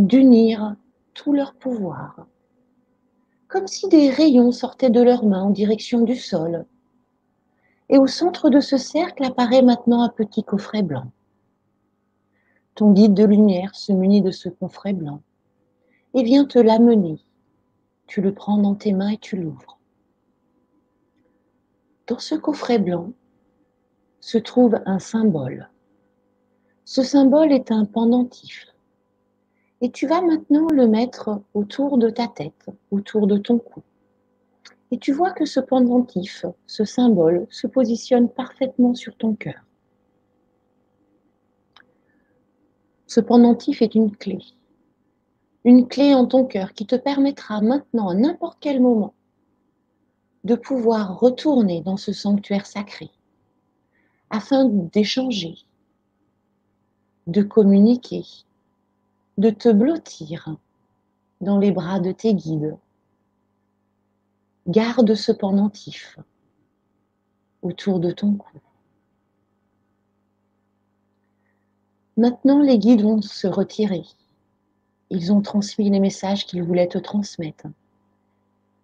[0.00, 0.74] d'unir
[1.14, 2.26] tout leur pouvoir.
[3.46, 6.66] Comme si des rayons sortaient de leurs mains en direction du sol.
[7.88, 11.12] Et au centre de ce cercle apparaît maintenant un petit coffret blanc.
[12.74, 15.22] Ton guide de lumière se munit de ce coffret blanc
[16.14, 17.20] et vient te l'amener
[18.06, 19.78] tu le prends dans tes mains et tu l'ouvres.
[22.06, 23.12] Dans ce coffret blanc
[24.20, 25.68] se trouve un symbole.
[26.84, 28.66] Ce symbole est un pendentif.
[29.80, 33.82] Et tu vas maintenant le mettre autour de ta tête, autour de ton cou.
[34.90, 39.64] Et tu vois que ce pendentif, ce symbole, se positionne parfaitement sur ton cœur.
[43.06, 44.38] Ce pendentif est une clé
[45.66, 49.14] une clé en ton cœur qui te permettra maintenant, à n'importe quel moment,
[50.44, 53.10] de pouvoir retourner dans ce sanctuaire sacré
[54.30, 55.56] afin d'échanger,
[57.26, 58.24] de communiquer,
[59.38, 60.56] de te blottir
[61.40, 62.78] dans les bras de tes guides.
[64.68, 66.16] Garde ce pendentif
[67.62, 68.58] autour de ton cou.
[72.16, 74.04] Maintenant, les guides vont se retirer.
[75.10, 77.66] Ils ont transmis les messages qu'ils voulaient te transmettre.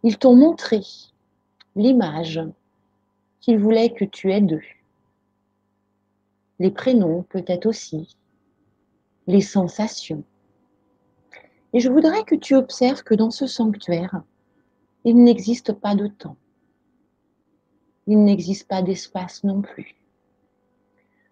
[0.05, 0.81] Ils t'ont montré
[1.75, 2.41] l'image
[3.41, 4.63] qu'ils voulaient que tu aies d'eux.
[6.59, 8.17] Les prénoms peut-être aussi,
[9.27, 10.23] les sensations.
[11.73, 14.23] Et je voudrais que tu observes que dans ce sanctuaire,
[15.05, 16.37] il n'existe pas de temps.
[18.07, 19.97] Il n'existe pas d'espace non plus.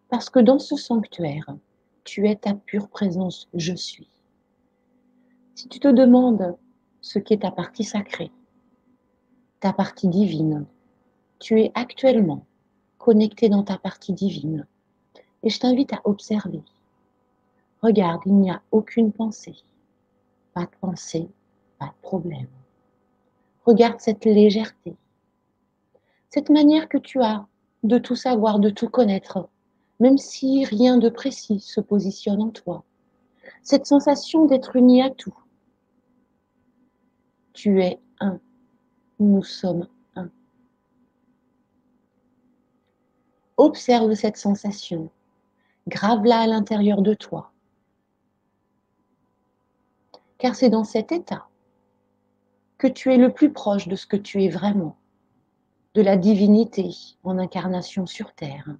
[0.08, 1.56] Parce que dans ce sanctuaire,
[2.04, 4.08] tu es ta pure présence, je suis.
[5.60, 6.56] Si tu te demandes
[7.02, 8.30] ce qu'est ta partie sacrée,
[9.60, 10.64] ta partie divine,
[11.38, 12.46] tu es actuellement
[12.96, 14.66] connecté dans ta partie divine.
[15.42, 16.62] Et je t'invite à observer.
[17.82, 19.54] Regarde, il n'y a aucune pensée.
[20.54, 21.28] Pas de pensée,
[21.78, 22.48] pas de problème.
[23.66, 24.96] Regarde cette légèreté.
[26.30, 27.46] Cette manière que tu as
[27.82, 29.46] de tout savoir, de tout connaître,
[29.98, 32.82] même si rien de précis se positionne en toi.
[33.62, 35.36] Cette sensation d'être uni à tout.
[37.52, 38.40] Tu es un.
[39.18, 40.30] Nous sommes un.
[43.56, 45.10] Observe cette sensation.
[45.88, 47.52] Grave-la à l'intérieur de toi.
[50.38, 51.48] Car c'est dans cet état
[52.78, 54.96] que tu es le plus proche de ce que tu es vraiment,
[55.94, 56.90] de la divinité
[57.24, 58.74] en incarnation sur Terre.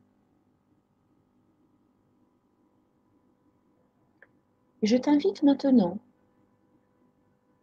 [4.82, 5.98] je t'invite maintenant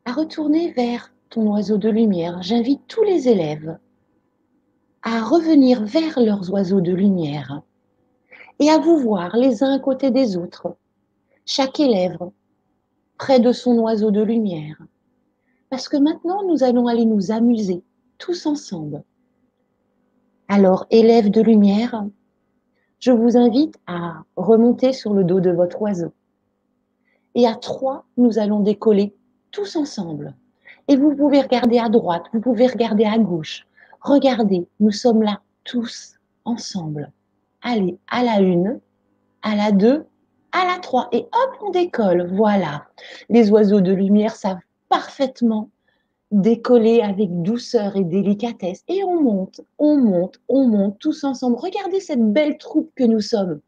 [0.07, 2.41] à retourner vers ton oiseau de lumière.
[2.41, 3.77] J'invite tous les élèves
[5.03, 7.61] à revenir vers leurs oiseaux de lumière
[8.59, 10.77] et à vous voir les uns à côté des autres,
[11.45, 12.19] chaque élève
[13.17, 14.81] près de son oiseau de lumière.
[15.69, 17.83] Parce que maintenant, nous allons aller nous amuser
[18.17, 19.03] tous ensemble.
[20.47, 22.05] Alors, élèves de lumière,
[22.99, 26.13] je vous invite à remonter sur le dos de votre oiseau.
[27.35, 29.13] Et à trois, nous allons décoller
[29.51, 30.35] tous ensemble.
[30.87, 33.65] Et vous pouvez regarder à droite, vous pouvez regarder à gauche.
[34.01, 36.15] Regardez, nous sommes là tous
[36.45, 37.11] ensemble.
[37.61, 38.79] Allez, à la une,
[39.41, 40.05] à la deux,
[40.51, 41.09] à la trois.
[41.11, 42.29] Et hop, on décolle.
[42.33, 42.85] Voilà.
[43.29, 45.69] Les oiseaux de lumière savent parfaitement
[46.31, 48.83] décoller avec douceur et délicatesse.
[48.87, 51.57] Et on monte, on monte, on monte tous ensemble.
[51.57, 53.59] Regardez cette belle troupe que nous sommes.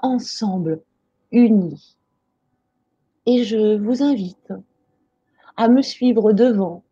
[0.00, 0.80] Ensemble,
[1.32, 1.98] unis
[3.28, 4.54] et je vous invite
[5.58, 6.84] à me suivre devant.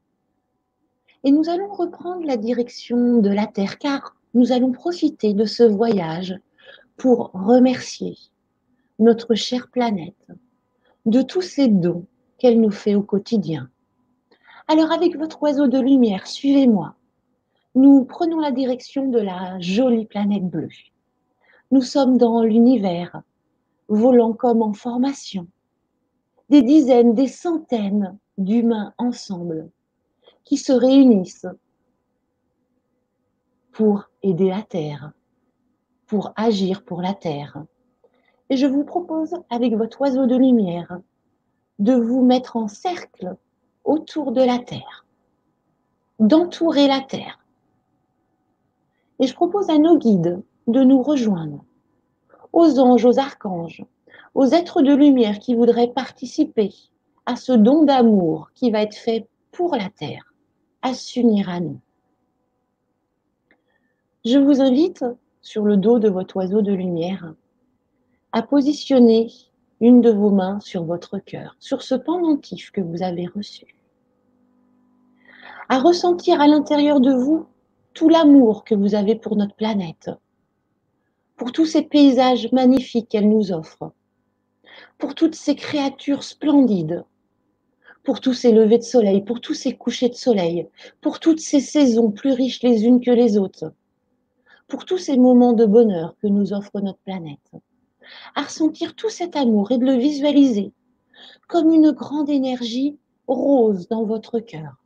[1.23, 5.63] Et nous allons reprendre la direction de la Terre car nous allons profiter de ce
[5.63, 6.35] voyage
[6.97, 8.19] pour remercier
[8.99, 10.27] notre chère planète
[11.07, 12.07] de tous ces dons
[12.39, 13.71] qu'elle nous fait au quotidien.
[14.67, 16.97] Alors avec votre oiseau de lumière, suivez-moi.
[17.77, 20.69] Nous prenons la direction de la jolie planète bleue.
[21.71, 23.23] Nous sommes dans l'univers,
[23.89, 25.47] volant comme en formation
[26.49, 29.71] des dizaines, des centaines d'humains ensemble
[30.45, 31.47] qui se réunissent
[33.73, 35.13] pour aider la Terre,
[36.07, 37.65] pour agir pour la Terre.
[38.49, 41.01] Et je vous propose, avec votre oiseau de lumière,
[41.79, 43.37] de vous mettre en cercle
[43.85, 45.05] autour de la Terre,
[46.21, 47.39] d'entourer la Terre.
[49.19, 51.65] Et je propose à nos guides de nous rejoindre,
[52.53, 53.85] aux anges, aux archanges,
[54.35, 56.73] aux êtres de lumière qui voudraient participer
[57.27, 60.33] à ce don d'amour qui va être fait pour la Terre,
[60.83, 61.81] à s'unir à nous.
[64.25, 65.05] Je vous invite
[65.43, 67.35] sur le dos de votre oiseau de lumière
[68.33, 69.29] à positionner
[69.81, 73.77] une de vos mains sur votre cœur, sur ce pendentif que vous avez reçu.
[75.69, 77.47] À ressentir à l'intérieur de vous
[77.93, 80.11] tout l'amour que vous avez pour notre planète,
[81.37, 83.93] pour tous ces paysages magnifiques qu'elle nous offre,
[84.99, 87.05] pour toutes ces créatures splendides,
[88.07, 90.69] pour tous ces levées de soleil, pour tous ces couchers de soleil,
[91.01, 93.73] pour toutes ces saisons plus riches les unes que les autres,
[94.69, 97.51] pour tous ces moments de bonheur que nous offre notre planète,
[98.37, 100.73] à ressentir tout cet amour et de le visualiser
[101.49, 102.97] comme une grande énergie
[103.27, 104.77] rose dans votre cœur,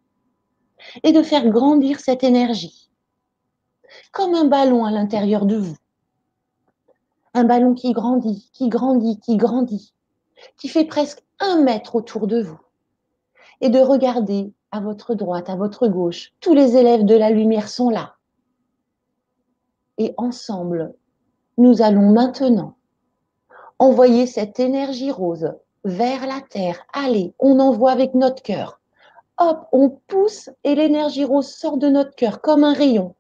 [1.02, 2.88] et de faire grandir cette énergie
[4.12, 5.76] comme un ballon à l'intérieur de vous.
[7.34, 9.92] Un ballon qui grandit, qui grandit, qui grandit,
[10.56, 12.58] qui fait presque un mètre autour de vous.
[13.60, 17.68] Et de regarder à votre droite, à votre gauche, tous les élèves de la lumière
[17.68, 18.14] sont là.
[19.98, 20.94] Et ensemble,
[21.58, 22.76] nous allons maintenant
[23.78, 25.52] envoyer cette énergie rose
[25.84, 26.86] vers la terre.
[26.92, 28.80] Allez, on envoie avec notre cœur.
[29.38, 33.14] Hop, on pousse et l'énergie rose sort de notre cœur comme un rayon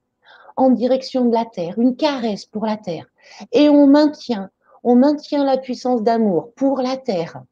[0.56, 3.06] en direction de la terre, une caresse pour la terre.
[3.52, 4.50] Et on maintient,
[4.84, 7.42] on maintient la puissance d'amour pour la terre.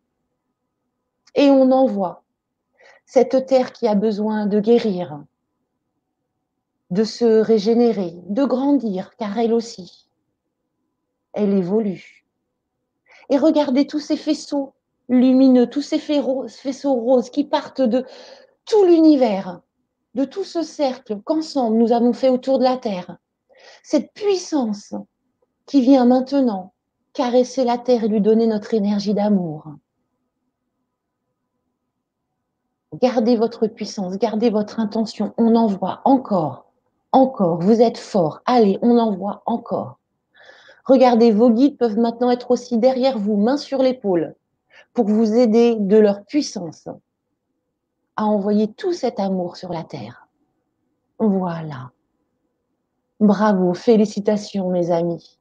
[1.34, 2.22] Et on envoie
[3.08, 5.24] cette terre qui a besoin de guérir,
[6.90, 10.10] de se régénérer, de grandir, car elle aussi,
[11.32, 12.26] elle évolue.
[13.30, 14.74] Et regardez tous ces faisceaux
[15.08, 18.04] lumineux, tous ces faisceaux roses qui partent de
[18.66, 19.62] tout l'univers,
[20.14, 23.16] de tout ce cercle qu'ensemble nous avons fait autour de la Terre.
[23.82, 24.92] Cette puissance
[25.64, 26.74] qui vient maintenant
[27.14, 29.64] caresser la Terre et lui donner notre énergie d'amour.
[32.94, 35.34] Gardez votre puissance, gardez votre intention.
[35.36, 36.66] On envoie encore,
[37.12, 37.60] encore.
[37.60, 38.40] Vous êtes fort.
[38.46, 39.98] Allez, on envoie encore.
[40.86, 44.34] Regardez, vos guides peuvent maintenant être aussi derrière vous, main sur l'épaule,
[44.94, 46.88] pour vous aider de leur puissance
[48.16, 50.26] à envoyer tout cet amour sur la terre.
[51.18, 51.90] Voilà.
[53.20, 55.38] Bravo, félicitations mes amis.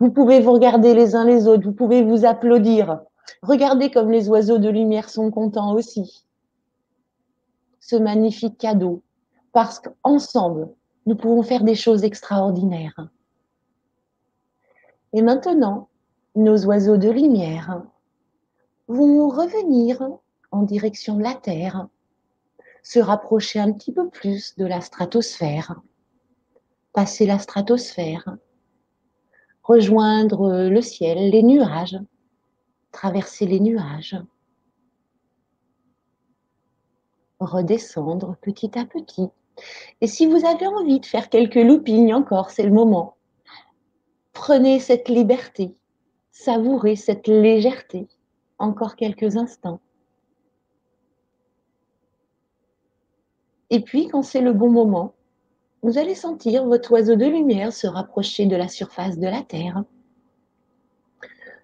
[0.00, 3.00] Vous pouvez vous regarder les uns les autres, vous pouvez vous applaudir.
[3.42, 6.24] Regardez comme les oiseaux de lumière sont contents aussi.
[7.96, 9.02] Magnifique cadeau,
[9.52, 10.68] parce qu'ensemble,
[11.06, 13.08] nous pouvons faire des choses extraordinaires.
[15.12, 15.88] Et maintenant,
[16.36, 17.82] nos oiseaux de lumière
[18.88, 20.06] vont revenir
[20.50, 21.88] en direction de la Terre,
[22.82, 25.80] se rapprocher un petit peu plus de la stratosphère,
[26.92, 28.36] passer la stratosphère,
[29.62, 31.98] rejoindre le ciel, les nuages,
[32.92, 34.16] traverser les nuages,
[37.40, 39.28] redescendre petit à petit.
[40.00, 43.16] Et si vous avez envie de faire quelques loopings encore, c'est le moment.
[44.32, 45.74] Prenez cette liberté,
[46.30, 48.08] savourez cette légèreté
[48.58, 49.80] encore quelques instants.
[53.70, 55.14] Et puis, quand c'est le bon moment,
[55.82, 59.84] vous allez sentir votre oiseau de lumière se rapprocher de la surface de la Terre,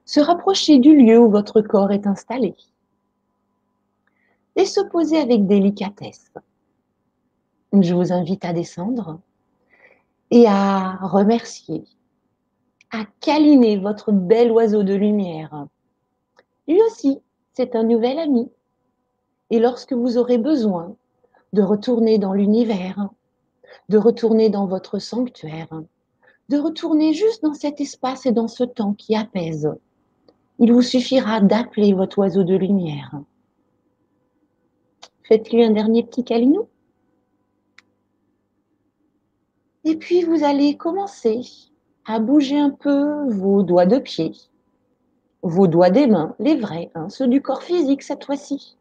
[0.05, 2.55] se rapprocher du lieu où votre corps est installé
[4.57, 6.33] et se poser avec délicatesse.
[7.73, 9.21] Je vous invite à descendre
[10.31, 11.85] et à remercier
[12.95, 15.67] à câliner votre bel oiseau de lumière.
[16.69, 17.19] Lui aussi,
[17.53, 18.49] c'est un nouvel ami.
[19.51, 20.95] Et lorsque vous aurez besoin
[21.53, 23.09] de retourner dans l'univers,
[23.89, 25.83] de retourner dans votre sanctuaire,
[26.49, 29.75] de retourner juste dans cet espace et dans ce temps qui apaise,
[30.61, 33.11] il vous suffira d'appeler votre oiseau de lumière.
[35.25, 36.69] Faites-lui un dernier petit câlinou.
[39.85, 41.41] Et puis vous allez commencer
[42.07, 44.33] à bouger un peu vos doigts de pied,
[45.43, 48.77] vos doigts des mains, les vrais, hein, ceux du corps physique cette fois-ci.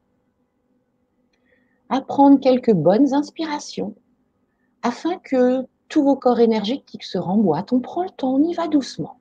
[1.90, 3.95] À prendre quelques bonnes inspirations
[4.82, 7.72] afin que tous vos corps énergétiques se remboîtent.
[7.72, 9.20] On prend le temps, on y va doucement.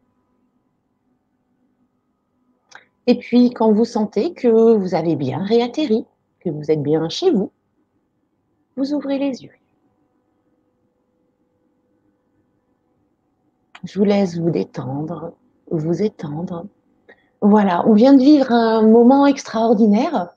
[3.07, 6.07] Et puis, quand vous sentez que vous avez bien réatterri,
[6.43, 7.51] que vous êtes bien chez vous,
[8.77, 9.53] vous ouvrez les yeux.
[13.85, 15.33] Je vous laisse vous détendre,
[15.71, 16.67] vous étendre.
[17.41, 20.29] Voilà, on vient de vivre un moment extraordinaire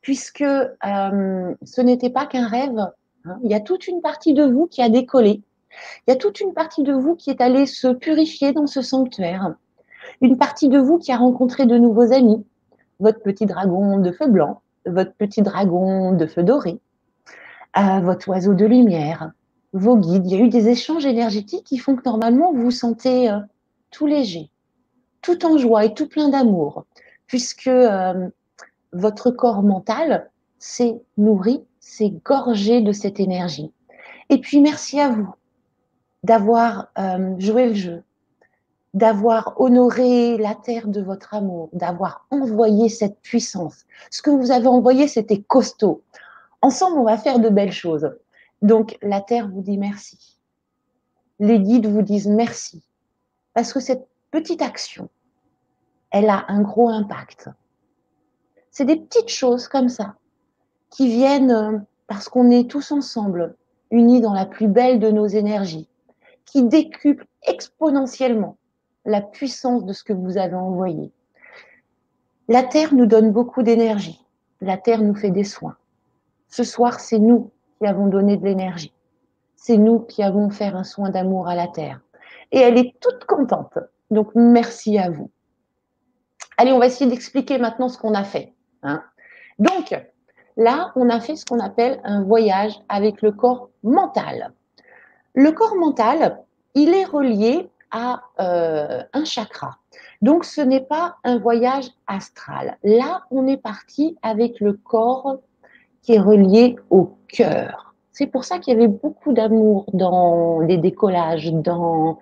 [0.00, 2.78] puisque euh, ce n'était pas qu'un rêve.
[3.24, 3.38] Hein.
[3.42, 5.42] Il y a toute une partie de vous qui a décollé.
[6.06, 8.82] Il y a toute une partie de vous qui est allée se purifier dans ce
[8.82, 9.56] sanctuaire.
[10.22, 12.46] Une partie de vous qui a rencontré de nouveaux amis.
[13.00, 16.80] Votre petit dragon de feu blanc, votre petit dragon de feu doré,
[17.76, 19.32] euh, votre oiseau de lumière,
[19.72, 20.26] vos guides.
[20.26, 23.38] Il y a eu des échanges énergétiques qui font que normalement vous vous sentez euh,
[23.90, 24.50] tout léger,
[25.22, 26.86] tout en joie et tout plein d'amour,
[27.26, 28.28] puisque euh,
[28.92, 33.72] votre corps mental s'est nourri, s'est gorgé de cette énergie.
[34.30, 35.34] Et puis merci à vous
[36.24, 36.90] d'avoir
[37.38, 38.02] joué le jeu,
[38.96, 43.84] d'avoir honoré la terre de votre amour, d'avoir envoyé cette puissance.
[44.10, 46.00] Ce que vous avez envoyé, c'était costaud.
[46.62, 48.10] Ensemble, on va faire de belles choses.
[48.62, 50.38] Donc, la Terre vous dit merci.
[51.40, 52.82] Les guides vous disent merci.
[53.52, 55.10] Parce que cette petite action,
[56.10, 57.50] elle a un gros impact.
[58.70, 60.14] C'est des petites choses comme ça
[60.88, 63.56] qui viennent euh, parce qu'on est tous ensemble,
[63.90, 65.86] unis dans la plus belle de nos énergies,
[66.46, 68.56] qui décuplent exponentiellement
[69.06, 71.12] la puissance de ce que vous avez envoyé.
[72.48, 74.20] La Terre nous donne beaucoup d'énergie.
[74.60, 75.76] La Terre nous fait des soins.
[76.48, 78.92] Ce soir, c'est nous qui avons donné de l'énergie.
[79.56, 82.00] C'est nous qui avons fait un soin d'amour à la Terre.
[82.52, 83.78] Et elle est toute contente.
[84.10, 85.30] Donc, merci à vous.
[86.56, 88.54] Allez, on va essayer d'expliquer maintenant ce qu'on a fait.
[88.82, 89.02] Hein.
[89.58, 89.94] Donc,
[90.56, 94.52] là, on a fait ce qu'on appelle un voyage avec le corps mental.
[95.34, 96.42] Le corps mental,
[96.74, 99.78] il est relié à euh, un chakra.
[100.22, 102.78] Donc, ce n'est pas un voyage astral.
[102.82, 105.38] Là, on est parti avec le corps
[106.02, 107.94] qui est relié au cœur.
[108.12, 112.18] C'est pour ça qu'il y avait beaucoup d'amour dans les décollages, dans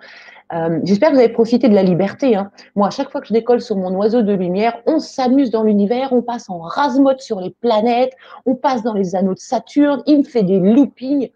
[0.53, 2.37] euh, J'espère que vous avez profité de la liberté.
[2.37, 2.51] Hein.
[2.77, 5.63] Moi, à chaque fois que je décolle sur mon oiseau de lumière, on s'amuse dans
[5.63, 8.13] l'univers, on passe en rase-mode sur les planètes,
[8.45, 11.31] on passe dans les anneaux de Saturne, il me fait des loopings.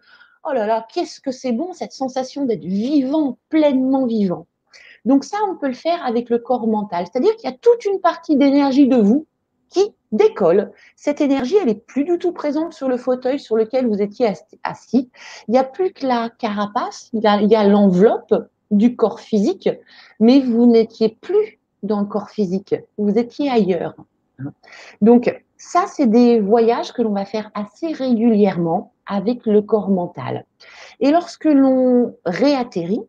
[0.49, 4.47] Oh là là, qu'est-ce que c'est bon cette sensation d'être vivant, pleinement vivant.
[5.05, 7.05] Donc ça, on peut le faire avec le corps mental.
[7.05, 9.27] C'est-à-dire qu'il y a toute une partie d'énergie de vous
[9.69, 10.71] qui décolle.
[10.95, 14.33] Cette énergie, elle est plus du tout présente sur le fauteuil sur lequel vous étiez
[14.63, 15.11] assis.
[15.47, 18.33] Il n'y a plus que la carapace, il y a l'enveloppe
[18.71, 19.69] du corps physique,
[20.19, 23.93] mais vous n'étiez plus dans le corps physique, vous étiez ailleurs.
[25.01, 30.45] Donc, ça, c'est des voyages que l'on va faire assez régulièrement avec le corps mental.
[31.01, 33.03] Et lorsque l'on réatterrit,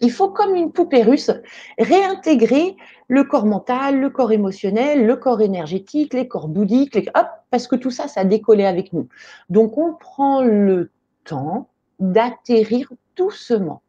[0.00, 1.30] il faut, comme une poupée russe,
[1.78, 2.76] réintégrer
[3.08, 7.10] le corps mental, le corps émotionnel, le corps énergétique, les corps bouddhiques,
[7.50, 9.08] parce que tout ça, ça a décollé avec nous.
[9.50, 10.92] Donc, on prend le
[11.24, 11.68] temps
[11.98, 13.82] d'atterrir doucement.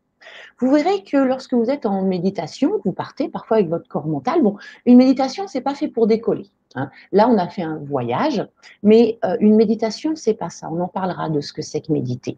[0.59, 4.41] Vous verrez que lorsque vous êtes en méditation, vous partez parfois avec votre corps mental.
[4.41, 6.49] Bon, une méditation, c'est pas fait pour décoller.
[6.75, 6.89] Hein.
[7.11, 8.45] Là, on a fait un voyage,
[8.81, 10.69] mais euh, une méditation, c'est pas ça.
[10.71, 12.37] On en parlera de ce que c'est que méditer.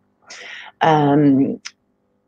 [0.84, 1.54] Euh,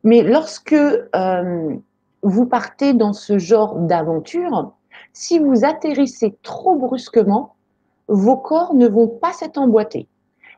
[0.04, 1.76] mais lorsque euh,
[2.22, 4.72] vous partez dans ce genre d'aventure,
[5.12, 7.54] si vous atterrissez trop brusquement,
[8.08, 10.08] vos corps ne vont pas s'être emboîtés.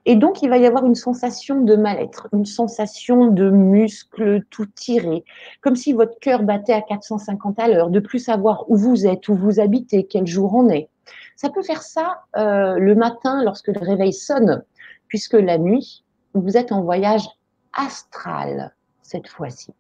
[0.07, 4.67] Et donc, il va y avoir une sensation de mal-être, une sensation de muscles tout
[4.67, 5.25] tirés,
[5.63, 9.29] comme si votre cœur battait à 450 à l'heure, de plus savoir où vous êtes,
[9.29, 10.89] où vous habitez, quel jour on est.
[11.37, 14.63] Ça peut faire ça euh, le matin lorsque le réveil sonne,
[15.09, 16.05] puisque la nuit,
[16.35, 17.27] vous êtes en voyage
[17.73, 19.73] astral cette fois-ci.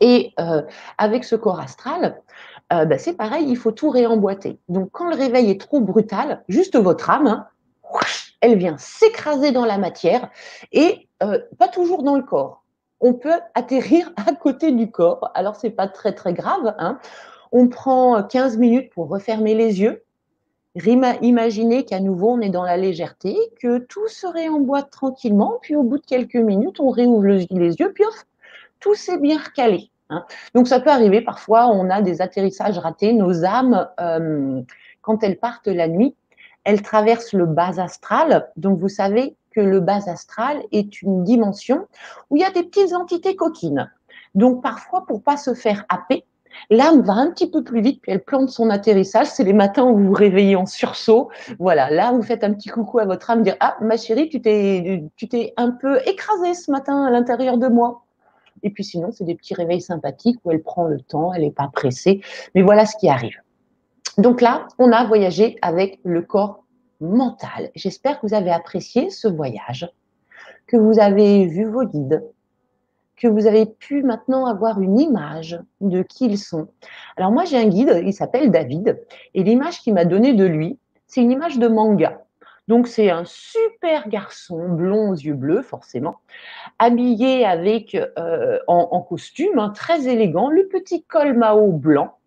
[0.00, 0.62] Et euh,
[0.98, 2.20] avec ce corps astral,
[2.72, 4.58] euh, bah, c'est pareil, il faut tout réemboîter.
[4.68, 7.46] Donc quand le réveil est trop brutal, juste votre âme, hein,
[8.42, 10.28] elle vient s'écraser dans la matière
[10.72, 12.64] et euh, pas toujours dans le corps.
[13.00, 15.30] On peut atterrir à côté du corps.
[15.34, 16.74] Alors, c'est pas très, très grave.
[16.78, 16.98] Hein.
[17.52, 20.04] On prend 15 minutes pour refermer les yeux.
[20.74, 25.58] Imaginez qu'à nouveau, on est dans la légèreté, que tout se réemboîte tranquillement.
[25.60, 27.92] Puis, au bout de quelques minutes, on réouvre les yeux.
[27.92, 28.04] Puis,
[28.80, 29.90] tout s'est bien recalé.
[30.08, 30.24] Hein.
[30.54, 31.20] Donc, ça peut arriver.
[31.20, 33.12] Parfois, on a des atterrissages ratés.
[33.12, 34.62] Nos âmes, euh,
[35.02, 36.16] quand elles partent la nuit,
[36.64, 38.50] elle traverse le bas astral.
[38.56, 41.86] Donc, vous savez que le bas astral est une dimension
[42.30, 43.90] où il y a des petites entités coquines.
[44.34, 46.24] Donc, parfois, pour pas se faire happer,
[46.70, 49.26] l'âme va un petit peu plus vite, puis elle plante son atterrissage.
[49.26, 51.30] C'est les matins où vous vous réveillez en sursaut.
[51.58, 54.40] Voilà, là, vous faites un petit coucou à votre âme, dire Ah, ma chérie, tu
[54.40, 58.04] t'es, tu t'es un peu écrasée ce matin à l'intérieur de moi.
[58.62, 61.50] Et puis sinon, c'est des petits réveils sympathiques où elle prend le temps, elle n'est
[61.50, 62.20] pas pressée.
[62.54, 63.36] Mais voilà ce qui arrive.
[64.18, 66.64] Donc là, on a voyagé avec le corps
[67.00, 67.70] mental.
[67.74, 69.90] J'espère que vous avez apprécié ce voyage,
[70.66, 72.22] que vous avez vu vos guides,
[73.16, 76.68] que vous avez pu maintenant avoir une image de qui ils sont.
[77.16, 79.02] Alors moi, j'ai un guide, il s'appelle David,
[79.34, 82.24] et l'image qu'il m'a donnée de lui, c'est une image de manga.
[82.68, 86.16] Donc c'est un super garçon, blond aux yeux bleus forcément,
[86.78, 92.18] habillé avec euh, en, costume, hein, très élégant, le petit col Mao blanc,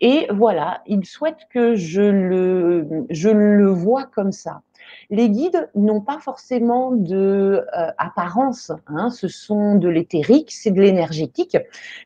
[0.00, 4.62] et voilà, il souhaite que je le, je le vois comme ça.
[5.10, 10.80] Les guides n'ont pas forcément de euh, apparence, hein, ce sont de l'éthérique, c'est de
[10.80, 11.56] l'énergétique,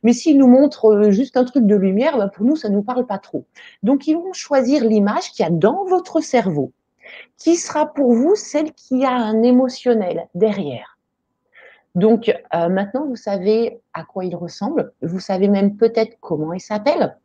[0.03, 2.75] mais s'ils nous montrent euh, juste un truc de lumière, bah, pour nous, ça ne
[2.75, 3.45] nous parle pas trop.
[3.83, 6.73] Donc, ils vont choisir l'image qu'il y a dans votre cerveau,
[7.37, 10.99] qui sera pour vous celle qui a un émotionnel derrière.
[11.95, 16.61] Donc, euh, maintenant, vous savez à quoi il ressemble, vous savez même peut-être comment il
[16.61, 17.17] s'appelle.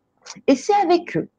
[0.48, 1.30] Et c'est avec eux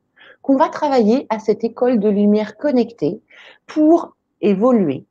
[0.42, 3.20] qu'on va travailler à cette école de lumière connectée
[3.66, 5.06] pour évoluer,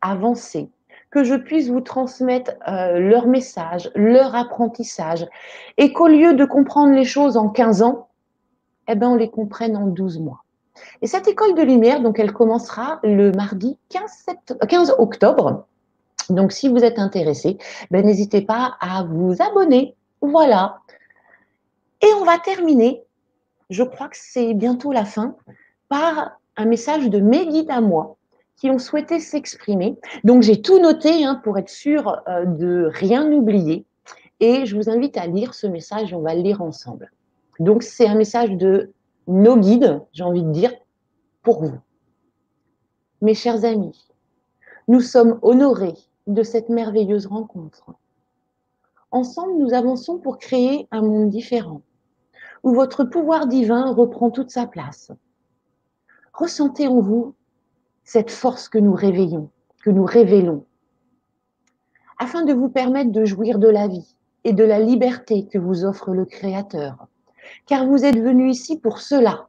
[0.00, 0.68] avancer,
[1.10, 5.26] que je puisse vous transmettre euh, leur message, leur apprentissage,
[5.78, 8.08] et qu'au lieu de comprendre les choses en 15 ans,
[8.88, 10.44] eh ben, on les comprenne en 12 mois.
[11.02, 14.26] Et cette école de lumière, donc, elle commencera le mardi 15,
[14.68, 15.66] 15 octobre.
[16.28, 17.56] Donc, si vous êtes intéressé,
[17.90, 19.94] ben, n'hésitez pas à vous abonner.
[20.20, 20.80] Voilà,
[22.06, 23.02] et on va terminer,
[23.70, 25.36] je crois que c'est bientôt la fin,
[25.88, 28.16] par un message de mes guides à moi
[28.56, 29.98] qui ont souhaité s'exprimer.
[30.24, 33.84] Donc j'ai tout noté hein, pour être sûr euh, de rien oublier.
[34.40, 37.10] Et je vous invite à lire ce message, on va le lire ensemble.
[37.58, 38.92] Donc c'est un message de
[39.26, 40.72] nos guides, j'ai envie de dire,
[41.42, 41.78] pour vous.
[43.20, 44.08] Mes chers amis,
[44.88, 45.96] nous sommes honorés
[46.26, 47.94] de cette merveilleuse rencontre.
[49.10, 51.80] Ensemble, nous avançons pour créer un monde différent,
[52.66, 55.12] où votre pouvoir divin reprend toute sa place.
[56.32, 57.36] Ressentez en vous
[58.02, 59.50] cette force que nous réveillons,
[59.84, 60.64] que nous révélons,
[62.18, 65.84] afin de vous permettre de jouir de la vie et de la liberté que vous
[65.84, 67.06] offre le Créateur.
[67.66, 69.46] Car vous êtes venu ici pour cela.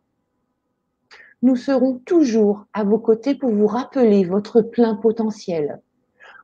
[1.42, 5.82] Nous serons toujours à vos côtés pour vous rappeler votre plein potentiel,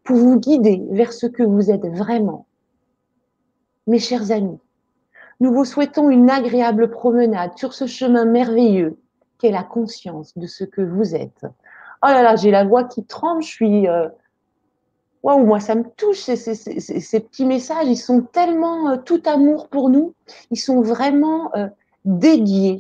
[0.04, 2.48] pour vous guider vers ce que vous êtes vraiment.
[3.86, 4.58] Mes chers amis,
[5.44, 8.98] nous vous souhaitons une agréable promenade sur ce chemin merveilleux
[9.40, 11.44] qu'est la conscience de ce que vous êtes.
[12.02, 13.88] Oh là là, j'ai la voix qui tremble, je suis...
[13.90, 14.08] Euh,
[15.22, 19.68] waouh, moi ça me touche, ces, ces, petits messages, ils sont tellement euh, tout amour
[19.68, 20.14] pour nous,
[20.50, 21.68] ils sont vraiment euh,
[22.06, 22.78] dédiés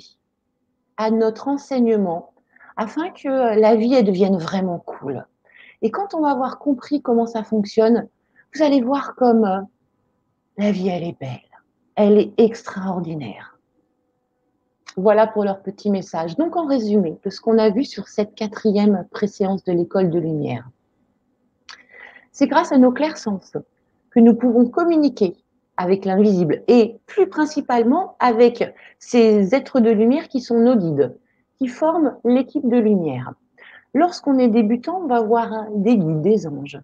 [0.95, 2.31] à notre enseignement
[2.77, 5.25] afin que la vie elle devienne vraiment cool.
[5.81, 8.07] Et quand on va avoir compris comment ça fonctionne,
[8.55, 9.67] vous allez voir comme
[10.57, 11.41] la vie elle est belle,
[11.95, 13.57] elle est extraordinaire.
[14.95, 16.35] Voilà pour leur petit message.
[16.37, 20.19] Donc, en résumé de ce qu'on a vu sur cette quatrième préséance de l'école de
[20.19, 20.69] lumière,
[22.31, 23.53] c'est grâce à nos clairs sens
[24.11, 25.35] que nous pouvons communiquer
[25.77, 31.17] avec l'invisible et plus principalement avec ces êtres de lumière qui sont nos guides,
[31.57, 33.33] qui forment l'équipe de lumière.
[33.95, 36.79] Lorsqu'on est débutant, on va avoir des guides, des anges.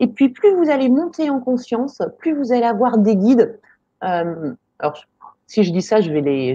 [0.00, 3.58] Et puis, plus vous allez monter en conscience, plus vous allez avoir des guides.
[4.04, 5.04] Euh, alors,
[5.46, 6.54] si je dis ça, je vais les,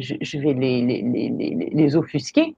[0.53, 2.55] les, les offusquer.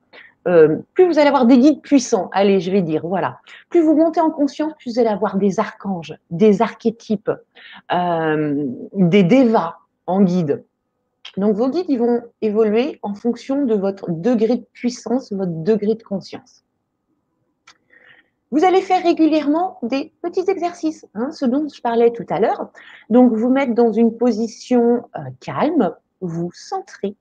[0.48, 3.40] Euh, plus vous allez avoir des guides puissants, allez, je vais dire, voilà.
[3.70, 7.32] Plus vous montez en conscience, plus vous allez avoir des archanges, des archétypes,
[7.94, 10.66] euh, des dévas en guide.
[11.38, 15.96] Donc vos guides, ils vont évoluer en fonction de votre degré de puissance, votre degré
[15.96, 16.64] de conscience.
[18.54, 22.70] Vous allez faire régulièrement des petits exercices, hein, ce dont je parlais tout à l'heure.
[23.10, 27.16] Donc vous mettre dans une position euh, calme, vous centrer.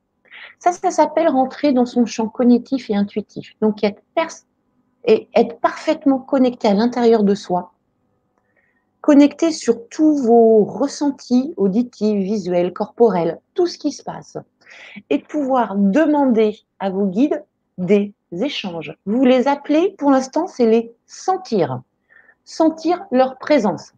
[0.58, 3.54] Ça, ça s'appelle rentrer dans son champ cognitif et intuitif.
[3.62, 4.02] Donc, être,
[5.06, 7.72] et être parfaitement connecté à l'intérieur de soi,
[9.00, 14.36] connecté sur tous vos ressentis auditifs, visuels, corporels, tout ce qui se passe,
[15.08, 17.42] et pouvoir demander à vos guides
[17.78, 18.94] des échanges.
[19.06, 21.80] Vous les appelez, pour l'instant, c'est les sentir.
[22.44, 23.92] Sentir leur présence,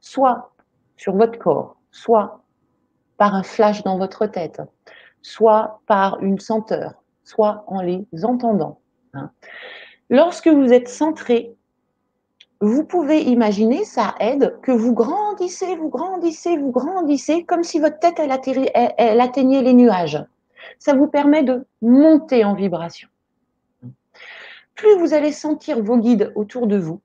[0.00, 0.52] soit
[0.96, 2.42] sur votre corps, soit
[3.16, 4.62] par un flash dans votre tête,
[5.22, 8.80] soit par une senteur, soit en les entendant.
[9.14, 9.30] Hein.
[10.10, 11.54] Lorsque vous êtes centré,
[12.60, 18.00] vous pouvez imaginer, ça aide, que vous grandissez, vous grandissez, vous grandissez, comme si votre
[18.00, 20.24] tête, elle, atteignait les nuages.
[20.78, 23.08] Ça vous permet de monter en vibration.
[24.78, 27.02] Plus vous allez sentir vos guides autour de vous,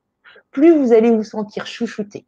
[0.51, 2.23] plus vous allez vous sentir chouchouté,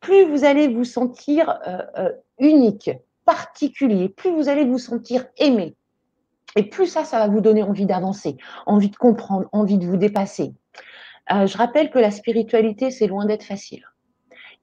[0.00, 2.90] plus vous allez vous sentir euh, euh, unique,
[3.24, 5.76] particulier, plus vous allez vous sentir aimé.
[6.56, 9.96] Et plus ça, ça va vous donner envie d'avancer, envie de comprendre, envie de vous
[9.96, 10.52] dépasser.
[11.30, 13.84] Euh, je rappelle que la spiritualité, c'est loin d'être facile.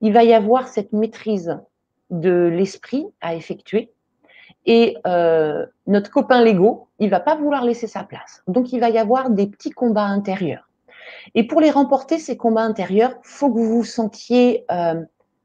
[0.01, 1.57] Il va y avoir cette maîtrise
[2.09, 3.93] de l'esprit à effectuer.
[4.65, 8.41] Et euh, notre copain Lego, il va pas vouloir laisser sa place.
[8.47, 10.69] Donc, il va y avoir des petits combats intérieurs.
[11.35, 15.01] Et pour les remporter, ces combats intérieurs, faut que vous vous sentiez euh,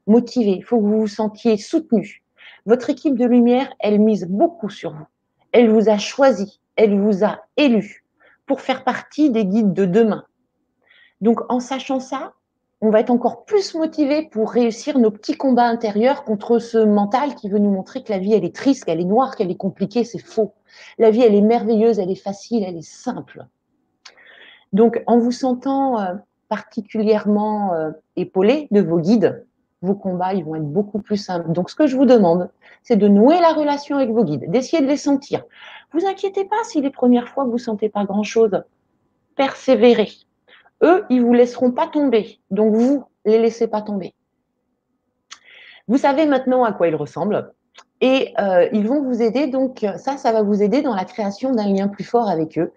[0.07, 2.23] motivé, faut que vous vous sentiez soutenu.
[2.65, 5.07] Votre équipe de lumière, elle mise beaucoup sur vous.
[5.51, 8.05] Elle vous a choisi, elle vous a élu
[8.45, 10.25] pour faire partie des guides de demain.
[11.21, 12.33] Donc, en sachant ça,
[12.81, 17.35] on va être encore plus motivé pour réussir nos petits combats intérieurs contre ce mental
[17.35, 19.55] qui veut nous montrer que la vie, elle est triste, qu'elle est noire, qu'elle est
[19.55, 20.03] compliquée.
[20.03, 20.53] C'est faux.
[20.97, 23.45] La vie, elle est merveilleuse, elle est facile, elle est simple.
[24.73, 26.15] Donc, en vous sentant euh,
[26.49, 29.45] particulièrement euh, épaulé de vos guides,
[29.83, 31.51] vos combats, ils vont être beaucoup plus simples.
[31.51, 32.49] Donc, ce que je vous demande,
[32.81, 35.43] c'est de nouer la relation avec vos guides, d'essayer de les sentir.
[35.93, 38.63] Vous inquiétez pas si les premières fois vous sentez pas grand-chose.
[39.35, 40.09] Persévérez.
[40.83, 42.39] Eux, ils vous laisseront pas tomber.
[42.49, 44.13] Donc, vous, les laissez pas tomber.
[45.87, 47.51] Vous savez maintenant à quoi ils ressemblent.
[47.99, 51.53] Et euh, ils vont vous aider, donc ça, ça va vous aider dans la création
[51.53, 52.73] d'un lien plus fort avec eux,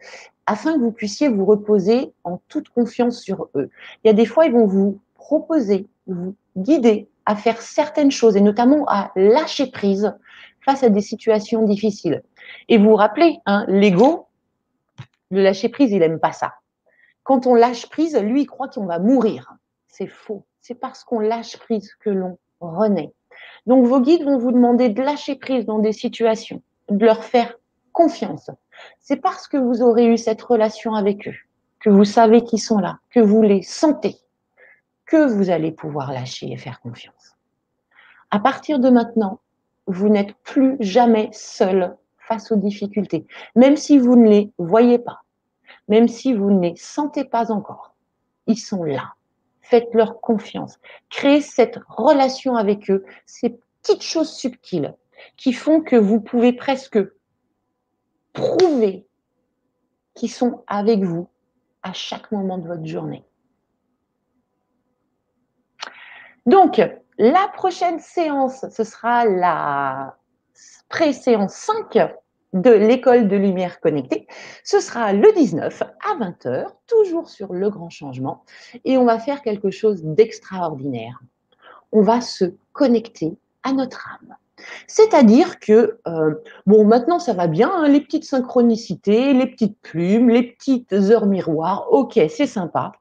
[0.46, 3.70] afin que vous puissiez vous reposer en toute confiance sur eux.
[4.02, 8.36] Il y a des fois, ils vont vous proposer, vous guider à faire certaines choses
[8.36, 10.14] et notamment à lâcher prise
[10.60, 12.22] face à des situations difficiles.
[12.68, 14.26] Et vous vous rappelez, hein, l'ego,
[15.30, 16.54] le lâcher prise, il n'aime pas ça.
[17.24, 19.54] Quand on lâche prise, lui, il croit qu'on va mourir.
[19.88, 20.44] C'est faux.
[20.60, 23.12] C'est parce qu'on lâche prise que l'on renaît.
[23.66, 27.56] Donc, vos guides vont vous demander de lâcher prise dans des situations, de leur faire
[27.92, 28.50] confiance.
[29.00, 31.34] C'est parce que vous aurez eu cette relation avec eux
[31.80, 34.16] que vous savez qu'ils sont là, que vous les sentez,
[35.04, 37.36] que vous allez pouvoir lâcher et faire confiance.
[38.30, 39.40] À partir de maintenant,
[39.86, 45.23] vous n'êtes plus jamais seul face aux difficultés, même si vous ne les voyez pas,
[45.88, 47.94] même si vous ne les sentez pas encore.
[48.46, 49.14] Ils sont là.
[49.60, 50.78] Faites-leur confiance.
[51.08, 54.94] Créez cette relation avec eux, ces petites choses subtiles
[55.36, 56.98] qui font que vous pouvez presque
[58.32, 59.06] prouver
[60.14, 61.28] qu'ils sont avec vous
[61.82, 63.24] à chaque moment de votre journée.
[66.46, 66.80] Donc,
[67.18, 70.16] la prochaine séance, ce sera la
[70.88, 71.98] pré-séance 5
[72.54, 74.26] de l'école de lumière connectée.
[74.62, 78.44] Ce sera le 19 à 20h, toujours sur le grand changement.
[78.84, 81.20] Et on va faire quelque chose d'extraordinaire.
[81.92, 84.36] On va se connecter à notre âme.
[84.86, 90.30] C'est-à-dire que, euh, bon, maintenant ça va bien, hein, les petites synchronicités, les petites plumes,
[90.30, 92.92] les petites heures miroirs, ok, c'est sympa.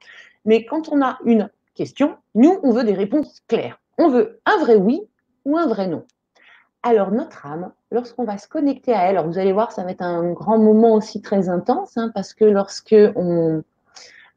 [0.44, 3.80] Mais quand on a une question, nous, on veut des réponses claires.
[3.98, 5.02] On veut un vrai oui
[5.44, 6.04] ou un vrai non.
[6.82, 9.90] Alors notre âme, lorsqu'on va se connecter à elle, alors vous allez voir, ça va
[9.90, 13.62] être un grand moment aussi très intense, hein, parce que lorsque on,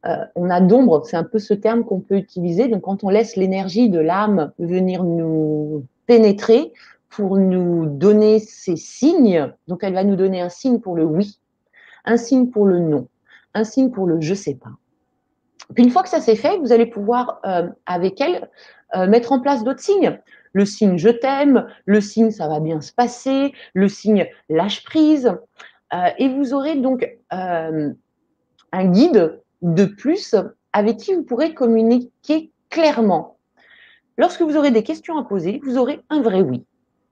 [0.06, 3.10] euh, on a d'ombre, c'est un peu ce terme qu'on peut utiliser, donc quand on
[3.10, 6.72] laisse l'énergie de l'âme venir nous pénétrer,
[7.10, 9.52] pour nous donner ces signes.
[9.68, 11.40] Donc, elle va nous donner un signe pour le oui,
[12.06, 13.08] un signe pour le non,
[13.56, 14.70] un signe pour le je sais pas.
[15.74, 18.50] Puis une fois que ça s'est fait, vous allez pouvoir, euh, avec elle,
[18.96, 20.20] euh, mettre en place d'autres signes.
[20.54, 25.34] Le signe je t'aime, le signe ça va bien se passer, le signe lâche prise.
[25.94, 30.36] Euh, et vous aurez donc un guide de plus
[30.74, 33.38] avec qui vous pourrez communiquer clairement.
[34.18, 36.66] Lorsque vous aurez des questions à poser, vous aurez un vrai oui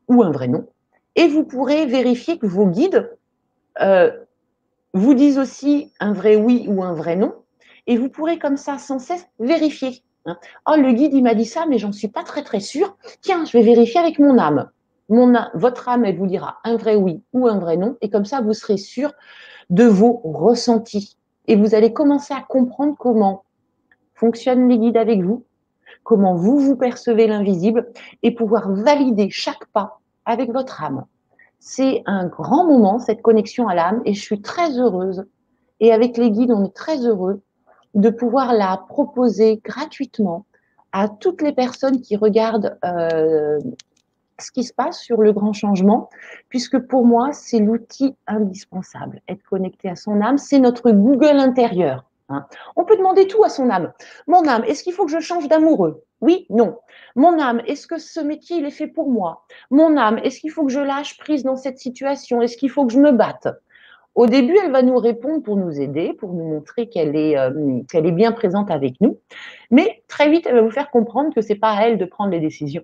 [0.08, 0.68] ou un vrai nom.
[1.16, 3.16] Et vous pourrez vérifier que vos guides
[3.82, 4.12] euh,
[4.94, 7.34] vous disent aussi un vrai oui ou un vrai non.
[7.88, 10.04] Et vous pourrez comme ça sans cesse vérifier.
[10.26, 10.38] Hein.
[10.68, 12.98] Oh, le guide, il m'a dit ça, mais j'en suis pas très très sûr.
[13.22, 14.70] Tiens, je vais vérifier avec mon âme.
[15.08, 17.96] Mon votre âme, elle vous dira un vrai oui ou un vrai non.
[18.02, 19.14] Et comme ça, vous serez sûr
[19.70, 21.18] de vos ressentis.
[21.48, 23.44] Et vous allez commencer à comprendre comment
[24.16, 25.46] fonctionnent les guides avec vous,
[26.04, 27.92] comment vous vous percevez l'invisible
[28.24, 31.06] et pouvoir valider chaque pas avec votre âme.
[31.60, 35.26] C'est un grand moment, cette connexion à l'âme, et je suis très heureuse.
[35.80, 37.42] Et avec les guides, on est très heureux
[37.96, 40.46] de pouvoir la proposer gratuitement
[40.92, 43.60] à toutes les personnes qui regardent euh,
[44.40, 46.10] ce qui se passe sur le grand changement,
[46.50, 49.22] puisque pour moi, c'est l'outil indispensable.
[49.28, 52.06] Être connecté à son âme, c'est notre Google intérieur.
[52.30, 52.46] Hein.
[52.76, 53.94] On peut demander tout à son âme.
[54.28, 56.04] Mon âme, est-ce qu'il faut que je change d'amoureux?
[56.22, 56.78] Oui, non.
[57.16, 59.46] Mon âme, est-ce que ce métier, il est fait pour moi?
[59.70, 62.42] Mon âme, est-ce qu'il faut que je lâche prise dans cette situation?
[62.42, 63.48] Est-ce qu'il faut que je me batte?
[64.16, 67.82] Au début, elle va nous répondre pour nous aider, pour nous montrer qu'elle est, euh,
[67.92, 69.20] qu'elle est bien présente avec nous.
[69.72, 72.32] Mais très vite, elle va vous faire comprendre que c'est pas à elle de prendre
[72.32, 72.84] les décisions.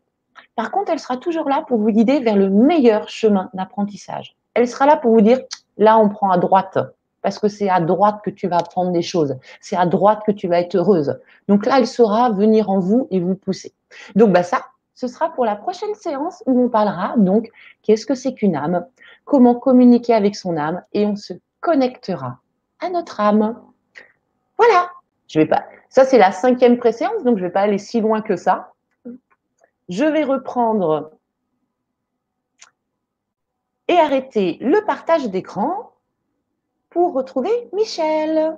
[0.55, 4.35] Par contre, elle sera toujours là pour vous guider vers le meilleur chemin d'apprentissage.
[4.53, 5.39] Elle sera là pour vous dire,
[5.77, 6.77] là, on prend à droite
[7.21, 9.37] parce que c'est à droite que tu vas apprendre des choses.
[9.61, 11.19] C'est à droite que tu vas être heureuse.
[11.47, 13.73] Donc là, elle saura venir en vous et vous pousser.
[14.15, 14.65] Donc bah ça,
[15.01, 17.49] ce sera pour la prochaine séance où on parlera donc
[17.81, 18.85] qu'est-ce que c'est qu'une âme,
[19.25, 22.39] comment communiquer avec son âme et on se connectera
[22.79, 23.59] à notre âme.
[24.59, 24.91] Voilà.
[25.27, 25.65] Je vais pas.
[25.89, 28.73] Ça c'est la cinquième préséance, donc je vais pas aller si loin que ça.
[29.89, 31.09] Je vais reprendre
[33.87, 35.93] et arrêter le partage d'écran
[36.91, 38.55] pour retrouver Michel.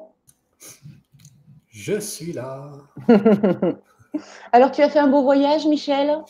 [1.69, 2.69] Je suis là.
[4.51, 6.23] Alors, tu as fait un beau voyage, Michel?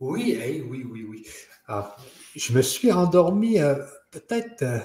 [0.00, 0.38] Oui,
[0.68, 1.26] oui, oui, oui.
[2.34, 3.76] je me suis endormi euh,
[4.10, 4.62] peut-être.
[4.62, 4.78] Euh,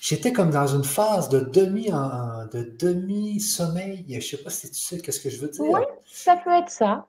[0.00, 4.04] j'étais comme dans une phase de demi de demi sommeil.
[4.08, 5.64] Je ne sais pas si tu sais qu'est-ce que je veux dire.
[5.64, 7.06] Oui, ça peut être ça.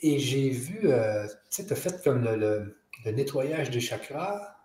[0.00, 2.76] Et j'ai vu, euh, tu sais, tu as fait comme le,
[3.06, 4.56] nettoyage des chakras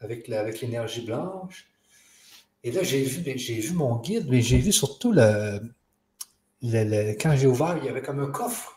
[0.00, 1.68] avec l'énergie blanche.
[2.64, 5.60] Et là, j'ai vu, j'ai vu mon guide, mais j'ai vu surtout le,
[6.62, 8.76] quand j'ai ouvert, il y avait comme un coffre.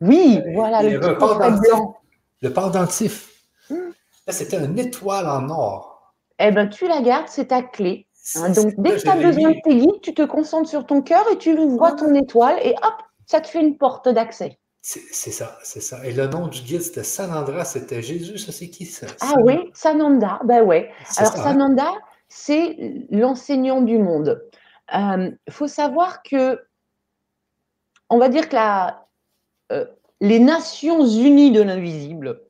[0.00, 1.96] Oui, euh, voilà, le coffre blanc.
[2.40, 3.30] Le pendentif.
[3.68, 3.90] Hmm.
[4.26, 6.14] Là, c'était une étoile en or.
[6.38, 8.06] Eh bien, tu la gardes, c'est ta clé.
[8.36, 8.50] Hein.
[8.50, 11.24] donc, dès que tu as besoin de tes guides, tu te concentres sur ton cœur
[11.32, 12.94] et tu vois ton étoile et hop,
[13.26, 14.58] ça te fait une porte d'accès.
[14.80, 16.06] C'est ça, c'est ça.
[16.06, 19.06] Et le nom du guide, c'était Sanandra, c'était Jésus, ça c'est qui ça?
[19.20, 20.90] Ah oui, Sananda, ben ouais.
[21.18, 21.42] Alors hein?
[21.42, 21.92] Sananda,
[22.28, 24.42] c'est l'enseignant du monde.
[24.92, 26.58] Il euh, faut savoir que,
[28.10, 29.06] on va dire que la,
[29.72, 29.84] euh,
[30.20, 32.42] les Nations Unies de l'invisible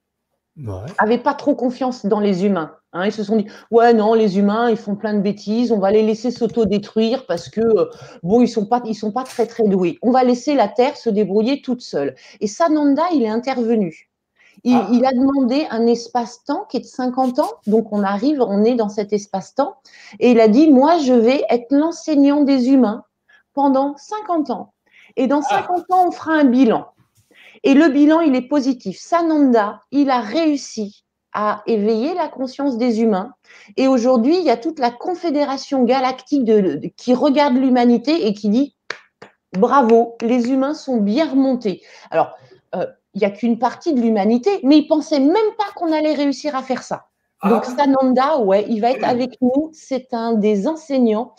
[0.56, 2.74] n'avaient pas trop confiance dans les humains.
[2.92, 3.06] Hein.
[3.06, 5.90] ils se sont dit, ouais, non, les humains, ils font plein de bêtises, on va
[5.90, 7.90] les laisser s'autodétruire parce que, euh,
[8.22, 9.98] bon, ils sont pas, ils sont pas très, très doués.
[10.02, 12.16] On va laisser la Terre se débrouiller toute seule.
[12.40, 14.10] Et Sananda, il est intervenu.
[14.64, 14.88] Il, ah.
[14.90, 17.50] il a demandé un espace-temps qui est de 50 ans.
[17.66, 19.76] Donc, on arrive, on est dans cet espace-temps.
[20.18, 23.04] Et il a dit, moi, je vais être l'enseignant des humains
[23.54, 24.72] pendant 50 ans.
[25.18, 25.94] Et dans 50 ah.
[25.94, 26.86] ans, on fera un bilan.
[27.64, 28.98] Et le bilan, il est positif.
[28.98, 33.34] Sananda, il a réussi à éveiller la conscience des humains.
[33.76, 38.48] Et aujourd'hui, il y a toute la confédération galactique de, qui regarde l'humanité et qui
[38.48, 38.76] dit
[39.52, 41.82] bravo, les humains sont bien remontés.
[42.10, 42.36] Alors,
[42.76, 46.14] euh, il n'y a qu'une partie de l'humanité, mais ils pensaient même pas qu'on allait
[46.14, 47.08] réussir à faire ça.
[47.40, 47.50] Ah.
[47.50, 49.70] Donc, Sananda, ouais, il va être avec nous.
[49.72, 51.34] C'est un des enseignants.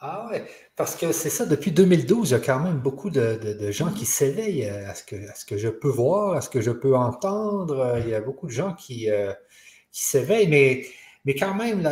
[0.00, 0.46] Ah ouais,
[0.78, 3.36] parce que c'est ça, depuis 2012, il y a quand même beaucoup de,
[3.72, 6.60] gens qui s'éveillent à ce, que, à ce que je peux voir, à ce que
[6.60, 7.98] je peux entendre.
[7.98, 9.32] Il y a beaucoup de gens qui, euh,
[9.90, 10.86] qui s'éveillent, mais,
[11.24, 11.82] mais quand même,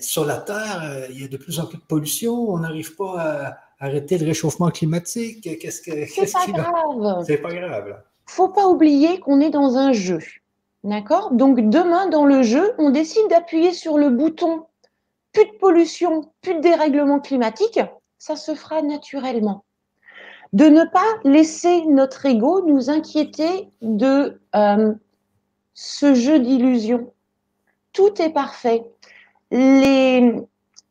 [0.00, 2.32] sur la Terre, euh, il y a de plus en plus de pollution.
[2.32, 5.42] On n'arrive pas à arrêter le réchauffement climatique.
[5.60, 7.24] Qu'est-ce que c'est pas, grave.
[7.26, 8.02] C'est pas grave.
[8.24, 10.20] Faut pas oublier qu'on est dans un jeu.
[10.84, 11.32] D'accord?
[11.32, 14.64] Donc demain, dans le jeu, on décide d'appuyer sur le bouton
[15.34, 17.78] plus de pollution, plus de dérèglement climatique,
[18.18, 19.64] ça se fera naturellement.
[20.52, 24.94] De ne pas laisser notre ego nous inquiéter de euh,
[25.74, 27.12] ce jeu d'illusion.
[27.92, 28.90] Tout est parfait.
[29.50, 30.34] Les,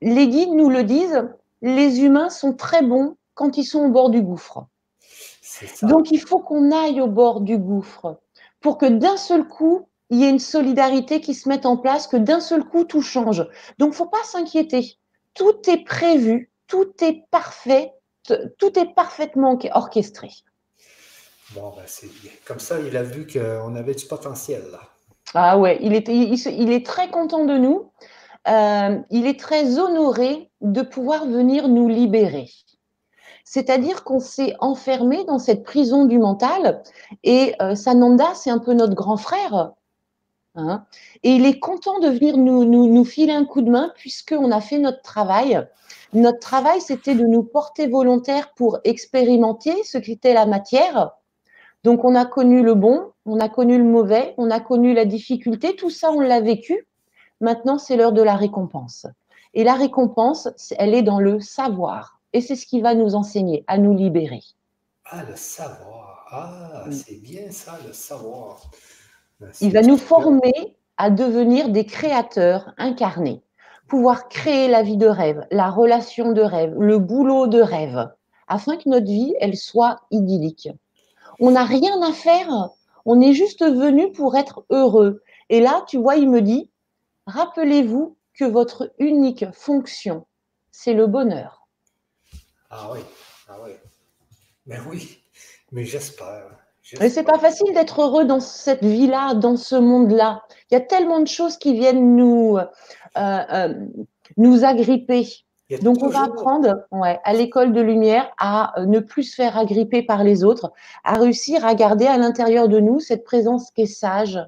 [0.01, 1.27] les guides nous le disent,
[1.61, 4.67] les humains sont très bons quand ils sont au bord du gouffre.
[5.83, 8.19] Donc il faut qu'on aille au bord du gouffre
[8.65, 12.07] pour que d'un seul coup, il y ait une solidarité qui se mette en place,
[12.07, 13.47] que d'un seul coup, tout change.
[13.77, 14.97] Donc, faut pas s'inquiéter.
[15.35, 17.93] Tout est prévu, tout est parfait,
[18.23, 20.29] tout est parfaitement orchestré.
[21.53, 22.09] Bon, ben c'est
[22.45, 24.81] comme ça, il a vu qu'on avait du potentiel là.
[25.33, 27.91] Ah ouais, il est, il, est très content de nous.
[28.47, 32.49] Euh, il est très honoré de pouvoir venir nous libérer.
[33.43, 36.83] C'est-à-dire qu'on s'est enfermé dans cette prison du mental
[37.23, 39.71] et euh, Sananda, c'est un peu notre grand frère.
[40.57, 40.85] Hein.
[41.23, 44.61] et il est content de venir nous, nous, filer un coup de main puisqu'on a
[44.61, 45.67] fait notre travail.
[46.13, 51.11] Notre travail, c'était de nous porter volontaires pour expérimenter ce qu'était la matière.
[51.83, 55.05] Donc, on a connu le bon, on a connu le mauvais, on a connu la
[55.05, 56.87] difficulté, tout ça, on l'a vécu.
[57.41, 59.07] Maintenant, c'est l'heure de la récompense.
[59.53, 62.19] Et la récompense, elle est dans le savoir.
[62.33, 64.41] Et c'est ce qui va nous enseigner à nous libérer.
[65.05, 66.25] Ah, le savoir.
[66.31, 68.69] Ah, c'est bien ça, le savoir.
[69.61, 73.41] Il va nous former à devenir des créateurs incarnés,
[73.87, 78.09] pouvoir créer la vie de rêve, la relation de rêve, le boulot de rêve,
[78.47, 80.69] afin que notre vie, elle soit idyllique.
[81.39, 82.69] On n'a rien à faire,
[83.05, 85.21] on est juste venu pour être heureux.
[85.49, 86.71] Et là, tu vois, il me dit,
[87.27, 90.25] rappelez-vous que votre unique fonction,
[90.71, 91.67] c'est le bonheur.
[92.69, 92.99] Ah oui,
[93.47, 93.71] ah oui.
[94.65, 95.21] Mais oui,
[95.71, 96.64] mais j'espère.
[96.99, 100.43] Mais c'est pas facile d'être heureux dans cette vie-là, dans ce monde-là.
[100.69, 102.65] Il y a tellement de choses qui viennent nous, euh,
[103.17, 103.73] euh,
[104.37, 105.27] nous agripper.
[105.81, 109.57] Donc, on va apprendre ouais, à l'école de lumière à euh, ne plus se faire
[109.57, 110.71] agripper par les autres,
[111.03, 114.39] à réussir à garder à l'intérieur de nous cette présence qui est sage,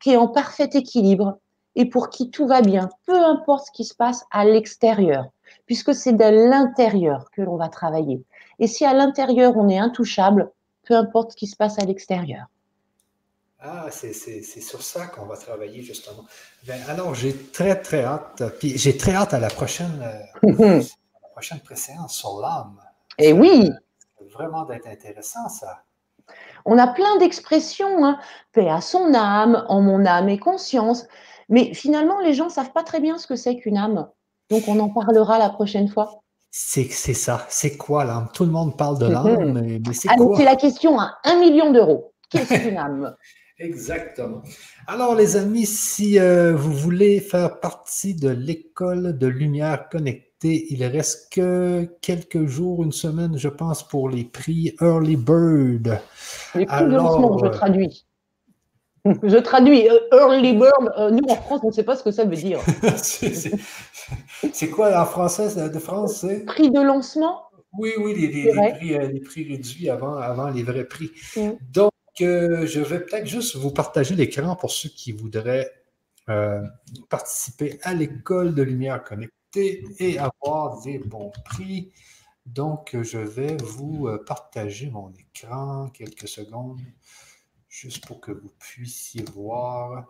[0.00, 1.38] qui est en parfait équilibre
[1.76, 5.26] et pour qui tout va bien, peu importe ce qui se passe à l'extérieur,
[5.66, 8.24] puisque c'est de l'intérieur que l'on va travailler.
[8.58, 10.50] Et si à l'intérieur on est intouchable,
[10.84, 12.46] peu importe ce qui se passe à l'extérieur.
[13.66, 14.12] Ah, c'est
[14.60, 16.24] sur ça qu'on va travailler justement.
[16.66, 20.02] Ben, alors, j'ai très, très hâte, puis j'ai très hâte à la prochaine,
[20.42, 20.52] euh,
[21.22, 22.78] la prochaine préséance sur l'âme.
[23.18, 23.70] Et eh oui!
[24.34, 25.82] Vraiment d'être intéressant, ça.
[26.66, 28.18] On a plein d'expressions, hein.
[28.52, 31.06] paix à son âme, en mon âme et conscience.
[31.48, 34.10] Mais finalement, les gens ne savent pas très bien ce que c'est qu'une âme.
[34.50, 36.23] Donc, on en parlera la prochaine fois.
[36.56, 37.48] C'est ça.
[37.48, 38.28] C'est quoi l'âme?
[38.32, 40.36] Tout le monde parle de l'âme, mais, c'est ah, quoi?
[40.36, 42.14] C'est la question à un million d'euros.
[42.30, 43.16] Qu'est-ce qu'une âme?
[43.58, 44.40] Exactement.
[44.86, 50.84] Alors, les amis, si euh, vous voulez faire partie de l'école de lumière connectée, il
[50.84, 56.00] reste que quelques jours, une semaine, je pense, pour les prix Early Bird.
[56.54, 58.06] Les prix de lancement, je euh, traduis.
[59.22, 60.92] Je traduis euh, early bird.
[60.96, 62.60] Euh, nous, en France, on ne sait pas ce que ça veut dire.
[64.52, 66.24] c'est quoi en français de France?
[66.46, 67.42] Prix de lancement?
[67.76, 71.10] Oui, oui, les, prix, euh, les prix, réduits avant, avant les vrais prix.
[71.36, 71.50] Mm.
[71.70, 75.70] Donc, je vais peut-être juste vous partager l'écran pour ceux qui voudraient
[77.10, 81.92] participer à l'école de lumière connectée et avoir des bons prix.
[82.46, 86.80] Donc, je vais vous partager mon écran quelques secondes.
[87.74, 90.06] Juste pour que vous puissiez voir.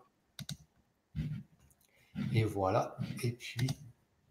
[2.35, 2.97] Et voilà.
[3.23, 3.67] Et puis,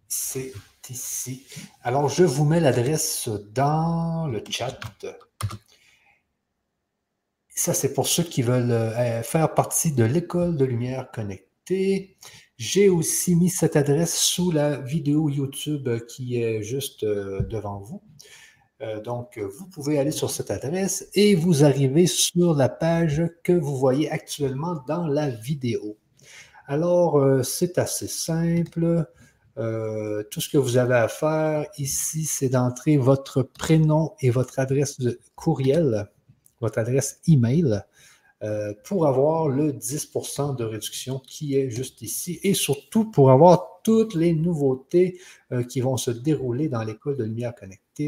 [0.08, 0.54] c'est
[0.88, 1.44] ici.
[1.82, 4.80] Alors, je vous mets l'adresse dans le chat.
[7.50, 12.18] Ça, c'est pour ceux qui veulent euh, faire partie de l'école de lumière connectée.
[12.58, 18.04] J'ai aussi mis cette adresse sous la vidéo YouTube qui est juste euh, devant vous.
[18.82, 23.54] Euh, donc, vous pouvez aller sur cette adresse et vous arrivez sur la page que
[23.54, 25.98] vous voyez actuellement dans la vidéo.
[26.68, 29.06] Alors, c'est assez simple.
[29.56, 35.00] tout ce que vous avez à faire ici, c'est d'entrer votre prénom et votre adresse
[35.00, 36.08] de courriel
[36.64, 37.82] votre adresse email
[38.42, 43.82] euh, pour avoir le 10% de réduction qui est juste ici et surtout pour avoir
[43.84, 45.20] toutes les nouveautés
[45.52, 47.54] euh, qui vont se dérouler dans l'école de lumière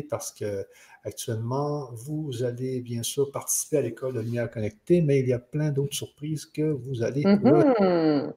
[0.09, 0.65] parce que
[1.03, 5.39] actuellement, vous allez bien sûr participer à l'école de lumière connectée, mais il y a
[5.39, 7.23] plein d'autres surprises que vous allez.
[7.23, 8.33] Mm-hmm.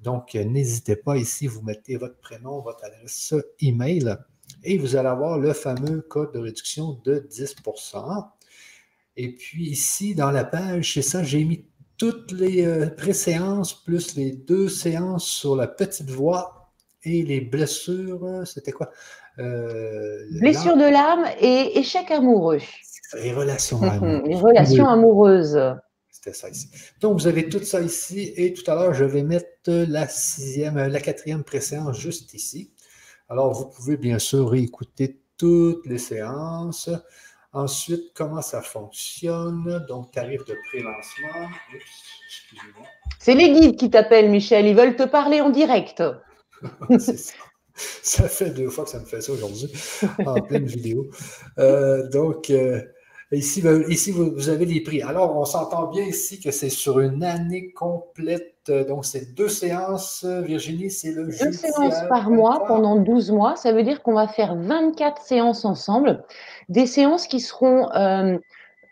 [0.00, 4.16] Donc, n'hésitez pas ici, vous mettez votre prénom, votre adresse email
[4.64, 8.28] et vous allez avoir le fameux code de réduction de 10%.
[9.16, 11.66] Et puis ici, dans la page, c'est ça, j'ai mis
[11.98, 16.72] toutes les euh, préséances plus les deux séances sur la petite voix
[17.04, 18.90] et les blessures, c'était quoi?
[19.38, 22.60] Euh, Blessure de l'âme et échec amoureux.
[23.14, 24.22] Les relations amoureuses.
[24.26, 25.60] les relations amoureuses.
[26.10, 26.68] C'était ça ici.
[27.00, 30.76] Donc, vous avez tout ça ici et tout à l'heure, je vais mettre la sixième,
[30.76, 32.72] la quatrième préséance juste ici.
[33.28, 36.90] Alors, vous pouvez bien sûr réécouter toutes les séances.
[37.54, 39.84] Ensuite, comment ça fonctionne?
[39.88, 41.48] Donc, tarif de pré-lancement.
[43.18, 44.66] C'est les guides qui t'appellent, Michel.
[44.66, 46.02] Ils veulent te parler en direct.
[46.98, 47.12] ça.
[48.02, 48.28] ça.
[48.28, 49.72] fait deux fois que ça me fait ça aujourd'hui,
[50.24, 51.08] en pleine vidéo.
[51.58, 52.80] Euh, donc, euh,
[53.32, 55.00] Ici, ben, ici vous, avez les prix.
[55.00, 58.70] Alors, on s'entend bien ici que c'est sur une année complète.
[58.86, 63.56] Donc, c'est deux séances, Virginie, c'est le Deux séances par mois pendant 12 mois.
[63.56, 66.24] Ça veut dire qu'on va faire 24 séances ensemble.
[66.68, 68.36] Des séances qui seront euh,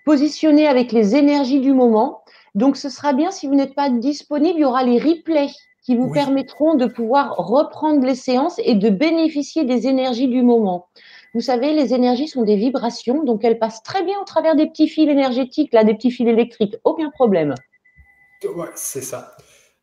[0.06, 2.22] positionnées avec les énergies du moment.
[2.54, 5.50] Donc, ce sera bien si vous n'êtes pas disponible, il y aura les replays
[5.90, 10.88] qui vous permettront de pouvoir reprendre les séances et de bénéficier des énergies du moment.
[11.34, 14.68] Vous savez, les énergies sont des vibrations, donc elles passent très bien au travers des
[14.68, 17.56] petits fils énergétiques, là, des petits fils électriques, aucun problème.
[18.44, 19.32] Oui, c'est ça.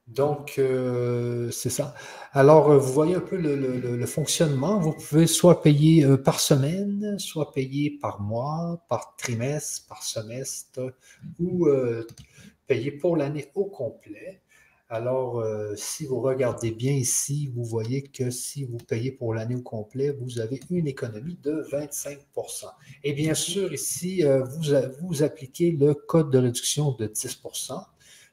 [0.08, 1.94] Donc, euh, c'est ça.
[2.32, 4.80] Alors, euh, vous voyez un peu le, fonctionnement.
[4.80, 10.80] Vous pouvez soit payer euh, par semaine, soit payer par mois, par trimestre, par semestre,
[11.38, 11.68] ou
[12.66, 14.42] payer pour l'année au complet.
[14.90, 19.56] Alors, euh, si vous regardez bien ici, vous voyez que si vous payez pour l'année
[19.56, 22.68] au complet, vous avez une économie de 25%
[23.04, 24.46] Et bien sûr, ici, euh,
[25.02, 27.84] vous, appliquez le code de réduction de 10%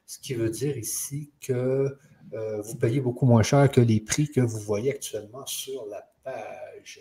[0.05, 1.97] ce qui veut dire ici que
[2.33, 6.07] euh, vous payez beaucoup moins cher que les prix que vous voyez actuellement sur la
[6.23, 6.99] page.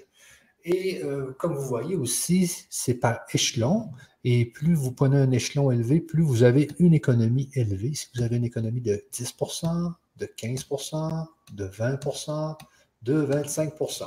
[0.64, 1.02] Et
[1.38, 3.90] comme vous voyez aussi, c'est par échelon.
[4.24, 7.94] Et plus vous prenez un échelon élevé, plus vous avez une économie élevée.
[7.94, 12.56] Si vous avez une économie de 10% de 15% de 20%
[13.02, 14.04] de 25%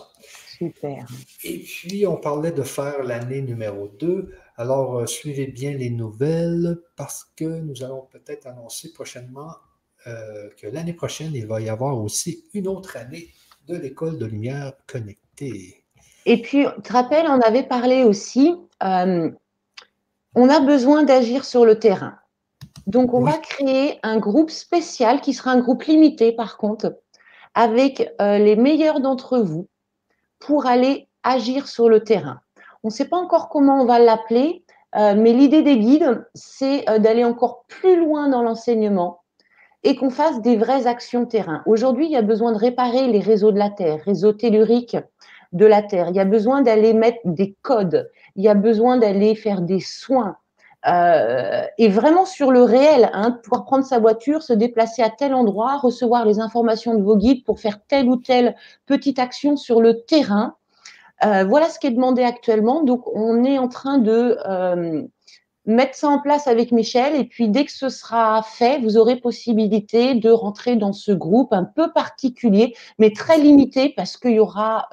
[0.57, 1.05] Super.
[1.43, 4.33] Et puis, on parlait de faire l'année numéro 2.
[4.55, 9.53] Alors, euh, suivez bien les nouvelles parce que nous allons peut-être annoncer prochainement
[10.07, 13.27] euh, que l'année prochaine, il va y avoir aussi une autre année
[13.67, 15.83] de l'école de lumière connectée.
[16.29, 19.31] Et puis, tu te rappelles, on avait parlé aussi euh,
[20.35, 22.15] on a besoin d'agir sur le terrain.
[22.85, 26.97] Donc, on va créer un groupe spécial qui sera un groupe limité, par contre,
[27.55, 29.67] avec euh, les meilleurs d'entre vous
[30.39, 32.41] pour aller agir sur le terrain.
[32.83, 34.65] On ne sait pas encore comment on va l'appeler,
[34.97, 39.21] euh, mais l'idée des guides, c'est d'aller encore plus loin dans l'enseignement
[39.83, 41.63] et qu'on fasse des vraies actions terrain.
[41.65, 44.97] Aujourd'hui, il y a besoin de réparer les réseaux de la Terre, réseaux telluriques
[45.53, 46.09] de la Terre.
[46.09, 49.81] Il y a besoin d'aller mettre des codes il y a besoin d'aller faire des
[49.81, 50.37] soins.
[50.87, 55.33] Euh, et vraiment sur le réel, hein, pouvoir prendre sa voiture, se déplacer à tel
[55.33, 58.55] endroit, recevoir les informations de vos guides pour faire telle ou telle
[58.85, 60.55] petite action sur le terrain.
[61.25, 62.83] Euh, voilà ce qui est demandé actuellement.
[62.83, 65.01] Donc, on est en train de euh,
[65.67, 67.15] mettre ça en place avec Michel.
[67.15, 71.53] Et puis, dès que ce sera fait, vous aurez possibilité de rentrer dans ce groupe
[71.53, 74.89] un peu particulier, mais très limité parce qu'il y aura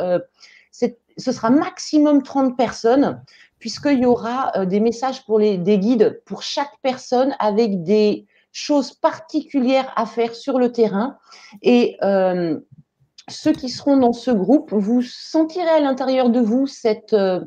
[0.71, 3.23] cette ce sera maximum 30 personnes,
[3.59, 8.27] puisqu'il y aura euh, des messages pour les, des guides pour chaque personne avec des
[8.53, 11.17] choses particulières à faire sur le terrain.
[11.63, 12.59] Et euh,
[13.29, 17.41] ceux qui seront dans ce groupe, vous sentirez à l'intérieur de vous cette euh,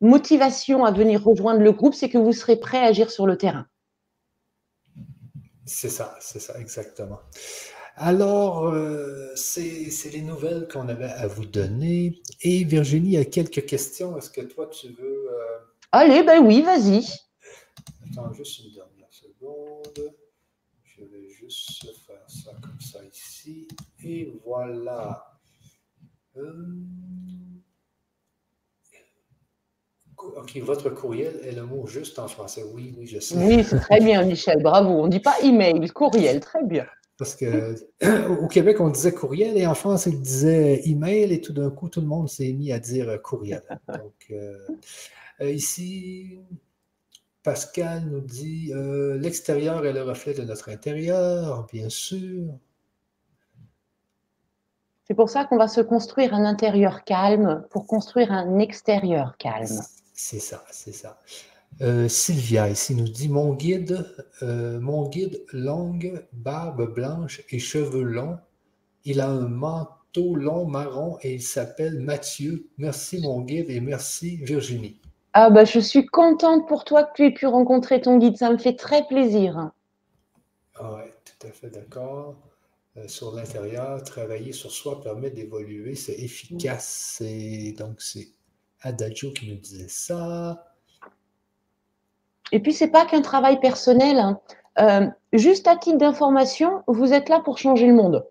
[0.00, 3.36] motivation à venir rejoindre le groupe, c'est que vous serez prêt à agir sur le
[3.36, 3.66] terrain.
[5.66, 7.20] C'est ça, c'est ça, exactement.
[7.96, 12.22] Alors, euh, c'est les nouvelles qu'on avait à vous donner.
[12.42, 14.16] Et Virginie, a quelques questions.
[14.16, 15.28] Est-ce que toi, tu veux...
[15.30, 15.58] Euh,
[15.90, 17.04] Allez, ben oui, vas-y.
[18.08, 20.14] Attends juste une dernière seconde.
[20.84, 23.66] Je vais juste faire ça comme ça ici.
[24.04, 25.40] Et voilà.
[26.36, 26.54] Euh,
[30.18, 32.64] OK, votre courriel est le mot juste en français.
[32.74, 33.36] Oui, oui, je sais.
[33.36, 34.62] Oui, c'est très bien, Michel.
[34.62, 34.90] Bravo.
[34.90, 36.40] On ne dit pas email, courriel.
[36.40, 36.86] Très bien.
[37.18, 37.74] Parce que
[38.40, 41.88] au Québec, on disait courriel et en France, ils disaient email et tout d'un coup,
[41.88, 43.62] tout le monde s'est mis à dire courriel.
[43.88, 44.56] Donc, euh,
[45.40, 46.38] euh, ici,
[47.42, 52.46] Pascal nous dit euh, l'extérieur est le reflet de notre intérieur, bien sûr.
[55.08, 59.80] C'est pour ça qu'on va se construire un intérieur calme pour construire un extérieur calme.
[60.20, 61.20] C'est ça, c'est ça.
[61.80, 64.04] Euh, Sylvia ici nous dit Mon guide,
[64.42, 68.36] euh, mon guide longue, barbe blanche et cheveux longs.
[69.04, 72.66] Il a un manteau long marron et il s'appelle Mathieu.
[72.78, 75.00] Merci mon guide et merci Virginie.
[75.34, 78.50] Ah bah je suis contente pour toi que tu aies pu rencontrer ton guide, ça
[78.50, 79.70] me fait très plaisir.
[80.74, 82.34] Ah oui, tout à fait d'accord.
[82.96, 87.22] Euh, sur l'intérieur, travailler sur soi permet d'évoluer, c'est efficace.
[87.24, 88.26] Et donc c'est
[88.82, 90.64] Adagio qui nous disait ça.
[92.52, 94.18] Et puis, c'est pas qu'un travail personnel.
[94.18, 94.40] Hein.
[94.78, 98.26] Euh, juste à titre d'information, vous êtes là pour changer le monde.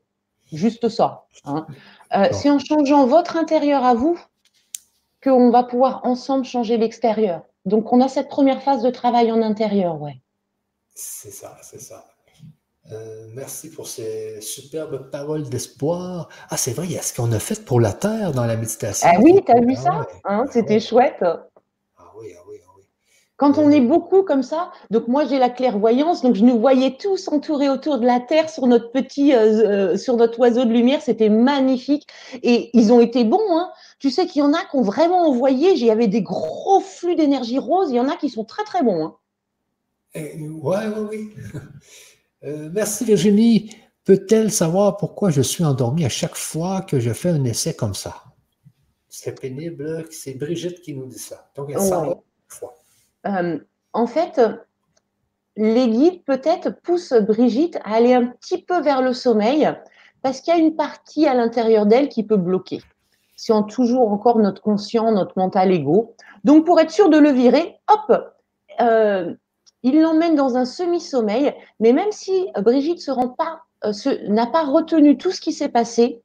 [0.52, 1.26] Juste ça.
[1.46, 1.68] Hein.
[2.16, 4.18] Euh, c'est en changeant votre intérieur à vous
[5.24, 7.44] qu'on va pouvoir ensemble changer l'extérieur.
[7.66, 10.22] Donc, on a cette première phase de travail en intérieur, ouais.
[10.96, 12.06] C'est ça, c'est ça.
[12.92, 16.30] Euh, merci pour ces superbes paroles d'espoir.
[16.50, 18.56] Ah, c'est vrai, il y a ce qu'on a fait pour la Terre dans la
[18.56, 19.10] méditation?
[19.12, 20.08] Ah oui, tu as vu ça?
[20.24, 21.24] Hein, c'était ah chouette.
[23.36, 26.98] Quand on est beaucoup comme ça, donc moi j'ai la clairvoyance, donc je nous voyais
[26.98, 30.72] tous entourés autour de la Terre sur notre petit, euh, euh, sur notre oiseau de
[30.72, 32.08] lumière, c'était magnifique.
[32.42, 33.70] Et ils ont été bons, hein.
[34.00, 36.80] Tu sais qu'il y en a qui ont vraiment envoyé, il y avait des gros
[36.80, 39.06] flux d'énergie rose, il y en a qui sont très très bons.
[39.06, 39.16] Hein.
[40.16, 41.30] Ouais, oui, oui.
[42.44, 43.72] Euh, merci Virginie.
[44.06, 47.94] Peut-elle savoir pourquoi je suis endormi à chaque fois que je fais un essai comme
[47.94, 48.24] ça?
[49.10, 51.50] C'est pénible, c'est Brigitte qui nous dit ça.
[51.56, 52.16] Donc elle ouais.
[52.48, 52.76] fois.
[53.26, 53.60] Euh,
[53.94, 54.40] en fait,
[55.56, 59.70] les guides peut-être poussent Brigitte à aller un petit peu vers le sommeil
[60.22, 62.82] parce qu'il y a une partie à l'intérieur d'elle qui peut bloquer.
[63.36, 66.16] Si on toujours encore notre conscient, notre mental ego.
[66.44, 68.36] Donc, pour être sûr de le virer, hop,
[68.82, 69.34] euh,
[69.88, 71.54] il l'emmène dans un semi-sommeil.
[71.80, 73.94] Mais même si Brigitte euh,
[74.28, 76.22] n'a pas retenu tout ce qui s'est passé,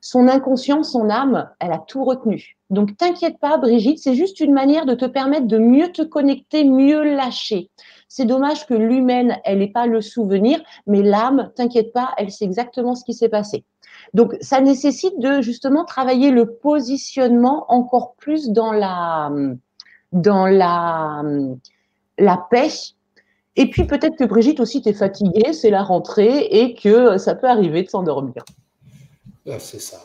[0.00, 2.58] son inconscient, son âme, elle a tout retenu.
[2.68, 6.64] Donc, t'inquiète pas, Brigitte, c'est juste une manière de te permettre de mieux te connecter,
[6.64, 7.70] mieux lâcher.
[8.08, 12.44] C'est dommage que l'humaine, elle n'ait pas le souvenir, mais l'âme, t'inquiète pas, elle sait
[12.44, 13.64] exactement ce qui s'est passé.
[14.12, 19.30] Donc, ça nécessite de justement travailler le positionnement encore plus dans la,
[20.12, 21.22] dans la,
[22.18, 22.68] la paix.
[23.56, 27.48] Et puis, peut-être que Brigitte aussi, t'es fatiguée, c'est la rentrée et que ça peut
[27.48, 28.44] arriver de s'endormir.
[29.48, 29.98] Ah, c'est ça.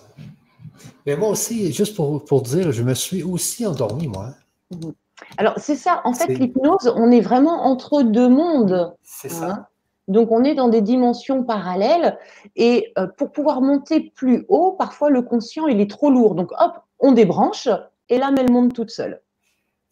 [1.05, 4.30] Mais moi aussi, juste pour, pour, dire, je me suis aussi endormi, moi.
[4.71, 4.93] Mhm.
[5.38, 6.01] Alors, c'est ça.
[6.05, 8.93] En fait, l'hypnose, on est vraiment entre deux mondes.
[9.03, 9.49] C'est ça.
[9.49, 9.65] Hein.
[10.07, 12.17] Donc, on est dans des dimensions parallèles.
[12.55, 16.35] Et euh, pour pouvoir monter plus haut, parfois, le conscient, il est trop lourd.
[16.35, 17.67] Donc, hop, on débranche
[18.09, 19.21] et l'âme, elle monte toute seule.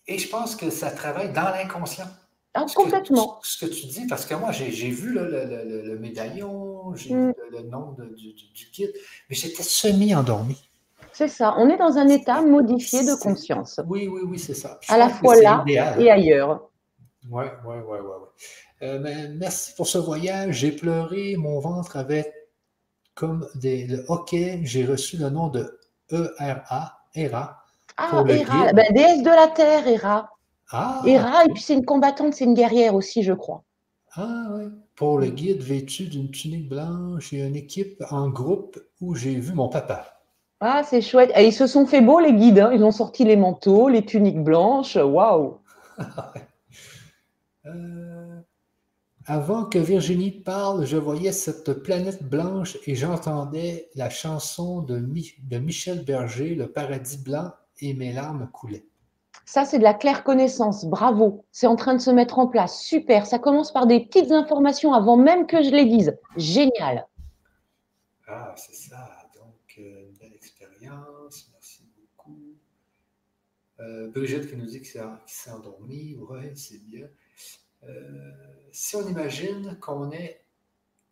[0.08, 2.08] Et je pense que ça travaille dans l'inconscient.
[2.58, 3.40] Ah, complètement.
[3.44, 7.28] ce que tu dis, parce que moi, j'ai vu le, le, le, médaillon, j'ai mm.
[7.28, 8.94] vu le, nom de, du, du, guide,
[9.30, 10.58] mais j'étais semi-endormi.
[11.14, 11.56] C'est ça.
[11.58, 13.80] On est dans un état modifié de conscience.
[13.88, 14.80] Oui, oui, oui, c'est ça.
[14.88, 16.70] à la fois là et ailleurs.
[17.30, 17.98] Oui, oui, oui,
[18.82, 18.88] oui.
[19.38, 20.56] merci pour ce voyage.
[20.58, 22.32] J'ai pleuré, mon ventre avait
[23.16, 24.62] comme des, le hockey.
[24.64, 25.80] J'ai reçu le nom de
[26.12, 27.64] ERA, ERA.
[27.98, 30.37] Ah, ERA, ben, déesse de la terre, ERA.
[30.72, 33.64] Ah, Hera, et puis c'est une combattante, c'est une guerrière aussi, je crois.
[34.16, 34.66] Ah oui.
[34.96, 39.54] Pour le guide vêtu d'une tunique blanche et une équipe en groupe où j'ai vu
[39.54, 40.18] mon papa.
[40.60, 41.32] Ah, c'est chouette.
[41.36, 42.60] Et ils se sont fait beaux, les guides.
[42.60, 42.72] Hein.
[42.74, 44.96] Ils ont sorti les manteaux, les tuniques blanches.
[44.96, 45.60] Waouh!
[47.66, 48.40] Euh,
[49.26, 55.58] avant que Virginie parle, je voyais cette planète blanche et j'entendais la chanson de, de
[55.58, 58.86] Michel Berger, Le paradis blanc, et mes larmes coulaient.
[59.48, 60.84] Ça, c'est de la claire connaissance.
[60.84, 61.46] Bravo.
[61.54, 62.82] C'est en train de se mettre en place.
[62.82, 63.26] Super.
[63.26, 66.18] Ça commence par des petites informations avant même que je les dise.
[66.36, 67.08] Génial.
[68.28, 69.08] Ah, c'est ça.
[69.34, 71.50] Donc, euh, une belle expérience.
[71.54, 72.58] Merci beaucoup.
[73.80, 76.18] Euh, Brigitte qui nous dit qu'il s'est endormi.
[76.30, 77.08] Oui, c'est bien.
[77.86, 78.34] Euh,
[78.74, 80.44] si on imagine qu'on est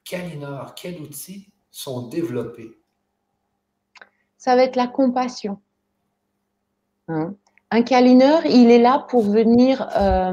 [0.03, 2.77] câlineurs, quels outils sont développés?
[4.37, 5.61] Ça va être la compassion.
[7.07, 7.37] Hein?
[7.76, 10.31] Un câlineur, il est là pour venir euh,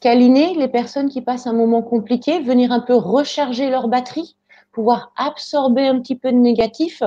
[0.00, 4.36] câliner les personnes qui passent un moment compliqué, venir un peu recharger leur batterie,
[4.70, 7.02] pouvoir absorber un petit peu de négatif.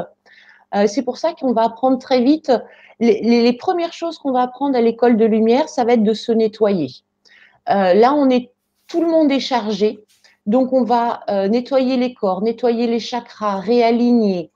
[0.74, 2.52] Euh, c'est pour ça qu'on va apprendre très vite.
[3.00, 6.32] Les, premières choses qu'on va apprendre à l'école de lumière, ça va être de se
[6.32, 6.90] nettoyer.
[7.70, 8.50] Euh, là, on est,
[8.88, 10.04] tout le monde est chargé.
[10.48, 14.50] Donc, on va nettoyer les corps, nettoyer les chakras, réaligner,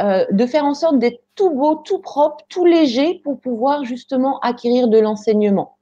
[0.00, 4.88] de faire en sorte d'être tout beau, tout propre, tout léger pour pouvoir justement acquérir
[4.88, 5.78] de l'enseignement.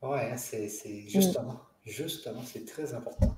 [0.00, 0.68] Ouais, c'est
[1.08, 3.36] justement, justement, c'est très important.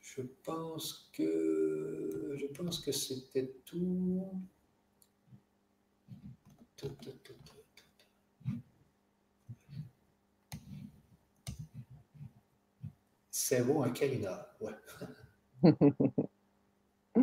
[0.00, 4.26] Je pense que je pense que c'était tout.
[13.50, 13.66] C'est un
[14.60, 14.72] ouais.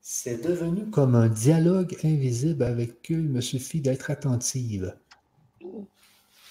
[0.00, 3.18] C'est devenu comme un dialogue invisible avec eux.
[3.18, 4.96] Il me suffit d'être attentive.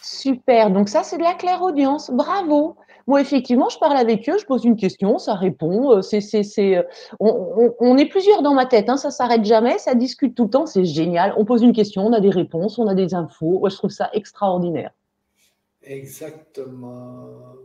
[0.04, 0.70] Super.
[0.70, 2.12] Donc ça, c'est de la claire audience.
[2.12, 2.76] Bravo.
[3.08, 5.94] Moi, effectivement, je parle avec eux, je pose une question, ça répond.
[5.94, 6.84] Euh, c'est, c'est, c'est, euh,
[7.20, 10.68] on, est plusieurs dans ma tête, hein, ça s'arrête jamais, ça discute tout le temps,
[10.68, 11.34] c'est génial.
[11.36, 13.68] On pose une question, on a des réponses, on a des infos.
[13.68, 14.92] Je trouve ça extraordinaire.
[15.84, 17.56] Exactement.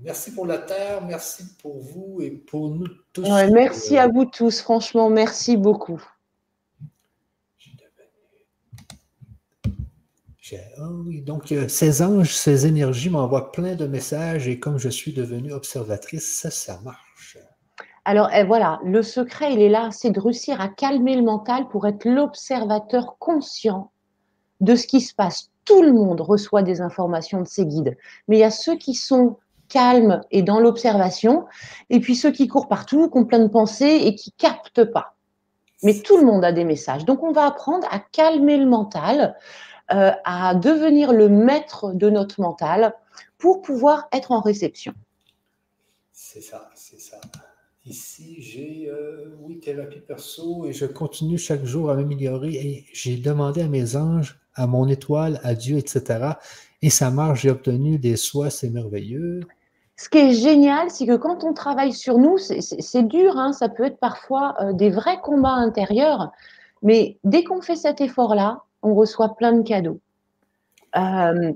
[0.00, 3.26] Merci pour la Terre, merci pour vous et pour nous tous.
[3.52, 6.00] merci à vous tous, franchement, merci beaucoup.
[10.78, 14.88] Ah oui, donc euh, ces anges, ces énergies m'envoient plein de messages et comme je
[14.88, 17.38] suis devenue observatrice, ça, ça marche.
[18.04, 21.68] Alors eh, voilà, le secret, il est là, c'est de réussir à calmer le mental
[21.68, 23.90] pour être l'observateur conscient
[24.60, 25.50] de ce qui se passe.
[25.68, 28.94] Tout le monde reçoit des informations de ses guides, mais il y a ceux qui
[28.94, 29.36] sont
[29.68, 31.44] calmes et dans l'observation,
[31.90, 35.14] et puis ceux qui courent partout, qui ont plein de pensées et qui captent pas.
[35.82, 37.04] Mais tout le monde a des messages.
[37.04, 39.36] Donc on va apprendre à calmer le mental
[39.92, 42.94] euh, à devenir le maître de notre mental
[43.36, 44.94] pour pouvoir être en réception.
[46.12, 47.20] C'est ça, c'est ça.
[47.84, 53.18] Ici, j'ai, euh, oui, thérapie perso et je continue chaque jour à m'améliorer et j'ai
[53.18, 56.32] demandé à mes anges, à mon étoile, à Dieu, etc.
[56.82, 59.40] Et ça marche, j'ai obtenu des soins, c'est merveilleux.
[59.96, 63.68] Ce qui est génial, c'est que quand on travaille sur nous, c'est dur, hein, ça
[63.68, 66.30] peut être parfois euh, des vrais combats intérieurs,
[66.82, 70.00] mais dès qu'on fait cet effort-là, on reçoit plein de cadeaux.
[70.96, 71.52] Euh,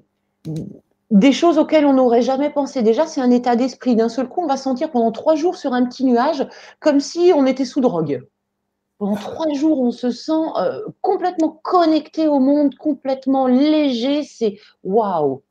[1.12, 2.82] des choses auxquelles on n'aurait jamais pensé.
[2.82, 3.94] Déjà, c'est un état d'esprit.
[3.94, 6.46] D'un seul coup, on va sentir pendant trois jours sur un petit nuage
[6.80, 8.26] comme si on était sous drogue.
[9.02, 14.22] Pendant trois jours, on se sent euh, complètement connecté au monde, complètement léger.
[14.22, 15.42] C'est waouh!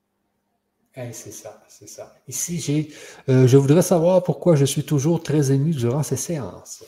[0.96, 2.14] Eh, c'est ça, c'est ça.
[2.30, 2.94] Ici, j'ai,
[3.28, 6.86] euh, je voudrais savoir pourquoi je suis toujours très ému durant ces séances.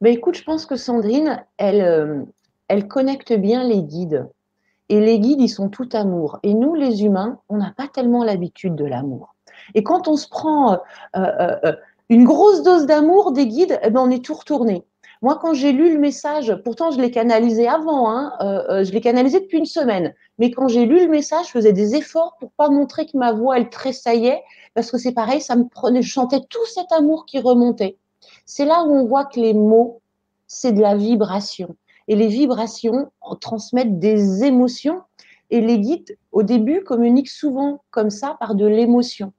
[0.00, 2.26] Ben écoute, je pense que Sandrine, elle,
[2.68, 4.26] elle connecte bien les guides.
[4.88, 6.38] Et les guides, ils sont tout amour.
[6.42, 9.34] Et nous, les humains, on n'a pas tellement l'habitude de l'amour.
[9.74, 10.78] Et quand on se prend euh,
[11.16, 11.72] euh, euh,
[12.08, 14.86] une grosse dose d'amour des guides, eh ben, on est tout retourné.
[15.22, 19.40] Moi, quand j'ai lu le message, pourtant je l'ai canalisé avant, hein, je l'ai canalisé
[19.40, 22.70] depuis une semaine, mais quand j'ai lu le message, je faisais des efforts pour pas
[22.70, 24.42] montrer que ma voix, elle tressaillait,
[24.74, 27.98] parce que c'est pareil, ça me prenait, je chantais tout cet amour qui remontait.
[28.46, 30.00] C'est là où on voit que les mots,
[30.46, 31.76] c'est de la vibration.
[32.08, 33.10] Et les vibrations
[33.40, 35.02] transmettent des émotions.
[35.50, 39.32] Et les guides, au début, communiquent souvent comme ça par de l'émotion.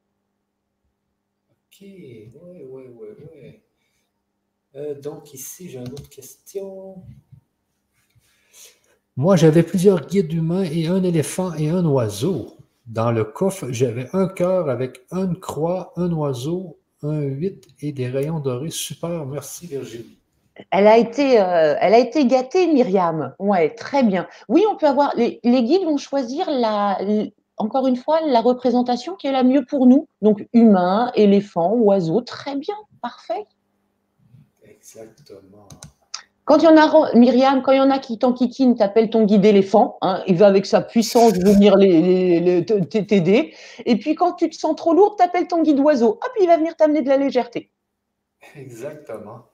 [1.50, 2.30] Ok, oui,
[2.70, 3.08] oui, oui,
[4.76, 5.02] oui.
[5.02, 7.04] donc ici, j'ai une autre question.
[9.18, 12.58] Moi, j'avais plusieurs guides humains et un éléphant et un oiseau.
[12.88, 18.08] Dans le coffre, j'avais un cœur avec une croix, un oiseau, un huit et des
[18.08, 18.70] rayons dorés.
[18.70, 20.18] Super, merci Virginie.
[20.70, 23.34] Elle a été, euh, elle a été gâtée, Myriam.
[23.40, 24.28] Ouais, très bien.
[24.48, 25.14] Oui, on peut avoir.
[25.16, 27.00] Les, guides vont choisir la,
[27.58, 30.08] encore une fois, la représentation qui est la mieux pour nous.
[30.22, 33.46] Donc, humain, éléphant, oiseau, très bien, parfait.
[34.96, 35.68] Exactement.
[36.46, 39.24] Quand il y en a, Myriam, quand il y en a qui t'enquiquinent, t'appelles ton
[39.24, 39.98] guide éléphant.
[40.02, 43.54] Hein, il va avec sa puissance venir t'aider.
[43.86, 46.10] Et puis, quand tu te sens trop lourd, t'appelles ton guide oiseau.
[46.10, 47.72] Hop, il va venir t'amener de la légèreté.
[48.56, 49.46] Exactement.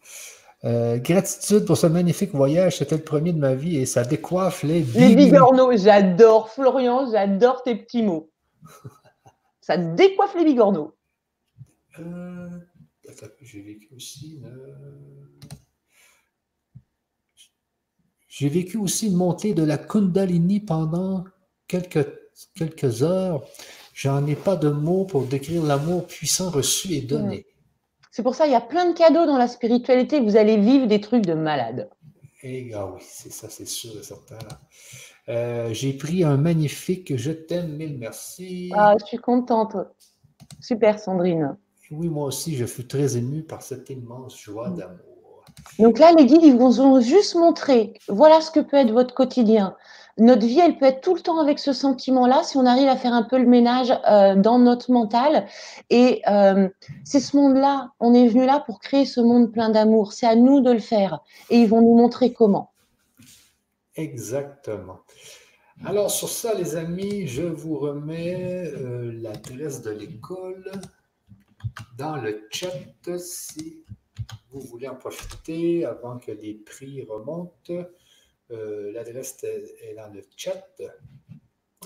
[0.66, 2.78] Euh, gratitude pour ce magnifique voyage.
[2.78, 6.50] C'était le premier de ma vie et ça décoiffe les Les bigorneaux, j'adore.
[6.50, 8.32] Florian, j'adore tes petits mots.
[9.62, 10.96] ça décoiffe les bigorneaux.
[12.00, 12.48] Euh,
[13.42, 14.42] j'ai vécu aussi.
[18.28, 21.24] J'ai vécu aussi une montée de la Kundalini pendant
[21.68, 22.08] quelques,
[22.56, 23.44] quelques heures.
[23.94, 27.48] J'en ai pas de mots pour décrire l'amour puissant reçu et donné.
[28.12, 30.20] C'est pour ça qu'il y a plein de cadeaux dans la spiritualité.
[30.20, 31.90] Vous allez vivre des trucs de malade.
[32.44, 34.38] Et, ah oui, c'est ça, c'est sûr et certain.
[35.30, 38.72] Euh, j'ai pris un magnifique Je t'aime, mille merci.
[38.76, 39.76] Ah, je suis contente.
[40.62, 41.58] Super, Sandrine.
[41.92, 45.44] Oui, moi aussi, je fus très ému par cette immense joie d'amour.
[45.80, 49.14] Donc là, les guides, ils vous ont juste montré, voilà ce que peut être votre
[49.14, 49.76] quotidien.
[50.20, 52.98] Notre vie, elle peut être tout le temps avec ce sentiment-là si on arrive à
[52.98, 55.46] faire un peu le ménage euh, dans notre mental.
[55.92, 56.68] Et euh,
[57.04, 60.14] c'est ce monde-là, on est venu là pour créer ce monde plein d'amour.
[60.14, 61.20] C'est à nous de le faire.
[61.52, 62.72] Et ils vont nous montrer comment.
[63.96, 65.02] Exactement.
[65.86, 70.72] Alors, sur ça, les amis, je vous remets euh, l'adresse de l'école
[71.98, 72.72] dans le chat
[73.18, 73.84] si
[74.52, 77.86] vous voulez en profiter avant que les prix remontent.
[78.52, 80.64] Euh, l'adresse est dans le chat.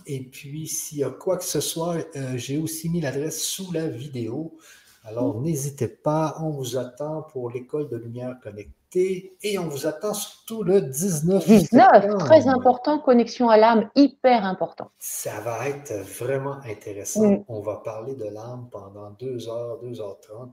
[0.05, 3.71] Et puis, s'il y a quoi que ce soit, euh, j'ai aussi mis l'adresse sous
[3.71, 4.57] la vidéo.
[5.03, 10.13] Alors, n'hésitez pas, on vous attend pour l'école de lumière connectée et on vous attend
[10.13, 11.45] surtout le 19.
[11.45, 14.91] 19, très important, connexion à l'âme, hyper important.
[14.99, 17.31] Ça va être vraiment intéressant.
[17.31, 17.45] Mm.
[17.47, 20.49] On va parler de l'âme pendant 2 heures, 2h30.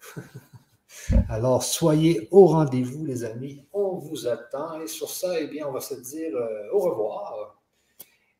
[1.28, 3.66] Alors, soyez au rendez-vous, les amis.
[3.72, 4.80] On vous attend.
[4.80, 7.58] Et sur ça, eh bien, on va se dire euh, au revoir.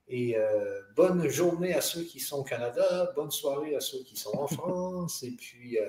[0.08, 4.16] Et euh, bonne journée à ceux qui sont au Canada, bonne soirée à ceux qui
[4.16, 5.22] sont en France.
[5.22, 5.86] Et puis, euh,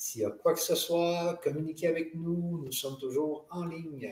[0.00, 2.62] s'il y a quoi que ce soit, communiquez avec nous.
[2.64, 4.10] Nous sommes toujours en ligne.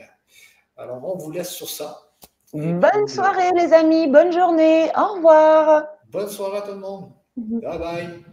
[0.77, 2.11] Alors, on vous laisse sur ça.
[2.53, 4.07] Bonne soirée, les amis.
[4.07, 4.91] Bonne journée.
[4.95, 5.87] Au revoir.
[6.11, 7.11] Bonne soirée à tout le monde.
[7.35, 7.61] Mhm.
[7.61, 8.23] Bye bye.